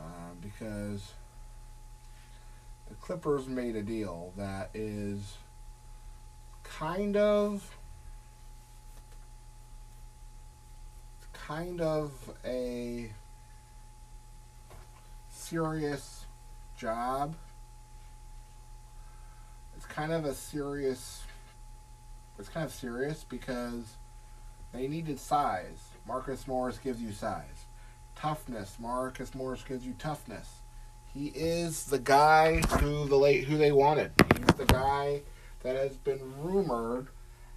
Uh, 0.00 0.32
because 0.40 1.12
the 2.92 2.98
Clippers 2.98 3.48
made 3.48 3.74
a 3.74 3.80
deal 3.80 4.34
that 4.36 4.68
is 4.74 5.38
kind 6.62 7.16
of 7.16 7.74
kind 11.32 11.80
of 11.80 12.12
a 12.44 13.10
serious 15.30 16.26
job. 16.76 17.34
It's 19.74 19.86
kind 19.86 20.12
of 20.12 20.26
a 20.26 20.34
serious 20.34 21.22
it's 22.38 22.50
kind 22.50 22.66
of 22.66 22.72
serious 22.72 23.24
because 23.24 23.96
they 24.72 24.86
needed 24.86 25.18
size. 25.18 25.88
Marcus 26.06 26.46
Morris 26.46 26.76
gives 26.76 27.00
you 27.00 27.12
size. 27.12 27.64
Toughness. 28.16 28.76
Marcus 28.78 29.34
Morris 29.34 29.64
gives 29.66 29.86
you 29.86 29.94
toughness. 29.98 30.61
He 31.14 31.26
is 31.26 31.84
the 31.84 31.98
guy 31.98 32.60
who 32.60 33.06
the 33.06 33.16
late 33.16 33.44
who 33.44 33.58
they 33.58 33.72
wanted. 33.72 34.12
He's 34.34 34.56
the 34.56 34.64
guy 34.64 35.20
that 35.62 35.76
has 35.76 35.96
been 35.96 36.20
rumored 36.42 37.08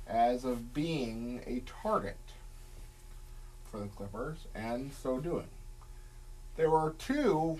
as 0.06 0.43
of 0.43 0.74
being 0.74 1.41
a 1.47 1.62
target 1.62 2.18
for 3.72 3.80
the 3.80 3.88
Clippers, 3.88 4.39
and 4.53 4.91
so 4.93 5.20
doing. 5.20 5.47
There 6.58 6.70
were 6.70 6.95
two 6.99 7.60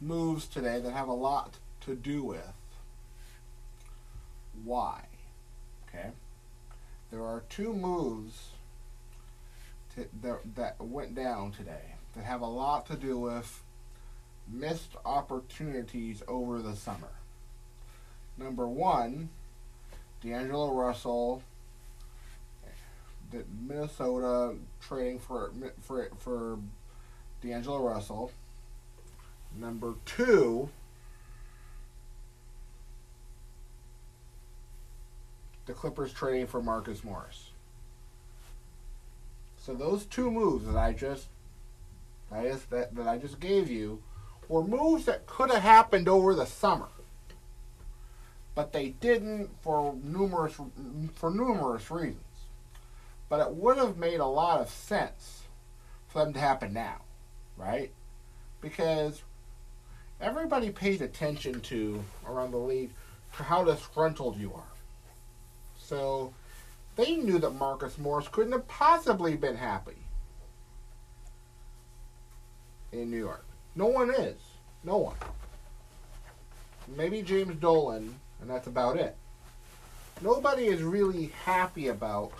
moves 0.00 0.46
today 0.46 0.80
that 0.80 0.92
have 0.92 1.08
a 1.08 1.12
lot 1.12 1.58
to 1.82 1.94
do 1.94 2.24
with 2.24 2.52
why. 4.64 5.04
Okay? 5.88 6.10
There 7.10 7.22
are 7.22 7.42
two 7.50 7.74
moves 7.74 8.48
to, 9.94 10.06
that, 10.22 10.54
that 10.56 10.80
went 10.80 11.14
down 11.14 11.52
today 11.52 11.94
that 12.14 12.24
have 12.24 12.40
a 12.40 12.46
lot 12.46 12.86
to 12.86 12.96
do 12.96 13.18
with 13.18 13.62
missed 14.48 14.96
opportunities 15.04 16.22
over 16.26 16.60
the 16.60 16.74
summer. 16.74 17.12
Number 18.36 18.66
one, 18.66 19.28
D'Angelo 20.22 20.72
Russell, 20.72 21.42
The 23.30 23.44
Minnesota 23.66 24.56
trading 24.80 25.18
for 25.18 25.52
for 25.80 26.10
for 26.18 26.58
D'Angelo 27.42 27.80
Russell. 27.80 28.32
Number 29.56 29.94
two, 30.04 30.68
the 35.66 35.72
Clippers 35.72 36.12
trading 36.12 36.46
for 36.46 36.62
Marcus 36.62 37.04
Morris. 37.04 37.50
So 39.58 39.74
those 39.74 40.06
two 40.06 40.30
moves 40.30 40.66
that 40.66 40.76
I 40.76 40.92
just 40.92 41.28
that, 42.30 42.44
is, 42.44 42.64
that, 42.66 42.94
that 42.94 43.06
I 43.06 43.18
just 43.18 43.40
gave 43.40 43.70
you 43.70 44.02
were 44.48 44.64
moves 44.64 45.04
that 45.04 45.26
could 45.26 45.50
have 45.50 45.62
happened 45.62 46.08
over 46.08 46.34
the 46.34 46.44
summer. 46.44 46.88
But 48.54 48.72
they 48.72 48.88
didn't 48.88 49.50
for 49.62 49.94
numerous 50.02 50.54
for 51.14 51.30
numerous 51.30 51.90
reasons. 51.90 52.24
But 53.28 53.40
it 53.40 53.54
would 53.54 53.78
have 53.78 53.96
made 53.96 54.18
a 54.18 54.26
lot 54.26 54.60
of 54.60 54.68
sense 54.68 55.42
for 56.08 56.24
them 56.24 56.32
to 56.34 56.40
happen 56.40 56.72
now, 56.72 57.02
right? 57.56 57.92
Because 58.60 59.22
everybody 60.20 60.70
pays 60.70 61.00
attention 61.00 61.60
to 61.60 62.04
around 62.26 62.50
the 62.50 62.58
league 62.58 62.90
to 63.36 63.44
how 63.44 63.62
disgruntled 63.62 64.36
you 64.36 64.52
are. 64.52 64.72
So 65.78 66.34
they 66.96 67.14
knew 67.14 67.38
that 67.38 67.50
Marcus 67.50 67.98
Morris 67.98 68.26
couldn't 68.26 68.52
have 68.52 68.66
possibly 68.66 69.36
been 69.36 69.56
happy 69.56 69.99
in 72.92 73.10
New 73.10 73.18
York. 73.18 73.44
No 73.74 73.86
one 73.86 74.10
is. 74.10 74.36
No 74.84 74.98
one. 74.98 75.16
Maybe 76.96 77.22
James 77.22 77.54
Dolan, 77.56 78.14
and 78.40 78.50
that's 78.50 78.66
about 78.66 78.96
it. 78.96 79.16
Nobody 80.22 80.66
is 80.66 80.82
really 80.82 81.32
happy 81.44 81.88
about 81.88 82.32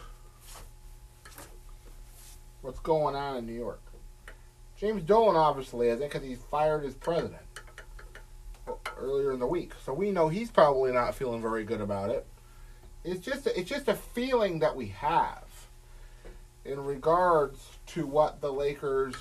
what's 2.63 2.81
going 2.81 3.15
on 3.15 3.37
in 3.37 3.47
New 3.47 3.55
York. 3.55 3.81
James 4.77 5.03
Dolan 5.03 5.37
obviously 5.37 5.89
isn't 5.89 6.07
because 6.07 6.27
he 6.27 6.35
fired 6.35 6.83
his 6.83 6.95
president 6.95 7.43
earlier 8.99 9.33
in 9.33 9.39
the 9.41 9.47
week. 9.47 9.73
So 9.85 9.93
we 9.93 10.11
know 10.11 10.29
he's 10.29 10.51
probably 10.51 10.93
not 10.93 11.15
feeling 11.15 11.41
very 11.41 11.65
good 11.65 11.81
about 11.81 12.11
it 12.11 12.27
it's 13.05 13.25
just 13.25 13.47
it's 13.47 13.69
just 13.69 13.89
a 13.89 13.95
feeling 13.95 14.59
that 14.59 14.77
we 14.77 14.89
have 14.89 15.45
in 16.65 16.85
regards 16.85 17.79
to 17.87 18.07
what 18.07 18.41
the 18.41 18.53
Lakers 18.53 19.15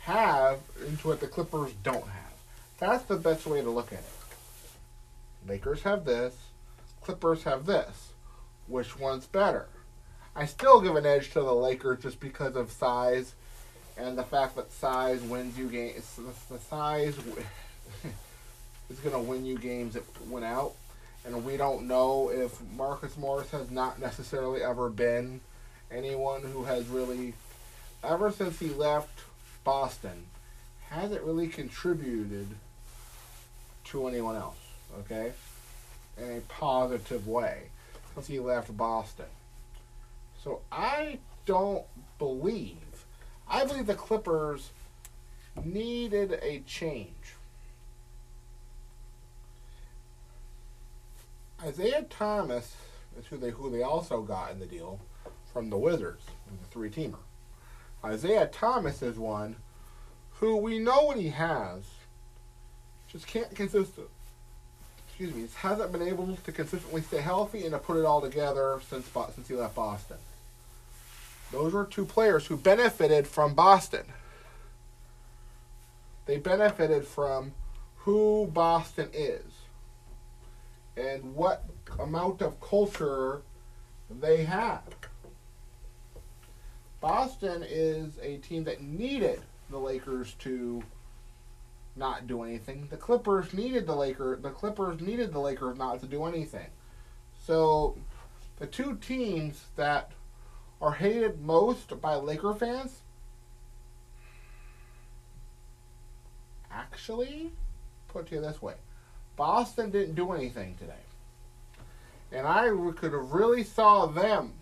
have 0.00 0.60
into 0.86 1.02
to 1.02 1.08
what 1.08 1.20
the 1.20 1.26
Clippers 1.26 1.72
don't 1.82 2.06
have. 2.06 2.32
That's 2.78 3.04
the 3.04 3.16
best 3.16 3.46
way 3.46 3.60
to 3.60 3.70
look 3.70 3.92
at 3.92 3.98
it. 3.98 5.48
Lakers 5.48 5.82
have 5.82 6.04
this, 6.04 6.34
Clippers 7.02 7.44
have 7.44 7.66
this. 7.66 8.12
Which 8.66 8.98
one's 8.98 9.26
better? 9.26 9.66
I 10.36 10.44
still 10.44 10.80
give 10.80 10.94
an 10.94 11.06
edge 11.06 11.30
to 11.32 11.40
the 11.40 11.54
Lakers 11.54 12.02
just 12.02 12.20
because 12.20 12.54
of 12.54 12.70
size 12.70 13.34
and 13.96 14.16
the 14.16 14.22
fact 14.22 14.56
that 14.56 14.70
size 14.72 15.20
wins 15.22 15.58
you 15.58 15.68
games. 15.68 16.18
The 16.48 16.58
size 16.58 17.16
is 18.90 18.98
going 19.00 19.14
to 19.14 19.20
win 19.20 19.44
you 19.44 19.58
games 19.58 19.94
that 19.94 20.04
went 20.28 20.44
out. 20.44 20.74
And 21.24 21.44
we 21.44 21.56
don't 21.56 21.86
know 21.88 22.30
if 22.30 22.58
Marcus 22.76 23.16
Morris 23.18 23.50
has 23.50 23.70
not 23.70 23.98
necessarily 23.98 24.62
ever 24.62 24.88
been 24.88 25.40
anyone 25.90 26.42
who 26.42 26.64
has 26.64 26.86
really, 26.86 27.34
ever 28.02 28.30
since 28.30 28.58
he 28.58 28.68
left 28.68 29.20
Boston, 29.64 30.26
hasn't 30.88 31.22
really 31.22 31.48
contributed 31.48 32.48
to 33.84 34.06
anyone 34.06 34.36
else, 34.36 34.58
okay? 35.00 35.32
In 36.16 36.38
a 36.38 36.40
positive 36.42 37.26
way 37.26 37.64
since 38.14 38.26
he 38.26 38.38
left 38.38 38.76
Boston. 38.76 39.26
So 40.42 40.60
I 40.70 41.18
don't 41.46 41.84
believe, 42.18 43.04
I 43.48 43.64
believe 43.64 43.86
the 43.86 43.94
Clippers 43.94 44.70
needed 45.64 46.38
a 46.42 46.60
change. 46.66 47.34
Isaiah 51.62 52.06
Thomas 52.08 52.76
is 53.18 53.26
who 53.26 53.36
they 53.36 53.50
who 53.50 53.68
they 53.68 53.82
also 53.82 54.22
got 54.22 54.52
in 54.52 54.60
the 54.60 54.66
deal 54.66 55.00
from 55.52 55.70
the 55.70 55.78
Wizards, 55.78 56.24
the 56.46 56.68
three 56.68 56.88
teamer. 56.88 57.18
Isaiah 58.04 58.46
Thomas 58.46 59.02
is 59.02 59.18
one 59.18 59.56
who 60.34 60.56
we 60.56 60.78
know 60.78 61.02
what 61.02 61.16
he 61.16 61.30
has, 61.30 61.82
just 63.08 63.26
can't 63.26 63.54
consistent. 63.54 64.08
Excuse 65.08 65.34
me, 65.34 65.48
hasn't 65.56 65.90
been 65.90 66.02
able 66.02 66.36
to 66.44 66.52
consistently 66.52 67.02
stay 67.02 67.20
healthy 67.20 67.62
and 67.62 67.72
to 67.72 67.78
put 67.78 67.96
it 67.96 68.04
all 68.04 68.20
together 68.20 68.80
since 68.88 69.06
since 69.34 69.48
he 69.48 69.54
left 69.54 69.74
Boston. 69.74 70.18
Those 71.50 71.72
were 71.72 71.86
two 71.86 72.04
players 72.04 72.46
who 72.46 72.56
benefited 72.56 73.26
from 73.26 73.54
Boston. 73.54 74.04
They 76.26 76.36
benefited 76.36 77.06
from 77.06 77.52
who 77.96 78.48
Boston 78.52 79.08
is 79.12 79.42
and 80.96 81.34
what 81.34 81.64
amount 81.98 82.42
of 82.42 82.60
culture 82.60 83.42
they 84.10 84.44
have. 84.44 84.82
Boston 87.00 87.64
is 87.66 88.18
a 88.20 88.38
team 88.38 88.64
that 88.64 88.82
needed 88.82 89.40
the 89.70 89.78
Lakers 89.78 90.34
to 90.40 90.82
not 91.94 92.26
do 92.26 92.42
anything. 92.42 92.88
The 92.90 92.96
Clippers 92.96 93.52
needed 93.52 93.86
the 93.86 93.94
Lakers. 93.94 94.42
The 94.42 94.50
Clippers 94.50 95.00
needed 95.00 95.32
the 95.32 95.40
Lakers 95.40 95.76
not 95.76 96.00
to 96.00 96.06
do 96.06 96.24
anything. 96.24 96.66
So, 97.46 97.96
the 98.58 98.66
two 98.66 98.96
teams 98.96 99.66
that 99.76 100.12
are 100.80 100.92
hated 100.92 101.40
most 101.40 102.00
by 102.00 102.14
Laker 102.14 102.54
fans 102.54 103.00
actually 106.70 107.50
put 108.08 108.26
to 108.26 108.36
you 108.36 108.40
this 108.40 108.60
way 108.60 108.74
Boston 109.36 109.90
didn't 109.90 110.14
do 110.14 110.32
anything 110.32 110.76
today. 110.76 110.92
And 112.30 112.46
I 112.46 112.68
could 112.96 113.12
have 113.12 113.32
really 113.32 113.64
saw 113.64 114.06
them 114.06 114.52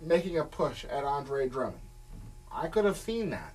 making 0.00 0.38
a 0.38 0.44
push 0.44 0.84
at 0.84 1.04
Andre 1.04 1.48
Drummond. 1.48 1.80
I 2.52 2.68
could 2.68 2.84
have 2.84 2.96
seen 2.96 3.30
that. 3.30 3.54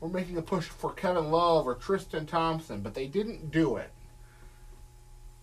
Or 0.00 0.08
making 0.08 0.36
a 0.36 0.42
push 0.42 0.66
for 0.66 0.92
Kevin 0.92 1.30
Love 1.30 1.66
or 1.66 1.76
Tristan 1.76 2.26
Thompson, 2.26 2.80
but 2.80 2.94
they 2.94 3.06
didn't 3.06 3.52
do 3.52 3.76
it. 3.76 3.90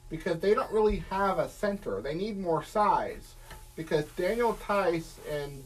Because 0.10 0.40
they 0.40 0.54
don't 0.54 0.72
really 0.72 1.04
have 1.10 1.40
a 1.40 1.48
center. 1.48 2.02
They 2.02 2.14
need 2.14 2.38
more 2.38 2.64
size. 2.64 3.36
Because 3.76 4.06
Daniel 4.18 4.54
Theis 4.68 5.16
and 5.32 5.64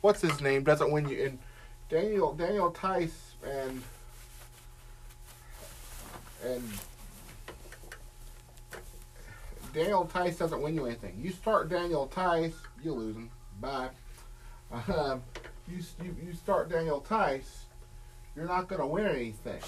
what's 0.00 0.20
his 0.20 0.40
name 0.40 0.62
doesn't 0.62 0.92
win 0.92 1.08
you 1.08 1.24
and 1.24 1.38
Daniel 1.88 2.34
Daniel 2.34 2.70
Theis 2.70 3.10
and 3.44 3.82
and 6.44 6.62
Daniel 9.74 10.04
Theis 10.04 10.36
doesn't 10.36 10.62
win 10.62 10.74
you 10.74 10.86
anything. 10.86 11.18
You 11.20 11.30
start 11.30 11.68
Daniel 11.68 12.06
Theis, 12.06 12.54
you 12.82 12.92
lose 12.92 13.16
him. 13.16 13.30
Bye. 13.60 13.88
Um, 14.72 15.22
you, 15.66 15.78
you, 16.02 16.16
you 16.26 16.32
start 16.34 16.68
Daniel 16.68 17.00
Theis, 17.00 17.64
you're 18.36 18.46
not 18.46 18.68
going 18.68 18.80
to 18.80 18.86
win 18.86 19.06
anything. 19.06 19.60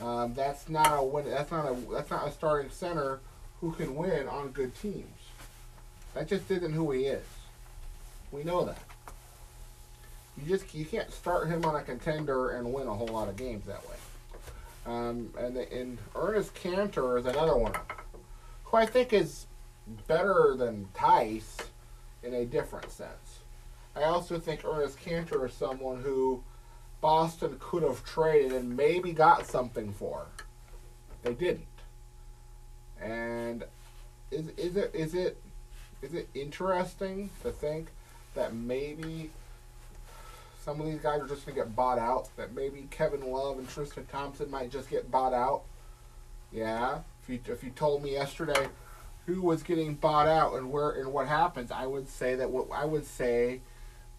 Um, 0.00 0.34
that's 0.34 0.68
not 0.68 0.98
a 0.98 1.02
win. 1.02 1.30
That's 1.30 1.50
not 1.50 1.66
a 1.66 1.76
that's 1.92 2.10
not 2.10 2.26
a 2.26 2.32
starting 2.32 2.70
center 2.70 3.20
who 3.60 3.72
can 3.72 3.94
win 3.94 4.26
on 4.26 4.48
good 4.48 4.74
teams. 4.80 5.06
That 6.14 6.28
just 6.28 6.50
isn't 6.50 6.72
who 6.72 6.90
he 6.90 7.04
is. 7.04 7.24
We 8.32 8.42
know 8.42 8.64
that. 8.64 8.78
You 10.36 10.48
just 10.48 10.74
you 10.74 10.84
can't 10.84 11.12
start 11.12 11.48
him 11.48 11.64
on 11.64 11.76
a 11.76 11.82
contender 11.82 12.50
and 12.50 12.72
win 12.72 12.88
a 12.88 12.94
whole 12.94 13.06
lot 13.06 13.28
of 13.28 13.36
games 13.36 13.66
that 13.66 13.82
way. 13.88 13.96
Um, 14.86 15.30
and 15.38 15.56
and 15.56 15.98
Enes 16.14 16.50
Kanter 16.50 17.18
is 17.18 17.26
another 17.26 17.56
one 17.56 17.72
who 18.64 18.76
I 18.76 18.86
think 18.86 19.12
is 19.12 19.46
better 20.08 20.54
than 20.56 20.88
Theis 20.94 21.56
in 22.24 22.34
a 22.34 22.44
different 22.44 22.90
sense. 22.90 23.40
I 23.96 24.04
also 24.04 24.38
think 24.38 24.62
Enes 24.62 24.96
Kanter 24.96 25.46
is 25.46 25.54
someone 25.54 26.02
who 26.02 26.42
Boston 27.00 27.56
could 27.60 27.82
have 27.82 28.04
traded 28.04 28.52
and 28.52 28.76
maybe 28.76 29.12
got 29.12 29.46
something 29.46 29.92
for. 29.92 30.26
They 31.22 31.34
didn't. 31.34 31.66
And 33.00 33.64
is 34.30 34.48
is 34.56 34.76
it 34.76 34.90
is 34.94 35.14
it 35.14 35.40
is 36.02 36.14
it 36.14 36.28
interesting 36.34 37.30
to 37.42 37.50
think 37.50 37.88
that 38.34 38.54
maybe 38.54 39.30
some 40.62 40.80
of 40.80 40.86
these 40.86 41.00
guys 41.00 41.20
are 41.20 41.28
just 41.28 41.44
to 41.44 41.52
get 41.52 41.76
bought 41.76 41.98
out. 41.98 42.28
That 42.36 42.54
maybe 42.54 42.86
Kevin 42.90 43.30
Love 43.30 43.58
and 43.58 43.68
Tristan 43.68 44.06
Thompson 44.06 44.50
might 44.50 44.70
just 44.70 44.90
get 44.90 45.10
bought 45.10 45.34
out. 45.34 45.62
Yeah, 46.50 47.00
if 47.22 47.28
you 47.28 47.40
if 47.52 47.62
you 47.62 47.70
told 47.70 48.02
me 48.02 48.12
yesterday 48.12 48.68
who 49.26 49.40
was 49.40 49.62
getting 49.62 49.94
bought 49.94 50.28
out 50.28 50.54
and 50.54 50.70
where 50.70 50.90
and 50.90 51.12
what 51.12 51.26
happens, 51.28 51.70
I 51.70 51.86
would 51.86 52.08
say 52.08 52.34
that 52.36 52.50
what 52.50 52.68
I 52.72 52.84
would 52.84 53.06
say 53.06 53.60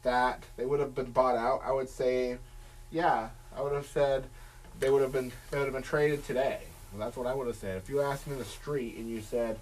that 0.03 0.43
they 0.57 0.65
would 0.65 0.79
have 0.79 0.95
been 0.95 1.11
bought 1.11 1.35
out. 1.35 1.61
I 1.63 1.71
would 1.71 1.89
say, 1.89 2.37
yeah, 2.91 3.29
I 3.55 3.61
would 3.61 3.73
have 3.73 3.87
said 3.87 4.25
they 4.79 4.89
would 4.89 5.01
have 5.01 5.11
been 5.11 5.31
they 5.51 5.57
would 5.57 5.65
have 5.65 5.73
been 5.73 5.83
traded 5.83 6.25
today. 6.25 6.59
Well, 6.91 7.05
that's 7.05 7.17
what 7.17 7.27
I 7.27 7.33
would 7.33 7.47
have 7.47 7.55
said. 7.55 7.77
If 7.77 7.89
you 7.89 8.01
asked 8.01 8.25
me 8.27 8.33
in 8.33 8.39
the 8.39 8.45
street 8.45 8.95
and 8.97 9.09
you 9.09 9.21
said 9.21 9.59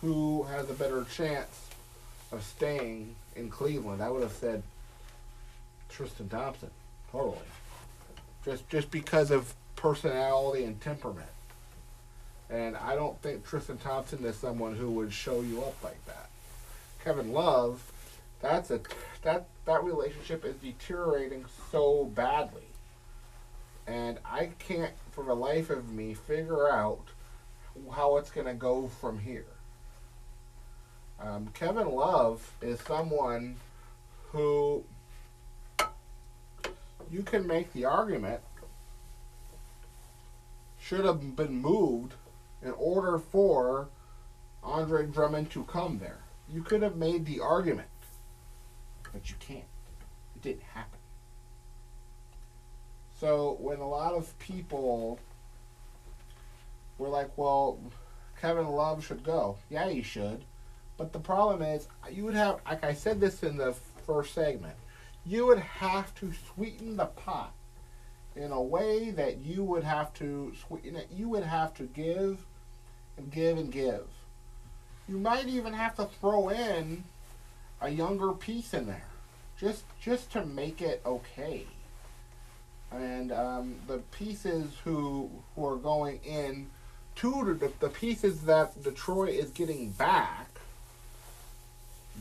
who 0.00 0.44
has 0.44 0.68
a 0.68 0.74
better 0.74 1.04
chance 1.04 1.68
of 2.30 2.42
staying 2.42 3.14
in 3.34 3.48
Cleveland, 3.48 4.02
I 4.02 4.10
would 4.10 4.22
have 4.22 4.32
said 4.32 4.62
Tristan 5.88 6.28
Thompson. 6.28 6.70
Totally. 7.10 7.38
Just 8.44 8.68
just 8.68 8.90
because 8.90 9.30
of 9.30 9.54
personality 9.74 10.64
and 10.64 10.80
temperament. 10.80 11.28
And 12.48 12.76
I 12.76 12.94
don't 12.94 13.20
think 13.22 13.44
Tristan 13.44 13.78
Thompson 13.78 14.24
is 14.24 14.36
someone 14.36 14.76
who 14.76 14.90
would 14.92 15.12
show 15.12 15.40
you 15.40 15.62
up 15.62 15.82
like 15.82 16.04
that. 16.06 16.28
Kevin 17.02 17.32
Love, 17.32 17.92
that's 18.40 18.70
a 18.70 18.80
that 19.22 19.46
that 19.64 19.82
relationship 19.82 20.44
is 20.44 20.54
deteriorating 20.56 21.44
so 21.70 22.04
badly. 22.14 22.62
And 23.86 24.18
I 24.24 24.50
can't 24.58 24.92
for 25.12 25.24
the 25.24 25.34
life 25.34 25.70
of 25.70 25.90
me 25.92 26.14
figure 26.14 26.68
out 26.70 27.08
how 27.92 28.16
it's 28.16 28.30
going 28.30 28.46
to 28.46 28.54
go 28.54 28.88
from 28.88 29.18
here. 29.18 29.46
Um, 31.20 31.48
Kevin 31.54 31.90
Love 31.90 32.52
is 32.60 32.80
someone 32.80 33.56
who 34.32 34.84
you 37.10 37.22
can 37.22 37.46
make 37.46 37.72
the 37.72 37.84
argument 37.84 38.40
should 40.80 41.04
have 41.04 41.36
been 41.36 41.60
moved 41.60 42.14
in 42.62 42.72
order 42.72 43.18
for 43.18 43.88
Andre 44.62 45.06
Drummond 45.06 45.50
to 45.50 45.64
come 45.64 45.98
there. 45.98 46.18
You 46.48 46.62
could 46.62 46.82
have 46.82 46.96
made 46.96 47.24
the 47.24 47.40
argument, 47.40 47.88
but 49.12 49.28
you 49.30 49.36
can't. 49.38 49.64
It 50.34 50.42
didn't 50.42 50.62
happen. 50.62 50.98
So 53.18 53.56
when 53.60 53.78
a 53.78 53.88
lot 53.88 54.12
of 54.12 54.38
people 54.38 55.18
were 56.98 57.08
like, 57.08 57.36
well, 57.36 57.78
Kevin 58.40 58.68
Love 58.68 59.04
should 59.04 59.22
go. 59.22 59.56
Yeah, 59.70 59.88
he 59.88 60.02
should. 60.02 60.44
But 60.96 61.12
the 61.12 61.18
problem 61.18 61.62
is, 61.62 61.88
you 62.10 62.24
would 62.24 62.34
have, 62.34 62.60
like 62.66 62.84
I 62.84 62.94
said 62.94 63.20
this 63.20 63.42
in 63.42 63.56
the 63.56 63.74
first 64.06 64.34
segment, 64.34 64.76
you 65.24 65.46
would 65.46 65.58
have 65.58 66.14
to 66.16 66.32
sweeten 66.54 66.96
the 66.96 67.06
pot 67.06 67.52
in 68.36 68.52
a 68.52 68.62
way 68.62 69.10
that 69.10 69.38
you 69.38 69.64
would 69.64 69.84
have 69.84 70.12
to. 70.14 70.52
You 71.14 71.28
would 71.28 71.44
have 71.44 71.74
to 71.74 71.84
give 71.84 72.44
and 73.16 73.30
give 73.30 73.58
and 73.58 73.72
give. 73.72 74.06
You 75.08 75.18
might 75.18 75.46
even 75.48 75.72
have 75.72 75.96
to 75.96 76.06
throw 76.20 76.48
in 76.48 77.04
a 77.80 77.88
younger 77.88 78.32
piece 78.32 78.74
in 78.74 78.86
there, 78.86 79.08
just 79.58 79.84
just 80.00 80.30
to 80.32 80.44
make 80.44 80.82
it 80.82 81.00
okay. 81.04 81.64
And 82.92 83.32
um, 83.32 83.74
the 83.86 83.98
pieces 83.98 84.72
who 84.84 85.30
who 85.54 85.66
are 85.66 85.76
going 85.76 86.20
in 86.24 86.66
of 87.22 87.60
the, 87.60 87.72
the 87.80 87.88
pieces 87.88 88.42
that 88.42 88.82
Detroit 88.82 89.30
is 89.30 89.50
getting 89.50 89.90
back, 89.90 90.48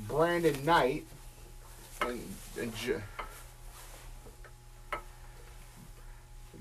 Brandon 0.08 0.64
Knight 0.64 1.06
and, 2.02 2.22
and 2.60 2.74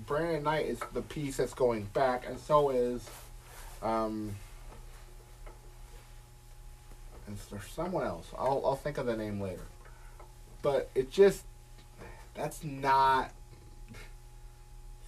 Brandon 0.07 0.42
Knight 0.42 0.66
is 0.66 0.80
the 0.92 1.02
piece 1.02 1.36
that's 1.36 1.55
going 1.55 1.84
back, 1.94 2.26
and 2.26 2.38
so 2.38 2.70
is 2.70 3.09
um, 3.82 4.34
and 7.26 7.38
there's 7.50 7.66
someone 7.66 8.05
else. 8.05 8.26
I'll 8.36 8.62
I'll 8.64 8.76
think 8.76 8.98
of 8.98 9.07
the 9.07 9.16
name 9.16 9.40
later. 9.40 9.66
But 10.62 10.90
it 10.94 11.11
just 11.11 11.44
that's 12.34 12.64
not 12.64 13.30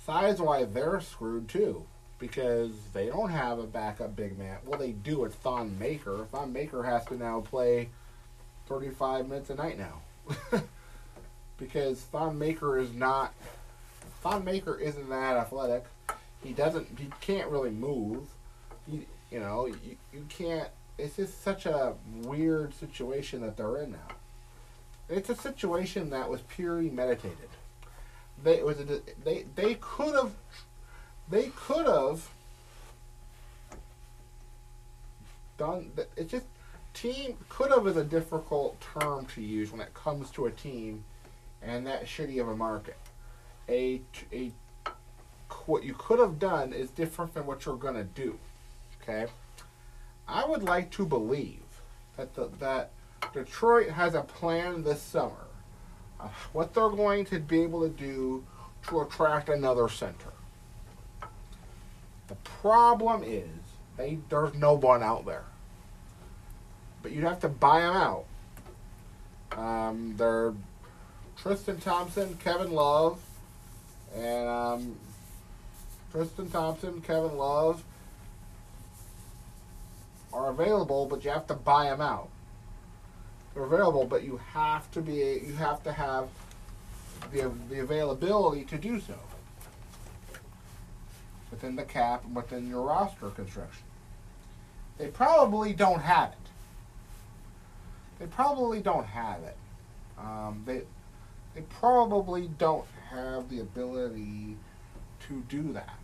size 0.05 0.41
wise 0.41 0.69
they're 0.73 1.01
screwed 1.01 1.49
too 1.49 1.85
because 2.19 2.73
they 2.95 3.07
don't 3.07 3.31
have 3.31 3.59
a 3.59 3.67
backup 3.67 4.17
big 4.17 4.39
man. 4.39 4.59
Well, 4.65 4.79
they 4.79 4.93
do. 4.93 5.25
It's 5.25 5.35
Thon 5.37 5.79
Maker. 5.79 6.27
Thon 6.33 6.53
Maker 6.53 6.83
has 6.85 7.05
to 7.07 7.17
now 7.17 7.41
play 7.41 7.91
35 8.69 9.29
minutes 9.29 9.51
a 9.51 9.55
night 9.55 9.79
now 9.79 10.01
because 11.59 12.01
Thon 12.01 12.39
Maker 12.39 12.79
is 12.79 12.93
not. 12.93 13.35
Thon 14.23 14.45
Maker 14.45 14.79
isn't 14.79 15.09
that 15.09 15.37
athletic. 15.37 15.85
He 16.43 16.53
doesn't. 16.53 16.99
He 16.99 17.11
can't 17.21 17.49
really 17.51 17.71
move. 17.71 18.25
He, 18.89 19.07
you 19.31 19.41
know, 19.41 19.67
you, 19.67 19.97
you 20.13 20.27
can't. 20.29 20.69
It's 20.99 21.17
just 21.17 21.43
such 21.43 21.67
a 21.67 21.95
weird 22.23 22.75
situation 22.75 23.41
that 23.43 23.57
they're 23.57 23.79
in 23.79 23.93
now. 23.93 24.15
It's 25.09 25.29
a 25.29 25.37
situation 25.37 26.11
that 26.11 26.29
was 26.29 26.41
purely 26.43 26.91
meditated. 26.91 27.49
They 28.43 28.63
was 28.63 28.81
a, 28.81 29.01
they 29.25 29.45
they 29.55 29.77
could 29.81 30.15
have 30.15 30.33
they 31.29 31.51
could 31.55 31.87
have 31.87 32.29
done. 35.59 35.93
It 36.17 36.29
just 36.29 36.47
team 36.95 37.37
could 37.49 37.71
have 37.71 37.87
is 37.87 37.97
a 37.97 38.05
difficult 38.05 38.81
term 38.81 39.27
to 39.27 39.43
use 39.43 39.71
when 39.71 39.81
it 39.81 39.93
comes 39.95 40.31
to 40.31 40.47
a 40.47 40.51
team 40.51 41.05
and 41.63 41.87
that 41.87 42.07
shitty 42.07 42.41
of 42.41 42.49
a 42.49 42.57
market. 42.57 42.97
A 43.69 44.01
a 44.33 44.53
what 45.67 45.83
you 45.83 45.95
could 45.99 46.19
have 46.19 46.39
done 46.39 46.73
is 46.73 46.91
different 46.91 47.35
than 47.35 47.47
what 47.47 47.65
you're 47.67 47.77
gonna 47.77 48.05
do. 48.05 48.39
Okay, 49.03 49.27
I 50.29 50.45
would 50.45 50.63
like 50.63 50.91
to 50.93 51.07
believe 51.07 51.63
that 52.17 52.35
the, 52.35 52.49
that 52.59 52.91
Detroit 53.33 53.91
has 53.91 54.15
a 54.15 54.23
plan 54.23 54.83
this 54.83 55.03
summer. 55.03 55.33
What 56.53 56.73
they're 56.73 56.89
going 56.89 57.27
to 57.27 57.39
be 57.39 57.63
able 57.63 57.83
to 57.83 57.91
do 57.91 58.45
to 58.89 59.01
attract 59.01 59.49
another 59.49 59.89
center. 59.89 60.33
The 62.29 62.35
problem 62.61 63.23
is 63.23 63.49
they 63.97 64.19
there's 64.29 64.55
no 64.55 64.75
one 64.75 65.03
out 65.03 65.27
there. 65.27 65.45
But 67.03 67.13
you'd 67.13 67.25
have 67.25 67.41
to 67.41 67.49
buy 67.49 67.83
them 67.83 67.97
out. 67.97 68.25
Um, 69.53 70.15
they're 70.17 70.55
Tristan 71.37 71.79
Thompson, 71.79 72.37
Kevin 72.43 72.73
Love, 72.73 73.21
and 74.17 74.49
um, 74.49 74.97
Tristan 76.11 76.51
Thompson, 76.51 77.01
Kevin 77.03 77.37
Love 77.37 77.85
are 80.33 80.51
available, 80.51 81.07
but 81.07 81.25
you 81.25 81.31
have 81.31 81.47
to 81.49 81.55
buy 81.55 81.85
them 81.85 82.01
out. 82.01 82.29
They're 83.55 83.65
available, 83.65 84.07
but 84.07 84.23
you 84.23 84.41
have 84.53 84.91
to 84.93 85.01
be 85.01 85.43
you 85.47 85.55
have 85.55 85.83
to 85.85 85.93
have 85.93 86.29
the 87.33 87.51
the 87.71 87.81
availability 87.81 88.65
to 88.65 88.79
do 88.79 89.01
so 89.01 89.19
within 91.51 91.77
the 91.77 91.85
cap 91.85 92.25
and 92.25 92.37
within 92.37 92.69
your 92.69 92.83
roster 92.83 93.31
construction. 93.31 93.85
They 94.99 95.09
probably 95.09 95.73
don't 95.73 96.01
have 96.01 96.33
it. 96.33 96.39
They 98.19 98.27
probably 98.27 98.81
don't 98.81 99.07
have 99.07 99.43
it. 99.43 99.57
Um, 100.19 100.63
they 100.67 100.83
they 101.55 101.63
probably 101.63 102.49
don't 102.59 102.87
have 103.11 103.49
the 103.49 103.61
ability 103.61 104.57
to 105.29 105.43
do 105.49 105.73
that 105.73 105.99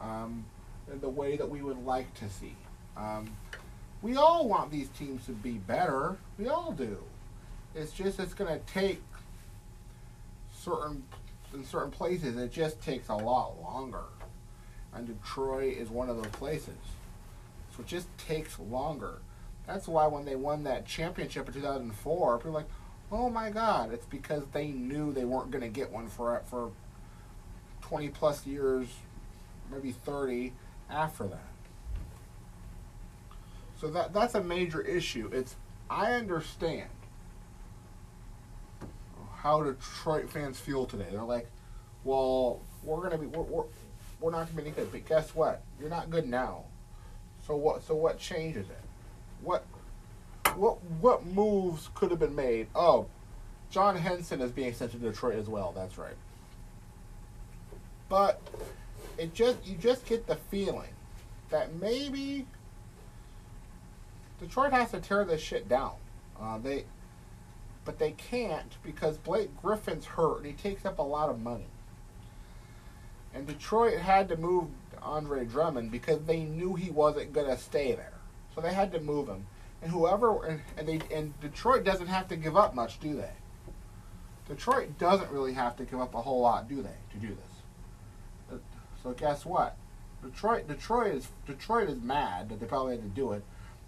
um, 0.00 0.44
in 0.92 1.00
the 1.00 1.08
way 1.08 1.36
that 1.36 1.48
we 1.48 1.62
would 1.62 1.84
like 1.84 2.12
to 2.14 2.28
see. 2.28 2.54
Um, 2.96 3.30
we 4.02 4.16
all 4.16 4.48
want 4.48 4.70
these 4.70 4.88
teams 4.88 5.26
to 5.26 5.32
be 5.32 5.52
better. 5.52 6.16
We 6.38 6.48
all 6.48 6.72
do. 6.72 6.98
It's 7.74 7.92
just 7.92 8.18
it's 8.18 8.34
going 8.34 8.52
to 8.52 8.64
take 8.72 9.02
certain 10.52 11.04
in 11.52 11.64
certain 11.64 11.90
places. 11.90 12.36
It 12.36 12.52
just 12.52 12.80
takes 12.80 13.08
a 13.08 13.14
lot 13.14 13.60
longer, 13.60 14.04
and 14.94 15.06
Detroit 15.06 15.76
is 15.76 15.88
one 15.88 16.08
of 16.08 16.16
those 16.16 16.32
places. 16.32 16.76
So 17.76 17.80
it 17.82 17.86
just 17.86 18.06
takes 18.18 18.58
longer. 18.58 19.18
That's 19.66 19.86
why 19.86 20.06
when 20.06 20.24
they 20.24 20.36
won 20.36 20.64
that 20.64 20.86
championship 20.86 21.48
in 21.48 21.54
2004, 21.54 22.38
people 22.38 22.50
were 22.50 22.58
like, 22.58 22.68
"Oh 23.10 23.30
my 23.30 23.50
God!" 23.50 23.92
It's 23.92 24.06
because 24.06 24.44
they 24.52 24.68
knew 24.68 25.12
they 25.12 25.24
weren't 25.24 25.50
going 25.50 25.62
to 25.62 25.68
get 25.68 25.90
one 25.90 26.08
for 26.08 26.40
for 26.46 26.70
20 27.82 28.08
plus 28.10 28.46
years, 28.46 28.86
maybe 29.70 29.92
30 29.92 30.52
after 30.88 31.24
that. 31.26 31.50
So 33.80 33.88
that 33.88 34.12
that's 34.12 34.34
a 34.34 34.42
major 34.42 34.82
issue. 34.82 35.30
It's 35.32 35.56
I 35.88 36.12
understand 36.12 36.90
how 39.34 39.62
Detroit 39.62 40.28
fans 40.30 40.60
feel 40.60 40.84
today. 40.84 41.06
They're 41.10 41.22
like, 41.22 41.48
well, 42.04 42.60
we're 42.82 43.02
gonna 43.02 43.16
be 43.18 43.26
we're, 43.26 43.42
we're, 43.42 43.64
we're 44.20 44.30
not 44.30 44.46
gonna 44.46 44.62
be 44.62 44.68
any 44.68 44.70
good. 44.72 44.92
But 44.92 45.06
guess 45.06 45.34
what? 45.34 45.62
You're 45.80 45.88
not 45.88 46.10
good 46.10 46.28
now. 46.28 46.64
So 47.46 47.56
what? 47.56 47.82
So 47.82 47.94
what 47.94 48.18
changes 48.18 48.68
it? 48.68 48.82
What? 49.40 49.64
What? 50.56 50.82
What 51.00 51.26
moves 51.26 51.90
could 51.94 52.10
have 52.10 52.20
been 52.20 52.34
made? 52.34 52.68
Oh, 52.74 53.06
John 53.70 53.96
Henson 53.96 54.40
is 54.40 54.50
being 54.50 54.74
sent 54.74 54.92
to 54.92 54.98
Detroit 54.98 55.36
as 55.36 55.48
well. 55.48 55.72
That's 55.74 55.96
right. 55.98 56.16
But 58.08 58.40
it 59.16 59.34
just 59.34 59.66
you 59.66 59.76
just 59.76 60.04
get 60.06 60.26
the 60.26 60.36
feeling 60.36 60.90
that 61.50 61.74
maybe 61.74 62.46
Detroit 64.40 64.72
has 64.72 64.90
to 64.92 65.00
tear 65.00 65.24
this 65.24 65.40
shit 65.40 65.68
down. 65.68 65.92
Uh, 66.40 66.58
they, 66.58 66.84
but 67.84 67.98
they 67.98 68.12
can't 68.12 68.76
because 68.82 69.18
Blake 69.18 69.50
Griffin's 69.60 70.06
hurt 70.06 70.38
and 70.38 70.46
he 70.46 70.52
takes 70.52 70.86
up 70.86 70.98
a 70.98 71.02
lot 71.02 71.28
of 71.28 71.40
money. 71.40 71.66
And 73.34 73.46
Detroit 73.46 73.98
had 73.98 74.28
to 74.30 74.36
move 74.36 74.68
Andre 75.02 75.44
Drummond 75.44 75.92
because 75.92 76.22
they 76.22 76.40
knew 76.40 76.74
he 76.74 76.90
wasn't 76.90 77.32
gonna 77.32 77.58
stay 77.58 77.92
there, 77.92 78.14
so 78.54 78.60
they 78.60 78.72
had 78.72 78.92
to 78.92 79.00
move 79.00 79.28
him. 79.28 79.46
And 79.82 79.90
whoever 79.90 80.44
and, 80.44 80.60
and 80.76 80.88
they 80.88 81.00
and 81.14 81.38
Detroit 81.40 81.84
doesn't 81.84 82.08
have 82.08 82.28
to 82.28 82.36
give 82.36 82.56
up 82.56 82.74
much, 82.74 83.00
do 83.00 83.14
they? 83.14 83.32
Detroit 84.48 84.98
doesn't 84.98 85.30
really 85.30 85.54
have 85.54 85.76
to 85.76 85.84
give 85.84 86.00
up 86.00 86.14
a 86.14 86.20
whole 86.20 86.40
lot, 86.40 86.68
do 86.68 86.82
they, 86.82 86.96
to 87.12 87.18
do 87.18 87.28
this? 87.28 87.50
So 89.02 89.12
guess 89.12 89.46
what? 89.46 89.76
Detroit, 90.22 90.68
Detroit 90.68 91.14
is 91.14 91.28
Detroit 91.46 91.88
is 91.88 92.00
mad 92.02 92.50
that 92.50 92.60
they 92.60 92.66
probably 92.66 92.96
had 92.96 93.02
to 93.02 93.08
do 93.08 93.32
it, 93.32 93.42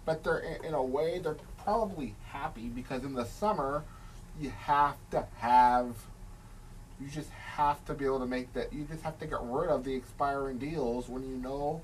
but 0.05 0.23
they're 0.23 0.39
in, 0.39 0.73
a 0.73 0.81
way 0.81 1.19
they're 1.19 1.37
probably 1.63 2.15
happy 2.25 2.67
because 2.69 3.03
in 3.03 3.13
the 3.13 3.25
summer 3.25 3.83
you 4.39 4.49
have 4.49 4.95
to 5.11 5.27
have 5.37 5.95
you 6.99 7.07
just 7.07 7.29
have 7.29 7.83
to 7.85 7.93
be 7.93 8.05
able 8.05 8.19
to 8.19 8.25
make 8.25 8.51
that 8.53 8.73
you 8.73 8.83
just 8.85 9.03
have 9.03 9.19
to 9.19 9.27
get 9.27 9.39
rid 9.43 9.69
of 9.69 9.83
the 9.83 9.93
expiring 9.93 10.57
deals 10.57 11.07
when 11.07 11.21
you 11.23 11.37
know 11.37 11.81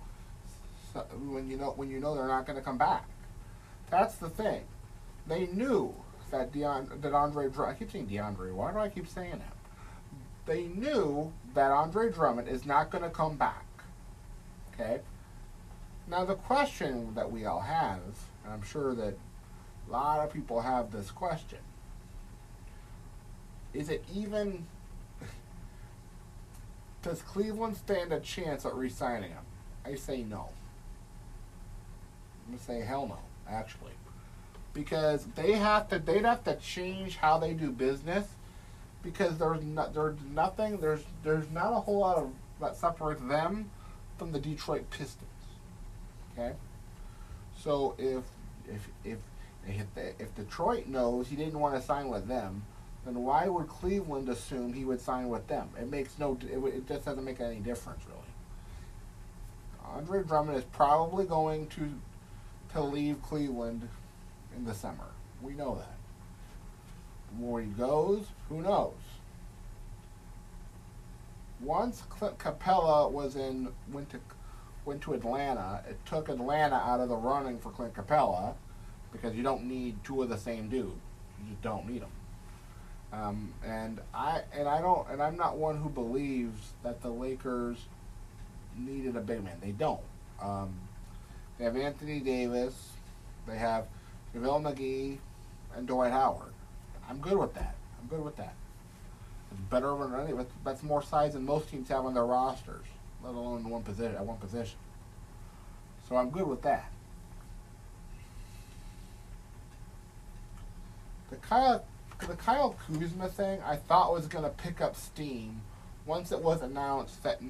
when 1.28 1.48
you 1.48 1.58
know 1.58 1.74
when 1.76 1.90
you 1.92 2.00
know 2.00 2.16
they're 2.16 2.28
not 2.28 2.48
going 2.48 2.58
to 2.58 2.64
come 2.64 2.78
back. 2.78 3.08
That's 3.90 4.16
the 4.16 4.30
thing. 4.30 4.62
They 5.28 5.48
knew 5.48 5.94
that 6.32 6.52
Deon, 6.52 7.02
that 7.02 7.14
Andre 7.14 7.50
I 7.60 7.74
keep 7.74 7.92
saying 7.92 8.08
DeAndre. 8.08 8.54
Why 8.54 8.72
do 8.72 8.80
I 8.80 8.90
keep 8.90 9.08
saying 9.08 9.32
that? 9.32 9.56
They 10.46 10.64
knew 10.64 11.32
that 11.54 11.72
Andre 11.72 12.12
Drummond 12.12 12.48
is 12.48 12.66
not 12.66 12.90
going 12.90 13.04
to 13.04 13.10
come 13.10 13.36
back. 13.36 13.66
Okay? 14.74 15.00
Now, 16.08 16.26
the 16.26 16.36
question 16.36 17.14
that 17.16 17.32
we 17.32 17.46
all 17.46 17.60
have, 17.60 18.00
and 18.44 18.54
I'm 18.54 18.64
sure 18.64 18.96
that 18.96 19.18
a 19.88 19.92
lot 19.92 20.20
of 20.20 20.34
people 20.34 20.62
have 20.62 20.92
this 20.92 21.12
question 21.12 21.60
is 23.74 23.90
it 23.90 24.04
even. 24.14 24.66
Does 27.04 27.22
Cleveland 27.22 27.78
stand 27.78 28.12
a 28.12 28.20
chance 28.20 28.66
at 28.66 28.74
re 28.74 28.90
signing 28.90 29.30
him? 29.30 29.44
I 29.86 29.96
say 29.96 30.24
no. 30.24 30.50
I'm 32.48 32.58
to 32.58 32.64
say 32.64 32.82
hell 32.82 33.08
no, 33.08 33.20
actually. 33.50 33.92
Because 34.74 35.26
they 35.36 35.54
have 35.54 35.90
to, 35.90 36.00
they'd 36.00 36.26
have 36.26 36.44
to 36.46 36.56
change 36.56 37.18
how 37.18 37.40
they 37.40 37.54
do 37.54 37.72
business 37.72 38.28
because 39.04 39.38
there's 39.38 39.62
there's 39.94 40.18
nothing 40.34 40.78
there's 40.78 41.04
there's 41.24 41.50
not 41.52 41.72
a 41.72 41.80
whole 41.80 42.00
lot 42.00 42.18
of 42.18 42.32
that 42.60 42.76
separates 42.76 43.22
them 43.22 43.70
from 44.18 44.32
the 44.32 44.40
Detroit 44.40 44.90
Pistons. 44.90 45.24
Okay, 46.34 46.54
so 47.58 47.96
if 47.98 48.24
if 48.68 48.88
if 49.04 49.18
if, 49.68 49.94
the, 49.94 50.10
if 50.22 50.34
Detroit 50.36 50.88
knows 50.88 51.28
he 51.28 51.36
didn't 51.36 51.60
want 51.60 51.76
to 51.76 51.82
sign 51.82 52.10
with 52.10 52.28
them, 52.28 52.64
then 53.06 53.16
why 53.24 53.48
would 53.48 53.68
Cleveland 53.68 54.28
assume 54.30 54.74
he 54.74 54.86
would 54.86 55.02
sign 55.02 55.30
with 55.30 55.48
them? 55.48 55.70
It 55.80 55.90
makes 55.90 56.18
no 56.20 56.38
it, 56.42 56.58
it 56.58 56.88
just 56.88 57.06
doesn't 57.06 57.24
make 57.24 57.40
any 57.40 57.60
difference 57.60 58.04
really. 58.08 58.20
Andre 59.86 60.24
Drummond 60.24 60.58
is 60.58 60.64
probably 60.66 61.26
going 61.26 61.68
to 61.68 61.92
to 62.74 62.82
leave 62.82 63.22
Cleveland 63.22 63.88
in 64.56 64.66
the 64.66 64.74
summer. 64.74 65.08
We 65.42 65.54
know 65.54 65.76
that. 65.76 65.98
Where 67.38 67.62
he 67.62 67.70
goes, 67.70 68.26
who 68.48 68.62
knows? 68.62 68.94
Once 71.62 72.04
Clint 72.10 72.38
Capela 72.38 73.12
was 73.12 73.36
in 73.36 73.70
went 73.92 74.10
to 74.12 74.20
went 74.86 75.02
to 75.02 75.14
Atlanta, 75.14 75.84
it 75.88 75.98
took 76.06 76.30
Atlanta 76.30 76.76
out 76.76 77.00
of 77.00 77.10
the 77.10 77.16
running 77.16 77.60
for 77.60 77.70
Clint 77.70 77.94
Capela 77.94 78.54
because 79.12 79.36
you 79.36 79.44
don't 79.44 79.66
need 79.66 80.04
two 80.04 80.24
of 80.24 80.30
the 80.30 80.38
same 80.38 80.70
dude. 80.70 80.86
You 80.86 81.50
just 81.50 81.62
don't 81.62 81.88
need 81.88 82.02
them. 82.02 82.12
Um, 83.12 83.54
and 83.66 84.00
I 84.14 84.42
and 84.54 84.68
I 84.68 84.82
don't 84.82 85.08
and 85.10 85.22
I'm 85.22 85.36
not 85.36 85.58
one 85.58 85.78
who 85.78 85.90
believes 85.90 86.74
that 86.84 87.02
the 87.02 87.10
Lakers 87.10 87.78
needed 88.78 89.16
a 89.16 89.22
big 89.22 89.44
man. 89.44 89.58
They 89.62 89.72
don't. 89.72 90.02
Um, 90.42 90.74
they 91.60 91.66
have 91.66 91.76
Anthony 91.76 92.22
Davis. 92.22 92.74
They 93.46 93.58
have 93.58 93.86
JaVale 94.34 94.74
McGee 94.74 95.18
and 95.76 95.86
Dwight 95.86 96.12
Howard. 96.12 96.54
I'm 97.10 97.20
good 97.20 97.38
with 97.38 97.54
that. 97.56 97.76
I'm 98.02 98.08
good 98.08 98.24
with 98.24 98.38
that. 98.38 98.54
It's 99.52 99.60
better 99.62 99.96
than 99.98 100.16
any. 100.16 100.46
That's 100.64 100.84
more 100.84 101.04
size 101.04 101.34
than 101.34 101.46
most 101.46 101.70
teams 101.70 101.90
have 101.90 102.06
on 102.06 102.14
their 102.14 102.26
rosters, 102.26 102.86
let 103.24 103.34
alone 103.34 103.70
one 103.70 103.84
position 103.84 104.16
at 104.16 104.26
one 104.26 104.38
position. 104.38 104.78
So 106.08 106.16
I'm 106.16 106.30
good 106.30 106.48
with 106.48 106.62
that. 106.62 106.92
The 111.30 111.36
Kyle, 111.38 111.84
the 112.20 112.36
Kyle 112.36 112.76
Kuzma 112.88 113.28
thing, 113.28 113.60
I 113.64 113.76
thought 113.76 114.14
was 114.14 114.28
going 114.28 114.44
to 114.44 114.50
pick 114.50 114.82
up 114.82 114.96
steam 114.96 115.62
once 116.06 116.32
it 116.32 116.42
was 116.42 116.62
announced 116.62 117.22
that 117.24 117.42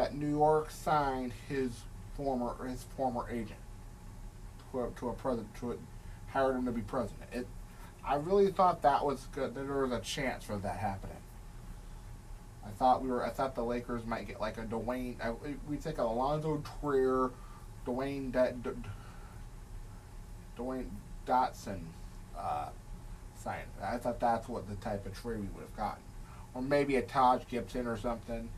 that 0.00 0.14
New 0.14 0.30
York 0.30 0.70
signed 0.70 1.30
his 1.46 1.82
former 2.16 2.66
his 2.66 2.84
former 2.96 3.28
agent 3.28 3.60
to 4.72 4.80
a, 4.80 4.90
to 4.98 5.10
a 5.10 5.12
president 5.12 5.54
to 5.56 5.72
a, 5.72 5.76
hired 6.32 6.56
him 6.56 6.64
to 6.64 6.72
be 6.72 6.80
president. 6.80 7.28
It, 7.32 7.46
I 8.02 8.14
really 8.14 8.50
thought 8.50 8.80
that 8.80 9.04
was 9.04 9.26
good. 9.32 9.54
That 9.54 9.66
there 9.66 9.82
was 9.86 9.92
a 9.92 10.00
chance 10.00 10.42
for 10.42 10.56
that 10.56 10.78
happening. 10.78 11.18
I 12.64 12.70
thought 12.70 13.02
we 13.02 13.10
were. 13.10 13.26
I 13.26 13.28
thought 13.28 13.54
the 13.54 13.62
Lakers 13.62 14.06
might 14.06 14.26
get 14.26 14.40
like 14.40 14.56
a 14.56 14.62
Dwayne. 14.62 15.16
We 15.68 15.76
take 15.76 15.98
a 15.98 16.02
Allonzo 16.02 16.64
Trier, 16.80 17.30
Dwayne 17.86 18.32
D, 18.32 18.70
Dwayne 20.56 20.86
Dotson 21.26 21.80
uh, 22.38 22.70
sign. 23.36 23.64
I 23.82 23.98
thought 23.98 24.18
that's 24.18 24.48
what 24.48 24.66
the 24.66 24.76
type 24.76 25.04
of 25.04 25.12
trade 25.20 25.40
we 25.40 25.48
would 25.48 25.64
have 25.64 25.76
gotten, 25.76 26.02
or 26.54 26.62
maybe 26.62 26.96
a 26.96 27.02
Taj 27.02 27.42
Gibson 27.50 27.86
or 27.86 27.98
something. 27.98 28.48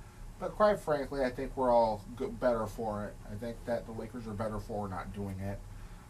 But 0.42 0.56
quite 0.56 0.80
frankly, 0.80 1.22
I 1.22 1.30
think 1.30 1.56
we're 1.56 1.70
all 1.70 2.02
good, 2.16 2.40
better 2.40 2.66
for 2.66 3.04
it. 3.04 3.14
I 3.30 3.36
think 3.36 3.56
that 3.64 3.86
the 3.86 3.92
Lakers 3.92 4.26
are 4.26 4.32
better 4.32 4.58
for 4.58 4.88
not 4.88 5.14
doing 5.14 5.38
it. 5.38 5.60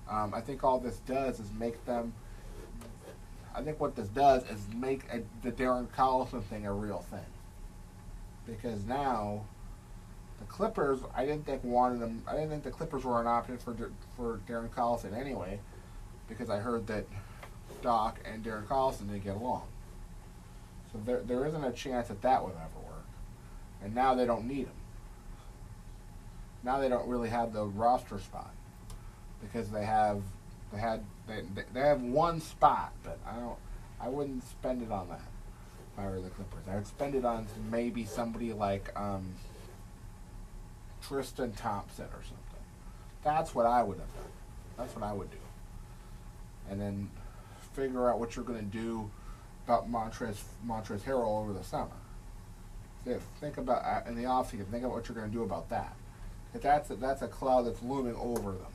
Um, 0.09 0.33
I 0.33 0.41
think 0.41 0.65
all 0.65 0.81
this 0.81 1.01
does 1.01 1.39
is 1.39 1.53
make 1.53 1.85
them. 1.85 2.15
I 3.55 3.61
think 3.61 3.79
what 3.79 3.95
this 3.95 4.09
does 4.09 4.45
is 4.45 4.67
make 4.75 5.03
a, 5.13 5.21
the 5.43 5.53
Darren 5.53 5.87
Collison 5.89 6.43
thing 6.45 6.65
a 6.65 6.73
real 6.73 7.05
thing. 7.11 7.27
Because 8.47 8.87
now, 8.87 9.45
the 10.39 10.47
Clippers, 10.47 11.01
I 11.15 11.27
didn't 11.27 11.45
think 11.45 11.63
wanted 11.63 12.01
them. 12.01 12.23
I 12.27 12.33
didn't 12.33 12.49
think 12.49 12.63
the 12.63 12.71
Clippers 12.71 13.05
were 13.05 13.21
an 13.21 13.27
option 13.27 13.59
for 13.59 13.77
for 14.17 14.41
Darren 14.49 14.71
Collison 14.71 15.15
anyway, 15.15 15.61
because 16.27 16.49
I 16.49 16.57
heard 16.57 16.87
that 16.87 17.05
Doc 17.83 18.19
and 18.25 18.43
Darren 18.43 18.67
Collison 18.67 19.11
didn't 19.11 19.25
get 19.25 19.37
along. 19.37 19.65
So 20.91 21.01
there 21.05 21.21
there 21.21 21.45
isn't 21.45 21.65
a 21.65 21.73
chance 21.73 22.09
that 22.09 22.23
that 22.23 22.43
would 22.43 22.55
ever. 22.55 22.82
And 23.83 23.95
now 23.95 24.15
they 24.15 24.27
don't 24.27 24.47
need 24.47 24.67
him. 24.67 24.77
Now 26.63 26.79
they 26.79 26.89
don't 26.89 27.09
really 27.09 27.29
have 27.29 27.53
the 27.53 27.65
roster 27.65 28.19
spot 28.19 28.55
because 29.41 29.71
they 29.71 29.85
have 29.85 30.23
they 30.73 30.79
had 30.79 31.05
they, 31.27 31.43
they 31.73 31.81
have 31.81 32.01
one 32.03 32.41
spot, 32.41 32.93
but 33.03 33.19
I 33.27 33.37
don't 33.37 33.59
I 34.01 34.09
wouldn't 34.09 34.49
spend 34.49 34.83
it 34.83 34.91
on 34.91 35.09
that 35.09 35.21
if 35.93 35.99
I 35.99 36.09
were 36.09 36.21
the 36.21 36.31
Clippers. 36.31 36.65
I 36.71 36.77
would 36.77 36.87
spend 36.87 37.15
it 37.15 37.25
on 37.25 37.47
maybe 37.71 38.05
somebody 38.05 38.53
like 38.53 38.91
um, 38.99 39.35
Tristan 41.07 41.53
Thompson 41.53 42.07
or 42.07 42.23
something. 42.23 42.39
That's 43.23 43.55
what 43.55 43.67
I 43.67 43.83
would 43.83 43.99
have 43.99 44.15
done. 44.15 44.33
That's 44.79 44.95
what 44.95 45.05
I 45.05 45.13
would 45.13 45.31
do. 45.31 45.37
And 46.71 46.81
then 46.81 47.11
figure 47.75 48.11
out 48.11 48.19
what 48.19 48.35
you're 48.37 48.45
going 48.45 48.59
to 48.59 48.79
do 48.79 49.11
about 49.67 49.91
Montrezl 49.91 50.43
Montrezl 50.67 51.01
Harrell 51.01 51.41
over 51.41 51.53
the 51.53 51.65
summer. 51.65 51.91
Think 53.41 53.59
about 53.59 53.85
uh, 53.85 54.09
in 54.09 54.15
the 54.15 54.25
offseason. 54.25 54.67
Think 54.71 54.85
about 54.85 54.93
what 54.93 55.09
you're 55.09 55.17
going 55.17 55.31
to 55.31 55.37
do 55.37 55.43
about 55.43 55.69
that. 55.71 55.95
If 56.55 56.63
that's 56.63 56.91
a, 56.91 56.97
that's 56.97 57.23
a 57.23 57.29
cloud 57.29 57.63
that's 57.67 57.83
looming 57.83 58.15
over 58.17 58.53
them 58.53 58.73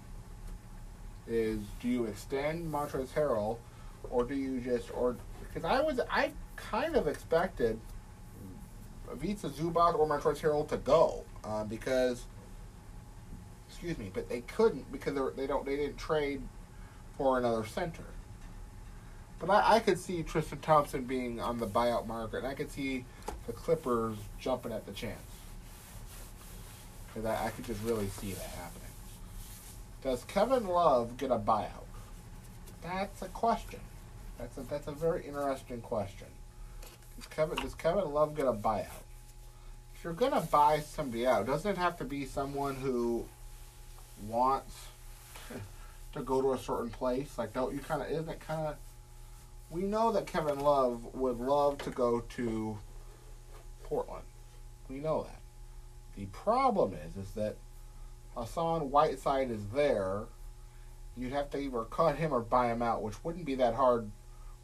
is 1.27 1.59
do 1.81 1.87
you 1.87 2.05
extend 2.05 2.71
Montrezl 2.71 3.07
Harrell, 3.09 3.57
or 4.09 4.23
do 4.23 4.35
you 4.35 4.59
just 4.59 4.89
or 4.93 5.15
because 5.41 5.63
I 5.63 5.81
was 5.81 5.99
I 6.09 6.31
kind 6.55 6.95
of 6.95 7.07
expected 7.07 7.79
Ivica 9.11 9.49
Zubac 9.49 9.97
or 9.97 10.07
Montrezl 10.07 10.41
Harrell 10.41 10.67
to 10.69 10.77
go 10.77 11.23
um, 11.43 11.67
because 11.67 12.25
excuse 13.69 13.97
me, 13.97 14.11
but 14.13 14.29
they 14.29 14.41
couldn't 14.41 14.91
because 14.91 15.13
they 15.35 15.47
don't 15.47 15.65
they 15.65 15.75
didn't 15.75 15.97
trade 15.97 16.41
for 17.17 17.37
another 17.37 17.65
center. 17.65 18.03
But 19.39 19.49
I, 19.49 19.75
I 19.75 19.79
could 19.79 19.99
see 19.99 20.23
Tristan 20.23 20.59
Thompson 20.59 21.03
being 21.03 21.39
on 21.39 21.59
the 21.59 21.67
buyout 21.67 22.07
market, 22.07 22.37
and 22.37 22.47
I 22.47 22.53
could 22.53 22.71
see 22.71 23.05
the 23.45 23.53
Clippers 23.53 24.17
jumping 24.39 24.71
at 24.71 24.85
the 24.85 24.93
chance. 24.93 25.19
Because 27.07 27.25
I, 27.25 27.47
I 27.47 27.49
could 27.51 27.65
just 27.65 27.83
really 27.83 28.07
see 28.07 28.31
that 28.33 28.43
happening. 28.43 28.87
Does 30.03 30.23
Kevin 30.23 30.67
Love 30.67 31.17
get 31.17 31.31
a 31.31 31.37
buyout? 31.37 31.85
That's 32.81 33.21
a 33.21 33.27
question. 33.27 33.79
That's 34.37 34.57
a 34.57 34.61
that's 34.61 34.87
a 34.87 34.91
very 34.91 35.25
interesting 35.25 35.81
question. 35.81 36.27
Does 37.15 37.25
Kevin 37.27 37.57
does 37.57 37.73
Kevin 37.73 38.13
Love 38.13 38.35
get 38.35 38.45
a 38.45 38.53
buyout? 38.53 39.03
If 39.95 40.03
you're 40.03 40.13
gonna 40.13 40.41
buy 40.41 40.79
somebody 40.79 41.25
out, 41.25 41.47
doesn't 41.47 41.71
it 41.71 41.77
have 41.77 41.97
to 41.97 42.05
be 42.05 42.25
someone 42.25 42.75
who 42.75 43.25
wants 44.27 44.75
to 46.13 46.21
go 46.21 46.41
to 46.41 46.53
a 46.53 46.57
certain 46.57 46.89
place? 46.89 47.37
Like, 47.37 47.53
don't 47.53 47.73
you 47.73 47.79
kind 47.79 48.01
of 48.01 48.09
isn't 48.09 48.29
it 48.29 48.39
kind 48.39 48.67
of? 48.67 48.75
We 49.69 49.81
know 49.83 50.11
that 50.11 50.27
Kevin 50.27 50.59
Love 50.59 51.13
would 51.13 51.39
love 51.39 51.77
to 51.79 51.89
go 51.89 52.21
to 52.21 52.77
Portland. 53.83 54.23
We 54.89 54.99
know 54.99 55.23
that. 55.23 55.41
The 56.15 56.25
problem 56.27 56.93
is, 56.93 57.17
is 57.17 57.31
that 57.31 57.57
Hassan 58.35 58.91
Whiteside 58.91 59.51
is 59.51 59.67
there, 59.69 60.25
you'd 61.15 61.33
have 61.33 61.49
to 61.51 61.57
either 61.57 61.83
cut 61.83 62.15
him 62.15 62.33
or 62.33 62.39
buy 62.39 62.71
him 62.71 62.81
out, 62.81 63.01
which 63.01 63.23
wouldn't 63.23 63.45
be 63.45 63.55
that 63.55 63.73
hard 63.73 64.09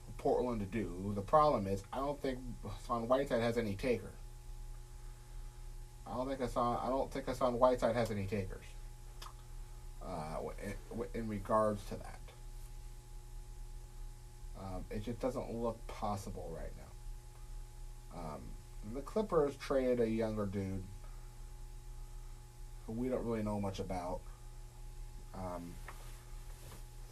for 0.05 0.11
Portland 0.21 0.61
to 0.61 0.65
do. 0.65 1.11
The 1.15 1.21
problem 1.21 1.67
is, 1.67 1.83
I 1.91 1.97
don't 1.97 2.21
think 2.21 2.39
Hassan 2.63 3.07
Whiteside 3.07 3.41
has 3.41 3.57
any 3.57 3.75
takers. 3.75 4.13
I 6.05 6.15
don't 6.15 6.27
think 6.27 6.39
Hassan. 6.41 6.79
I 6.83 6.89
don't 6.89 7.11
think 7.11 7.25
Hassan 7.25 7.57
Whiteside 7.57 7.95
has 7.95 8.11
any 8.11 8.25
takers. 8.25 8.65
Uh, 10.05 10.49
in, 10.61 11.05
in, 11.13 11.27
regards 11.29 11.81
to 11.85 11.95
that, 11.95 12.19
um, 14.63 14.85
it 14.89 15.03
just 15.03 15.19
doesn't 15.19 15.53
look 15.53 15.85
possible 15.87 16.55
right 16.55 16.71
now. 16.77 18.19
Um, 18.19 18.41
the 18.93 19.01
Clippers 19.01 19.55
traded 19.55 19.99
a 19.99 20.09
younger 20.09 20.45
dude 20.45 20.83
who 22.85 22.93
we 22.93 23.09
don't 23.09 23.25
really 23.25 23.43
know 23.43 23.59
much 23.59 23.79
about. 23.79 24.19
Um, 25.35 25.73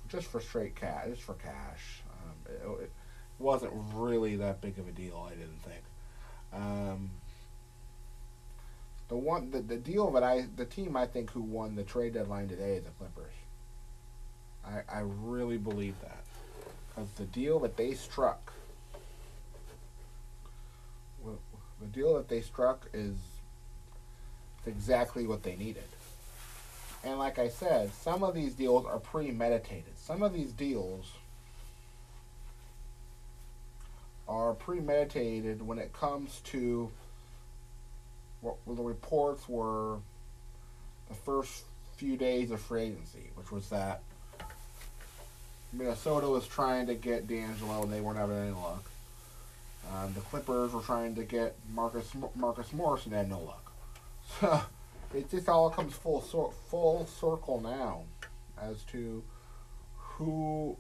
just 0.10 0.28
for 0.28 0.40
straight 0.40 0.76
cash, 0.76 1.08
just 1.10 1.22
for 1.22 1.34
cash. 1.36 2.04
Um, 2.12 2.54
it, 2.80 2.84
it, 2.84 2.92
wasn't 3.40 3.74
really 3.96 4.36
that 4.36 4.62
big 4.62 4.78
of 4.78 4.88
a 4.88 4.92
deal, 4.92 5.28
I 5.28 5.34
didn't 5.34 5.64
think. 5.64 5.82
Um, 6.54 7.10
the 9.08 9.16
one, 9.16 9.50
the, 9.50 9.62
the 9.62 9.78
deal 9.78 10.12
that 10.12 10.22
I, 10.22 10.46
the 10.56 10.66
team 10.66 10.96
I 10.96 11.08
think 11.08 11.32
who 11.32 11.42
won 11.42 11.74
the 11.74 11.82
trade 11.82 12.14
deadline 12.14 12.48
today 12.48 12.76
is 12.76 12.84
the 12.84 12.92
Clippers. 12.92 13.34
I, 14.64 14.82
I 14.88 15.00
really 15.00 15.58
believe 15.58 15.96
that 16.02 16.24
because 17.02 17.14
the 17.16 17.26
deal 17.26 17.60
that 17.60 17.78
they 17.78 17.94
struck, 17.94 18.54
the 21.26 21.88
deal 21.88 22.16
that 22.16 22.30
they 22.30 22.42
struck 22.42 22.88
is 22.94 23.16
exactly 24.68 25.26
what 25.26 25.42
they 25.42 25.56
needed. 25.56 25.84
And 27.04 27.18
like 27.18 27.40
I 27.40 27.50
said, 27.50 27.92
some 27.94 28.24
of 28.24 28.36
these 28.36 28.54
deals 28.54 28.86
are 28.86 29.00
premeditated. 29.00 29.98
Some 29.98 30.22
of 30.22 30.34
these 30.34 30.52
deals 30.52 31.12
are 34.28 34.54
premeditated 34.54 35.66
when 35.66 35.80
it 35.80 35.92
comes 35.94 36.42
to 36.46 36.92
what 38.42 38.58
the 38.68 38.84
reports 38.84 39.50
were 39.50 39.98
the 41.10 41.16
first 41.16 41.64
few 41.98 42.16
days 42.16 42.52
of 42.52 42.62
free 42.62 42.84
agency, 42.84 43.32
which 43.36 43.52
was 43.52 43.70
that 43.70 44.04
Minnesota 45.74 46.28
was 46.28 46.48
trying 46.48 46.88
to 46.88 46.96
get 46.96 47.28
D'Angelo 47.28 47.84
and 47.84 47.92
they 47.92 48.02
weren't 48.02 48.18
having 48.18 48.38
any 48.38 48.52
luck. 48.52 48.90
Um, 49.94 50.14
the 50.14 50.22
Clippers 50.22 50.74
were 50.74 50.82
trying 50.82 51.16
to 51.16 51.24
get 51.24 51.56
Marcus 51.74 52.12
Marcus 52.36 52.72
Morris 52.72 53.06
and 53.06 53.14
they 53.14 53.18
had 53.18 53.30
no 53.30 53.40
luck. 53.40 53.72
So 54.40 54.62
it 55.14 55.30
just 55.30 55.50
all 55.50 55.70
comes 55.70 55.94
full 55.94 56.22
full 56.22 57.06
circle 57.06 57.60
now 57.60 58.04
as 58.62 58.84
to 58.92 59.22
who 59.98 60.78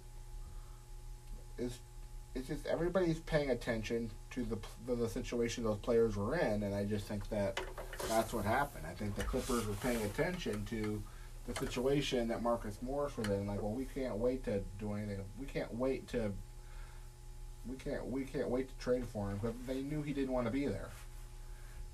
is 1.57 1.79
it's 2.33 2.47
just 2.47 2.65
everybody's 2.65 3.19
paying 3.19 3.49
attention 3.49 4.09
to 4.31 4.45
the, 4.45 4.57
the 4.95 5.09
situation 5.09 5.63
those 5.63 5.79
players 5.79 6.15
were 6.15 6.37
in, 6.37 6.63
and 6.63 6.73
I 6.73 6.85
just 6.85 7.05
think 7.05 7.27
that 7.29 7.59
that's 8.07 8.33
what 8.33 8.45
happened. 8.45 8.85
I 8.89 8.93
think 8.93 9.15
the 9.15 9.23
Clippers 9.23 9.65
were 9.65 9.73
paying 9.75 10.01
attention 10.03 10.65
to 10.69 11.03
the 11.53 11.65
situation 11.65 12.27
that 12.29 12.41
Marcus 12.41 12.77
Morris 12.81 13.17
was 13.17 13.27
in. 13.27 13.47
Like, 13.47 13.61
well, 13.61 13.71
we 13.71 13.85
can't 13.85 14.17
wait 14.17 14.43
to 14.45 14.61
do 14.79 14.93
anything. 14.93 15.23
We 15.39 15.45
can't 15.45 15.73
wait 15.75 16.07
to. 16.09 16.31
We 17.67 17.75
can't. 17.75 18.05
We 18.09 18.23
can't 18.23 18.49
wait 18.49 18.69
to 18.69 18.83
trade 18.83 19.05
for 19.07 19.29
him. 19.29 19.39
But 19.41 19.53
they 19.67 19.81
knew 19.81 20.01
he 20.01 20.13
didn't 20.13 20.33
want 20.33 20.47
to 20.47 20.51
be 20.51 20.67
there. 20.67 20.89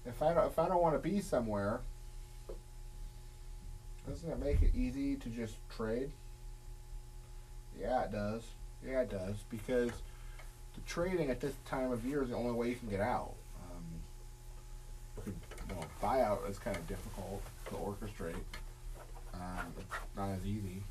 If 0.05 0.21
I 0.21 0.33
don't, 0.33 0.47
if 0.47 0.57
I 0.57 0.67
don't 0.67 0.81
want 0.81 0.95
to 0.95 1.09
be 1.09 1.19
somewhere, 1.19 1.81
doesn't 4.07 4.29
it 4.29 4.39
make 4.39 4.61
it 4.61 4.71
easy 4.75 5.15
to 5.17 5.29
just 5.29 5.55
trade? 5.69 6.11
Yeah, 7.79 8.03
it 8.03 8.11
does. 8.11 8.43
Yeah, 8.85 9.01
it 9.01 9.09
does 9.09 9.35
because 9.49 9.91
the 10.75 10.81
trading 10.85 11.29
at 11.29 11.41
this 11.41 11.53
time 11.65 11.91
of 11.91 12.05
year 12.05 12.23
is 12.23 12.29
the 12.29 12.35
only 12.35 12.53
way 12.53 12.69
you 12.69 12.75
can 12.75 12.89
get 12.89 13.01
out. 13.01 13.33
Um, 13.61 15.23
you 15.25 15.33
know, 15.69 15.81
buyout 16.01 16.49
is 16.49 16.57
kind 16.57 16.77
of 16.77 16.87
difficult 16.87 17.41
to 17.65 17.71
orchestrate. 17.73 18.35
Um, 19.39 19.73
not 20.15 20.29
as 20.31 20.45
easy. 20.45 20.83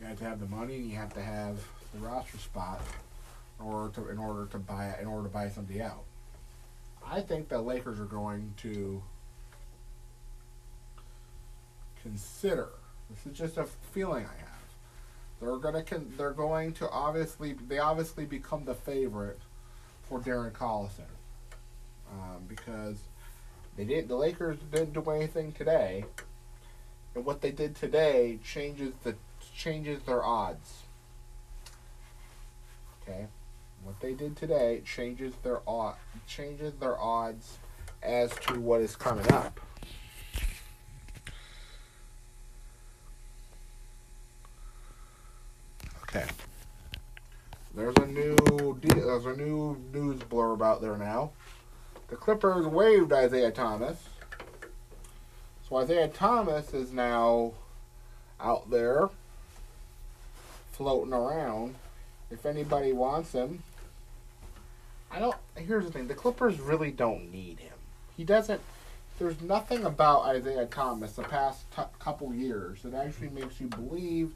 You 0.00 0.06
have 0.06 0.18
to 0.18 0.24
have 0.24 0.40
the 0.40 0.46
money, 0.46 0.76
and 0.76 0.90
you 0.90 0.96
have 0.96 1.12
to 1.14 1.22
have 1.22 1.58
the 1.92 2.00
roster 2.00 2.38
spot 2.38 2.80
order 3.64 3.92
to 3.94 4.08
in 4.08 4.18
order 4.18 4.46
to 4.46 4.58
buy 4.58 4.94
in 5.00 5.06
order 5.06 5.28
to 5.28 5.32
buy 5.32 5.48
somebody 5.48 5.82
out. 5.82 6.04
I 7.06 7.20
think 7.20 7.48
the 7.48 7.60
Lakers 7.60 8.00
are 8.00 8.06
going 8.06 8.54
to 8.58 9.02
consider. 12.02 12.68
This 13.10 13.32
is 13.32 13.38
just 13.38 13.58
a 13.58 13.64
feeling 13.92 14.24
I 14.24 14.38
have. 14.40 14.48
They're 15.40 15.56
gonna 15.56 15.82
con- 15.82 16.12
they're 16.16 16.32
going 16.32 16.72
to 16.74 16.88
obviously 16.90 17.54
they 17.68 17.78
obviously 17.78 18.24
become 18.24 18.64
the 18.64 18.74
favorite 18.74 19.40
for 20.02 20.20
Darren 20.20 20.52
Collison 20.52 21.10
um, 22.12 22.42
because 22.48 22.96
they 23.80 23.86
didn't 23.86 24.08
the 24.08 24.16
Lakers 24.16 24.58
didn't 24.70 24.92
do 24.92 25.10
anything 25.10 25.52
today, 25.52 26.04
and 27.14 27.24
what 27.24 27.40
they 27.40 27.50
did 27.50 27.74
today 27.74 28.38
changes 28.44 28.92
the 29.04 29.14
changes 29.56 30.02
their 30.02 30.22
odds. 30.22 30.82
Okay, 33.00 33.26
what 33.82 33.98
they 34.00 34.12
did 34.12 34.36
today 34.36 34.82
changes 34.84 35.32
their 35.42 35.60
odd 35.66 35.94
changes 36.26 36.74
their 36.74 37.00
odds 37.00 37.56
as 38.02 38.30
to 38.48 38.60
what 38.60 38.82
is 38.82 38.96
coming 38.96 39.32
up. 39.32 39.58
Okay. 46.02 46.26
There's 47.74 47.96
a 47.96 48.06
new 48.06 48.78
there's 48.82 49.24
a 49.24 49.36
new 49.36 49.82
news 49.90 50.20
blurb 50.20 50.60
out 50.60 50.82
there 50.82 50.98
now. 50.98 51.30
The 52.10 52.16
Clippers 52.16 52.66
waived 52.66 53.12
Isaiah 53.12 53.52
Thomas. 53.52 54.08
So 55.68 55.76
Isaiah 55.76 56.08
Thomas 56.08 56.74
is 56.74 56.92
now 56.92 57.52
out 58.40 58.68
there 58.68 59.08
floating 60.72 61.12
around. 61.12 61.76
If 62.32 62.44
anybody 62.46 62.92
wants 62.92 63.30
him, 63.32 63.62
I 65.08 65.20
don't. 65.20 65.36
Here's 65.54 65.84
the 65.84 65.92
thing: 65.92 66.08
the 66.08 66.14
Clippers 66.14 66.58
really 66.58 66.90
don't 66.90 67.30
need 67.30 67.60
him. 67.60 67.78
He 68.16 68.24
doesn't. 68.24 68.60
There's 69.20 69.40
nothing 69.40 69.84
about 69.84 70.22
Isaiah 70.22 70.66
Thomas 70.66 71.12
the 71.12 71.22
past 71.22 71.70
t- 71.76 71.82
couple 72.00 72.34
years 72.34 72.82
that 72.82 72.94
actually 72.94 73.28
makes 73.28 73.60
you 73.60 73.68
believe 73.68 74.34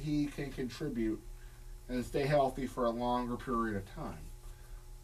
he 0.00 0.26
can 0.26 0.52
contribute 0.52 1.20
and 1.88 2.04
stay 2.04 2.26
healthy 2.26 2.66
for 2.66 2.84
a 2.84 2.90
longer 2.90 3.36
period 3.36 3.76
of 3.76 3.94
time. 3.94 4.18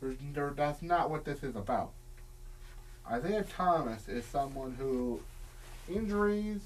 There's, 0.00 0.16
there, 0.32 0.52
that's 0.54 0.82
not 0.82 1.10
what 1.10 1.24
this 1.24 1.42
is 1.42 1.56
about. 1.56 1.92
Isaiah 3.10 3.44
Thomas 3.44 4.08
is 4.08 4.24
someone 4.24 4.74
who 4.78 5.20
injuries 5.88 6.60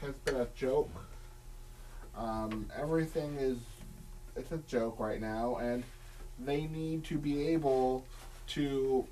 has 0.00 0.14
been 0.24 0.36
a 0.36 0.46
joke. 0.56 0.90
Um, 2.16 2.70
everything 2.78 3.36
is 3.38 3.58
it's 4.36 4.52
a 4.52 4.58
joke 4.58 4.98
right 4.98 5.20
now, 5.20 5.56
and 5.56 5.84
they 6.38 6.66
need 6.66 7.04
to 7.04 7.18
be 7.18 7.48
able 7.48 8.04
to 8.48 9.06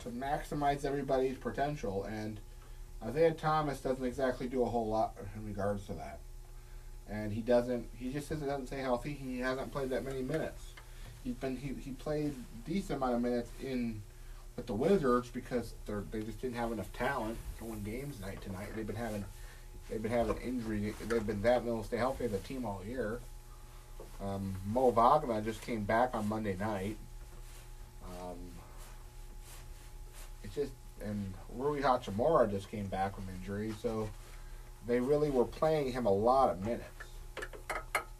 to 0.00 0.08
maximize 0.08 0.84
everybody's 0.84 1.36
potential 1.36 2.04
and 2.04 2.40
Isaiah 3.04 3.32
Thomas 3.32 3.80
doesn't 3.80 4.04
exactly 4.04 4.46
do 4.46 4.62
a 4.62 4.66
whole 4.66 4.88
lot 4.88 5.14
in 5.36 5.46
regards 5.46 5.86
to 5.86 5.92
that. 5.94 6.18
And 7.08 7.32
he 7.32 7.40
doesn't 7.40 7.88
he 7.96 8.12
just 8.12 8.28
doesn't 8.28 8.68
stay 8.68 8.78
healthy. 8.78 9.12
He 9.12 9.40
hasn't 9.40 9.72
played 9.72 9.90
that 9.90 10.04
many 10.04 10.22
minutes. 10.22 10.71
He's 11.24 11.34
been 11.34 11.56
he, 11.56 11.74
he 11.80 11.92
played 11.92 12.34
decent 12.66 12.96
amount 12.98 13.14
of 13.14 13.22
minutes 13.22 13.50
in 13.62 14.02
with 14.56 14.66
the 14.66 14.74
Wizards 14.74 15.28
because 15.28 15.74
they're 15.86 16.04
they 16.10 16.22
just 16.22 16.40
didn't 16.40 16.56
have 16.56 16.72
enough 16.72 16.92
talent 16.92 17.38
to 17.58 17.64
win 17.64 17.82
games 17.82 18.20
night 18.20 18.40
to 18.42 18.52
night. 18.52 18.68
They've 18.74 18.86
been 18.86 18.96
having 18.96 19.24
they've 19.88 20.02
been 20.02 20.10
having 20.10 20.36
injury 20.38 20.94
they've 21.08 21.26
been 21.26 21.42
that 21.42 21.64
to 21.64 21.84
stay 21.84 21.96
healthy 21.96 22.24
as 22.24 22.32
a 22.32 22.38
team 22.38 22.64
all 22.64 22.82
year. 22.86 23.20
Um, 24.22 24.54
Mo 24.66 24.90
Wagner 24.90 25.40
just 25.40 25.62
came 25.62 25.84
back 25.84 26.10
on 26.14 26.28
Monday 26.28 26.56
night. 26.56 26.96
Um, 28.04 28.36
it's 30.44 30.54
just 30.54 30.72
and 31.04 31.34
Rui 31.56 31.82
Hachimura 31.82 32.50
just 32.50 32.70
came 32.70 32.86
back 32.86 33.16
from 33.16 33.24
injury, 33.36 33.74
so 33.82 34.08
they 34.86 35.00
really 35.00 35.30
were 35.30 35.44
playing 35.44 35.92
him 35.92 36.06
a 36.06 36.12
lot 36.12 36.50
of 36.50 36.64
minutes, 36.64 36.84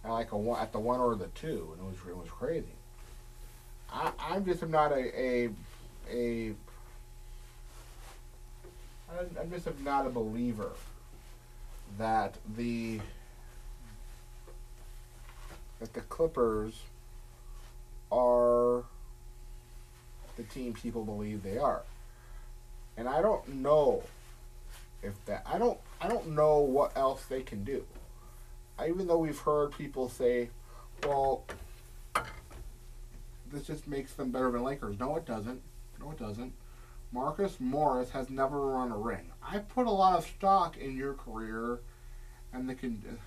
like 0.05 0.33
a 0.33 0.37
one 0.37 0.61
at 0.61 0.73
the 0.73 0.81
one 0.81 1.01
or 1.01 1.15
the 1.15 1.29
two, 1.29 1.73
and 1.73 1.87
it 1.87 1.91
was 1.91 1.97
it 2.09 2.17
was 2.17 2.29
crazy. 2.31 2.75
I 3.93 4.13
I'm 4.19 4.45
just 4.45 4.67
not 4.67 4.93
a 4.93 5.21
a 5.21 5.51
a 6.11 6.55
I'm 9.39 9.51
just 9.51 9.69
not 9.81 10.07
a 10.07 10.11
believer 10.11 10.73
that 11.99 12.37
the 12.57 13.01
that 15.81 15.93
the 15.93 16.01
Clippers 16.03 16.83
are 18.11 18.85
the 20.37 20.43
team 20.45 20.73
people 20.73 21.05
believe 21.05 21.43
they 21.43 21.59
are. 21.59 21.83
And 22.97 23.09
I 23.09 23.21
don't 23.21 23.47
know 23.57 24.03
if 25.03 25.13
that 25.27 25.43
I 25.47 25.59
don't 25.59 25.79
I 26.01 26.09
don't 26.09 26.29
know 26.31 26.61
what 26.61 26.97
else 26.97 27.25
they 27.27 27.43
can 27.43 27.65
do. 27.65 27.85
I, 28.79 28.89
even 28.89 29.07
though 29.07 29.19
we've 29.19 29.39
heard 29.39 29.73
people 29.73 30.09
say, 30.09 30.49
well, 31.05 31.45
this 33.53 33.67
just 33.67 33.87
makes 33.87 34.15
them 34.15 34.31
better 34.31 34.51
than 34.51 34.63
Lakers. 34.63 34.99
No, 34.99 35.17
it 35.17 35.27
doesn't. 35.27 35.61
No, 36.01 36.11
it 36.11 36.19
doesn't. 36.19 36.53
Marcus 37.13 37.61
Morris 37.61 38.11
has 38.11 38.31
never 38.31 38.69
run 38.69 38.91
a 38.91 38.97
ring. 38.97 39.31
I 39.43 39.59
put 39.59 39.87
a 39.87 39.91
lot 39.91 40.17
of 40.17 40.25
stock 40.25 40.79
in 40.79 40.97
your 40.97 41.15
career 41.15 41.81
and 42.53 42.69
the 42.69 42.77
and, 42.83 43.19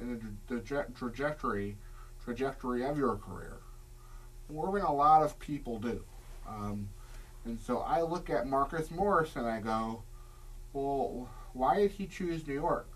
and 0.00 0.38
the 0.48 0.56
traje- 0.56 0.96
trajectory 0.96 1.76
trajectory 2.24 2.84
of 2.84 2.96
your 2.96 3.16
career 3.16 3.58
more 4.48 4.72
than 4.72 4.82
a 4.82 4.92
lot 4.92 5.22
of 5.22 5.38
people 5.38 5.78
do. 5.78 6.02
Um, 6.48 6.88
and 7.44 7.58
so 7.60 7.78
I 7.78 8.02
look 8.02 8.30
at 8.30 8.46
Marcus 8.46 8.90
Morris 8.90 9.36
and 9.36 9.46
I 9.46 9.60
go, 9.60 10.02
well, 10.72 11.28
why 11.52 11.76
did 11.76 11.92
he 11.92 12.06
choose 12.06 12.46
New 12.46 12.54
York 12.54 12.88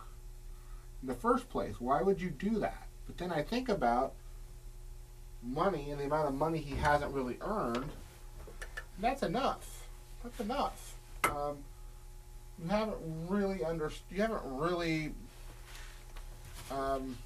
in 1.03 1.09
the 1.09 1.15
first 1.15 1.49
place? 1.49 1.81
Why 1.81 2.03
would 2.03 2.21
you 2.21 2.31
do 2.31 2.59
that? 2.59 2.89
But 3.07 3.19
then 3.19 3.33
I 3.33 3.43
think 3.43 3.69
about 3.69 4.15
money 5.43 5.91
and 5.91 6.01
the 6.01 6.05
amount 6.05 6.29
of 6.29 6.35
money 6.35 6.59
he 6.59 6.75
hasn't 6.75 7.13
really 7.13 7.39
earned. 7.41 7.91
that's 8.99 9.23
enough. 9.23 9.85
That's 10.23 10.41
enough. 10.41 10.97
Um, 11.25 11.59
you 12.63 12.69
haven't 12.69 12.97
really 13.29 13.65
under 13.65 13.91
you 14.11 14.21
haven't 14.21 14.43
really 14.45 15.13
um, 16.71 17.17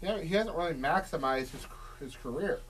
yeah, 0.00 0.20
he 0.20 0.34
hasn't 0.34 0.56
really 0.56 0.74
maximized 0.74 1.50
his 1.50 1.66
his 1.98 2.16
career. 2.16 2.60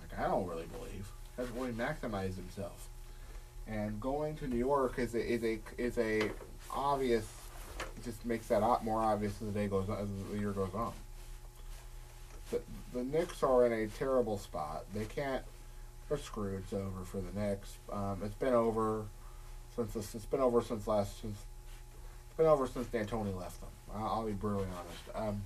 Like 0.00 0.18
I 0.18 0.28
don't 0.28 0.46
really 0.46 0.66
believe 0.66 1.10
he 1.36 1.42
hasn't 1.42 1.56
really 1.56 1.72
maximized 1.72 2.36
himself. 2.36 2.88
And 3.66 4.00
going 4.00 4.36
to 4.36 4.46
New 4.46 4.56
York 4.56 4.98
is 4.98 5.14
a 5.14 5.20
is 5.20 5.44
a 5.44 5.58
is 5.78 5.98
a 5.98 6.30
obvious. 6.70 7.26
It 7.96 8.04
just 8.04 8.24
makes 8.26 8.48
that 8.48 8.60
more 8.84 9.02
obvious 9.02 9.32
as 9.40 9.46
the 9.46 9.52
day 9.52 9.66
goes 9.66 9.88
on, 9.88 9.98
as 9.98 10.08
the 10.30 10.38
year 10.38 10.52
goes 10.52 10.74
on. 10.74 10.92
The 12.50 12.60
the 12.92 13.04
Knicks 13.04 13.42
are 13.42 13.66
in 13.66 13.72
a 13.72 13.86
terrible 13.86 14.38
spot. 14.38 14.84
They 14.94 15.04
can't. 15.04 15.42
They're 16.08 16.18
screwed. 16.18 16.62
It's 16.64 16.72
over 16.72 17.04
for 17.04 17.18
the 17.18 17.38
Knicks. 17.38 17.76
Um, 17.92 18.20
it's 18.24 18.34
been 18.34 18.54
over 18.54 19.04
since 19.76 19.92
this, 19.94 20.14
it's 20.14 20.24
been 20.24 20.40
over 20.40 20.60
since 20.60 20.86
last 20.86 21.20
since 21.20 21.36
it's 21.36 22.36
been 22.36 22.46
over 22.46 22.66
since 22.66 22.86
D'Antoni 22.88 23.38
left 23.38 23.60
them. 23.60 23.70
I'll, 23.94 24.06
I'll 24.06 24.26
be 24.26 24.32
brutally 24.32 24.66
honest. 24.66 25.16
Um, 25.26 25.42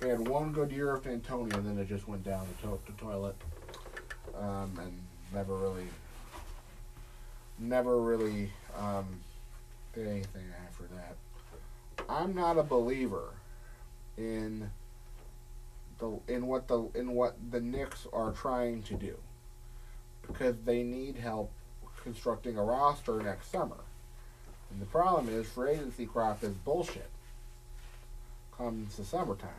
they 0.00 0.08
had 0.08 0.26
one 0.26 0.52
good 0.52 0.70
year 0.70 0.94
of 0.94 1.02
D'Antoni, 1.02 1.52
and 1.54 1.66
then 1.66 1.78
it 1.78 1.88
just 1.88 2.08
went 2.08 2.24
down 2.24 2.46
the, 2.62 2.68
to- 2.68 2.98
toilet. 2.98 3.36
Um, 4.38 4.78
and 4.80 4.92
never 5.34 5.56
really, 5.56 5.88
never 7.58 8.00
really 8.00 8.50
um, 8.78 9.06
did 9.94 10.06
anything 10.06 10.44
after 10.66 10.84
that. 10.94 11.16
I'm 12.08 12.34
not 12.34 12.56
a 12.56 12.62
believer 12.62 13.30
in 14.16 14.70
the 15.98 16.18
in 16.28 16.46
what 16.46 16.68
the 16.68 16.88
in 16.94 17.12
what 17.12 17.36
the 17.50 17.60
Knicks 17.60 18.06
are 18.12 18.32
trying 18.32 18.82
to 18.84 18.94
do 18.94 19.16
because 20.26 20.56
they 20.64 20.82
need 20.82 21.16
help 21.16 21.50
constructing 22.02 22.56
a 22.56 22.62
roster 22.62 23.20
next 23.22 23.50
summer. 23.50 23.76
And 24.70 24.80
the 24.80 24.86
problem 24.86 25.28
is 25.28 25.48
free 25.48 25.72
agency 25.72 26.06
crop 26.06 26.42
is 26.44 26.50
bullshit. 26.50 27.08
Comes 28.56 28.96
the 28.96 29.04
summertime. 29.04 29.50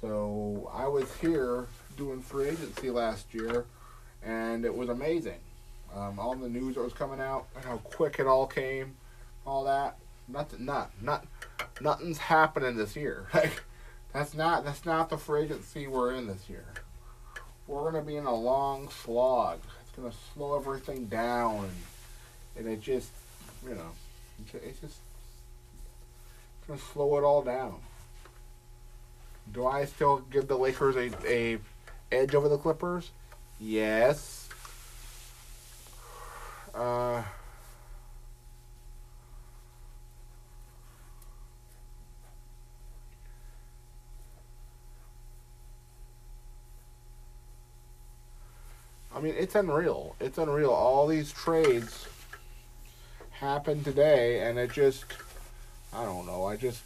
So 0.00 0.70
I 0.72 0.86
was 0.86 1.12
here 1.16 1.66
doing 1.96 2.20
free 2.20 2.48
agency 2.48 2.90
last 2.90 3.32
year, 3.32 3.64
and 4.22 4.64
it 4.64 4.74
was 4.74 4.88
amazing. 4.88 5.40
Um, 5.94 6.18
all 6.18 6.34
the 6.34 6.48
news 6.48 6.74
that 6.74 6.82
was 6.82 6.92
coming 6.92 7.20
out, 7.20 7.46
and 7.54 7.64
how 7.64 7.78
quick 7.78 8.18
it 8.18 8.26
all 8.26 8.46
came, 8.46 8.96
all 9.46 9.64
that. 9.64 9.96
Nothing, 10.28 10.64
not, 10.64 10.90
not, 11.00 11.26
nothing's 11.80 12.18
happening 12.18 12.76
this 12.76 12.96
year. 12.96 13.28
Like, 13.34 13.62
that's 14.16 14.32
not, 14.34 14.64
that's 14.64 14.86
not 14.86 15.10
the 15.10 15.18
free 15.18 15.42
agency 15.42 15.86
we're 15.86 16.14
in 16.14 16.26
this 16.26 16.48
year. 16.48 16.64
We're 17.66 17.90
gonna 17.90 18.02
be 18.02 18.16
in 18.16 18.24
a 18.24 18.34
long 18.34 18.88
slog. 18.88 19.58
It's 19.82 19.94
gonna 19.94 20.14
slow 20.32 20.56
everything 20.56 21.06
down, 21.06 21.64
and, 21.64 22.66
and 22.66 22.66
it 22.66 22.80
just, 22.80 23.10
you 23.62 23.74
know, 23.74 23.90
it's 24.54 24.80
just 24.80 24.82
it's 24.84 26.66
gonna 26.66 26.80
slow 26.94 27.18
it 27.18 27.24
all 27.24 27.42
down. 27.42 27.76
Do 29.52 29.66
I 29.66 29.84
still 29.84 30.18
give 30.30 30.48
the 30.48 30.56
Lakers 30.56 30.96
a, 30.96 31.10
a 31.26 31.58
edge 32.10 32.34
over 32.34 32.48
the 32.48 32.58
Clippers? 32.58 33.10
Yes. 33.60 34.48
Uh, 36.74 37.22
I 49.16 49.20
mean, 49.20 49.34
it's 49.38 49.54
unreal. 49.54 50.14
It's 50.20 50.36
unreal. 50.36 50.70
All 50.70 51.06
these 51.06 51.32
trades 51.32 52.06
happened 53.30 53.82
today, 53.82 54.42
and 54.42 54.58
it 54.58 54.70
just, 54.70 55.06
I 55.90 56.04
don't 56.04 56.26
know. 56.26 56.44
I 56.44 56.56
just, 56.56 56.82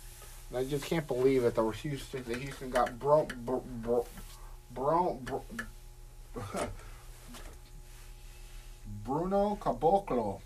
I 0.55 0.63
just 0.63 0.85
can't 0.85 1.09
believe 1.09 1.43
that 1.43 1.57
the 1.57 1.69
Houston, 1.69 2.23
that 2.29 2.37
Houston 2.37 2.71
got 2.71 3.01
bro, 3.01 3.27
bro, 3.45 3.65
bro, 3.83 4.07
bro, 4.73 5.19
bro 5.25 5.43
Bruno 9.05 9.59
Caboclo, 9.61 10.41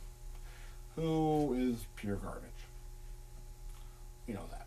who 0.97 1.55
is 1.55 1.85
pure 1.97 2.17
garbage. 2.17 2.49
You 4.27 4.35
know 4.35 4.47
that. 4.51 4.67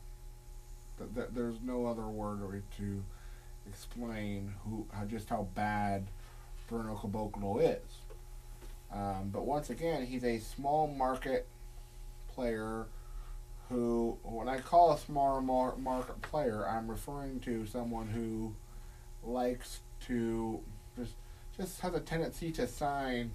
That, 0.99 1.15
that 1.15 1.35
there's 1.35 1.55
no 1.65 1.87
other 1.87 2.07
word 2.07 2.61
to 2.77 3.03
explain 3.67 4.53
who, 4.63 4.85
just 5.07 5.29
how 5.29 5.47
bad 5.55 6.05
Bruno 6.67 6.95
Caboclo 6.95 7.61
is. 7.61 8.01
Um, 8.93 9.29
but 9.31 9.45
once 9.45 9.69
again, 9.69 10.05
he's 10.05 10.23
a 10.23 10.39
small 10.39 10.87
market 10.87 11.47
player 12.33 12.85
who, 13.69 14.17
when 14.23 14.47
I 14.47 14.59
call 14.59 14.93
a 14.93 14.97
small 14.97 15.41
market 15.41 16.21
player, 16.21 16.67
I'm 16.67 16.89
referring 16.89 17.39
to 17.41 17.65
someone 17.65 18.07
who 18.07 18.53
likes 19.23 19.79
to 20.07 20.61
just 20.97 21.13
just 21.57 21.81
has 21.81 21.93
a 21.93 21.99
tendency 21.99 22.51
to 22.51 22.67
sign 22.67 23.31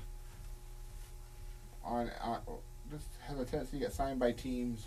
on, 1.85 2.11
on 2.23 2.39
just 2.91 3.07
has 3.27 3.39
a 3.39 3.45
tendency 3.45 3.79
to 3.79 3.85
get 3.85 3.93
signed 3.93 4.21
by 4.21 4.33
teams 4.33 4.87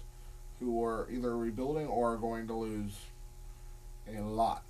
who 0.60 0.84
are 0.84 1.08
either 1.12 1.36
rebuilding 1.38 1.86
or 1.88 2.14
are 2.14 2.18
going 2.18 2.48
to 2.48 2.54
lose 2.54 2.96
a 4.08 4.22
lot 4.22 4.64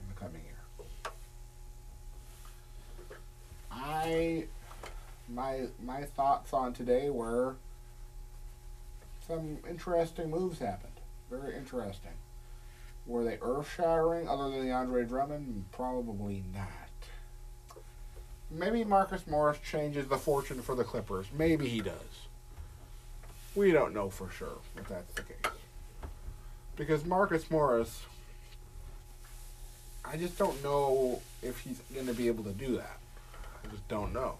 in 0.00 0.08
the 0.08 0.18
coming 0.18 0.42
year. 0.42 0.54
I 3.70 4.44
my 5.28 5.66
my 5.82 6.04
thoughts 6.04 6.52
on 6.52 6.72
today 6.72 7.10
were 7.10 7.56
some 9.26 9.58
interesting 9.68 10.30
moves 10.30 10.58
happened. 10.58 10.92
Very 11.30 11.54
interesting. 11.56 12.12
Were 13.06 13.24
they 13.24 13.38
earth 13.40 13.72
shattering 13.76 14.28
other 14.28 14.50
than 14.50 14.66
the 14.66 14.72
Andre 14.72 15.04
Drummond? 15.04 15.64
Probably 15.72 16.42
not. 16.52 16.68
Maybe 18.50 18.84
Marcus 18.84 19.26
Morris 19.26 19.58
changes 19.58 20.08
the 20.08 20.16
fortune 20.16 20.60
for 20.62 20.74
the 20.74 20.84
Clippers. 20.84 21.26
Maybe 21.36 21.68
he 21.68 21.80
does. 21.80 22.26
We 23.54 23.72
don't 23.72 23.94
know 23.94 24.10
for 24.10 24.30
sure 24.30 24.58
if 24.76 24.88
that's 24.88 25.12
the 25.14 25.22
case. 25.22 25.52
Because 26.76 27.04
Marcus 27.04 27.50
Morris, 27.50 28.02
I 30.04 30.16
just 30.16 30.38
don't 30.38 30.62
know 30.62 31.20
if 31.42 31.60
he's 31.60 31.80
going 31.92 32.06
to 32.06 32.14
be 32.14 32.26
able 32.28 32.44
to 32.44 32.52
do 32.52 32.76
that. 32.76 32.99
Just 33.70 33.86
don't 33.88 34.12
know. 34.12 34.36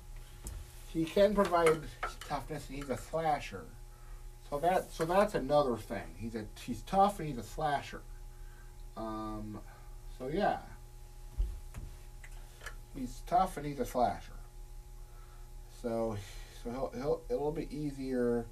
He 0.93 1.05
can 1.05 1.35
provide 1.35 1.81
toughness, 2.29 2.69
and 2.69 2.77
he's 2.77 2.91
a 2.91 2.97
slasher. 2.97 3.65
So 4.51 4.59
that 4.59 4.93
so 4.93 5.05
that's 5.05 5.35
another 5.35 5.77
thing. 5.77 6.03
He's 6.17 6.35
a 6.35 6.45
he's 6.61 6.83
tough 6.83 7.21
and 7.21 7.29
he's 7.29 7.39
a 7.39 7.43
slasher. 7.45 8.03
Um, 8.97 9.61
so 10.19 10.27
yeah, 10.27 10.59
he's 12.97 13.23
tough 13.29 13.57
and 13.57 13.65
he's 13.65 13.79
a 13.79 13.87
slasher. 13.87 14.33
So 15.81 16.17
so 16.65 16.71
he'll, 16.71 16.93
he'll 16.95 17.21
it'll 17.31 17.53
be 17.53 17.69
easier 17.71 18.45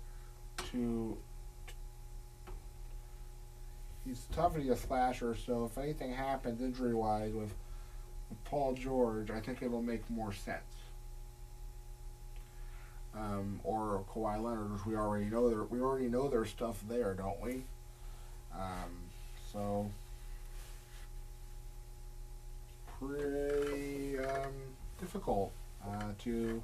to. 0.70 1.16
He's 4.06 4.26
tough 4.32 4.54
and 4.54 4.62
he's 4.62 4.72
a 4.72 4.76
slasher. 4.76 5.34
So 5.34 5.64
if 5.64 5.76
anything 5.76 6.12
happens 6.14 6.62
injury 6.62 6.94
wise 6.94 7.32
with 7.32 7.52
Paul 8.44 8.74
George, 8.74 9.30
I 9.30 9.40
think 9.40 9.62
it'll 9.62 9.82
make 9.82 10.08
more 10.10 10.32
sense. 10.32 10.62
Um, 13.14 13.60
or 13.64 14.04
Kawhi 14.14 14.42
Leonard, 14.42 14.72
which 14.72 14.86
we 14.86 14.94
already 14.94 15.26
know 15.26 15.48
there, 15.48 15.64
we 15.64 15.80
already 15.80 16.08
know 16.08 16.28
there's 16.28 16.50
stuff 16.50 16.82
there, 16.88 17.14
don't 17.14 17.40
we? 17.40 17.64
Um, 18.54 19.10
so 19.52 19.90
pretty 22.98 24.18
um, 24.18 24.52
difficult 25.00 25.52
uh, 25.86 26.12
to 26.24 26.62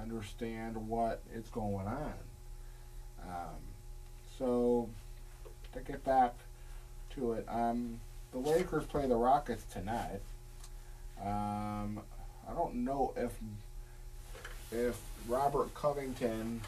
understand 0.00 0.76
what 0.88 1.20
is 1.34 1.48
going 1.48 1.86
on. 1.86 2.14
Um, 3.22 3.60
so 4.38 4.88
to 5.72 5.80
get 5.80 6.04
back 6.04 6.34
to 7.14 7.32
it, 7.32 7.44
um, 7.48 8.00
the 8.32 8.38
Lakers 8.38 8.84
play 8.84 9.06
the 9.06 9.16
Rockets 9.16 9.64
tonight. 9.72 10.20
Um, 11.20 12.00
I 12.48 12.54
don't 12.54 12.76
know 12.76 13.12
if 13.16 13.32
if 14.72 15.00
Robert 15.28 15.74
Covington 15.74 16.60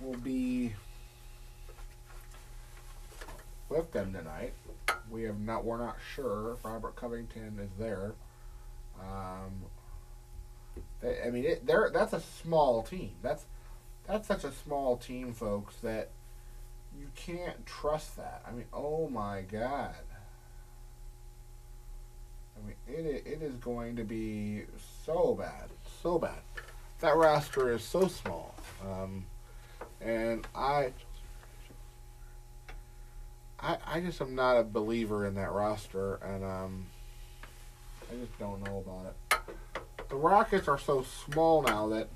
will 0.00 0.18
be 0.18 0.74
with 3.68 3.92
them 3.92 4.12
tonight. 4.12 4.52
We 5.10 5.24
have 5.24 5.40
not. 5.40 5.64
We're 5.64 5.78
not 5.78 5.96
sure 6.14 6.52
if 6.52 6.64
Robert 6.64 6.96
Covington 6.96 7.58
is 7.60 7.70
there. 7.78 8.12
Um, 9.00 9.64
they, 11.00 11.22
I 11.22 11.30
mean, 11.30 11.44
it, 11.44 11.66
they're 11.66 11.90
that's 11.92 12.12
a 12.12 12.20
small 12.20 12.82
team. 12.82 13.12
That's 13.22 13.44
that's 14.06 14.28
such 14.28 14.44
a 14.44 14.52
small 14.52 14.96
team, 14.96 15.32
folks, 15.32 15.76
that 15.82 16.10
you 16.98 17.08
can't 17.14 17.66
trust 17.66 18.16
that. 18.16 18.42
I 18.46 18.52
mean, 18.52 18.66
oh 18.72 19.08
my 19.08 19.42
God. 19.42 19.94
I 22.56 22.66
mean, 22.66 22.76
it 23.06 23.26
it 23.26 23.42
is 23.42 23.54
going 23.56 23.96
to 23.96 24.04
be 24.04 24.62
so 25.04 25.34
bad, 25.34 25.70
so 26.02 26.18
bad. 26.18 26.38
That 27.00 27.16
roster 27.16 27.70
is 27.72 27.82
so 27.82 28.08
small, 28.08 28.54
um, 28.84 29.26
and 30.00 30.46
I, 30.54 30.92
I, 33.60 33.76
I 33.86 34.00
just 34.00 34.20
am 34.20 34.34
not 34.34 34.56
a 34.56 34.62
believer 34.62 35.26
in 35.26 35.34
that 35.34 35.52
roster, 35.52 36.14
and 36.16 36.42
um, 36.42 36.86
I 38.10 38.16
just 38.16 38.38
don't 38.38 38.64
know 38.64 38.78
about 38.86 39.06
it. 39.06 40.08
The 40.08 40.16
Rockets 40.16 40.68
are 40.68 40.78
so 40.78 41.04
small 41.24 41.62
now 41.62 41.88
that 41.88 42.08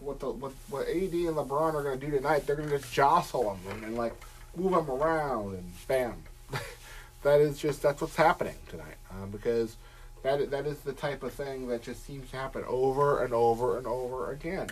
what 0.00 0.18
the 0.18 0.30
what, 0.30 0.52
what 0.68 0.88
AD 0.88 1.12
and 1.12 1.36
LeBron 1.36 1.74
are 1.74 1.82
going 1.82 2.00
to 2.00 2.06
do 2.06 2.10
tonight, 2.10 2.46
they're 2.46 2.56
going 2.56 2.70
to 2.70 2.78
just 2.78 2.92
jostle 2.92 3.44
them 3.44 3.72
and, 3.72 3.84
and 3.84 3.96
like 3.96 4.14
move 4.56 4.72
them 4.72 4.90
around 4.90 5.54
and 5.54 5.72
bam. 5.86 6.24
that 7.22 7.40
is 7.40 7.58
just 7.58 7.82
that's 7.82 8.00
what's 8.00 8.16
happening 8.16 8.56
tonight 8.68 8.96
um, 9.12 9.30
because 9.30 9.76
that 10.22 10.50
that 10.50 10.66
is 10.66 10.78
the 10.80 10.92
type 10.92 11.22
of 11.22 11.32
thing 11.32 11.68
that 11.68 11.82
just 11.82 12.04
seems 12.06 12.30
to 12.30 12.36
happen 12.36 12.64
over 12.66 13.22
and 13.24 13.32
over 13.34 13.78
and 13.78 13.86
over 13.86 14.30
again. 14.30 14.68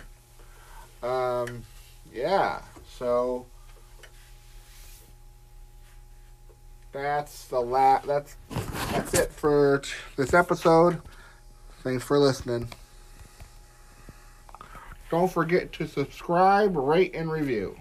Um, 1.03 1.63
yeah, 2.13 2.61
so 2.87 3.45
that's 6.91 7.45
the 7.45 7.59
la- 7.59 7.99
that's 7.99 8.35
that's 8.91 9.13
it 9.13 9.31
for 9.31 9.81
this 10.15 10.33
episode. 10.33 11.01
Thanks 11.83 12.03
for 12.03 12.19
listening. 12.19 12.69
Don't 15.09 15.31
forget 15.31 15.73
to 15.73 15.87
subscribe, 15.87 16.75
rate, 16.77 17.13
and 17.13 17.29
review. 17.29 17.75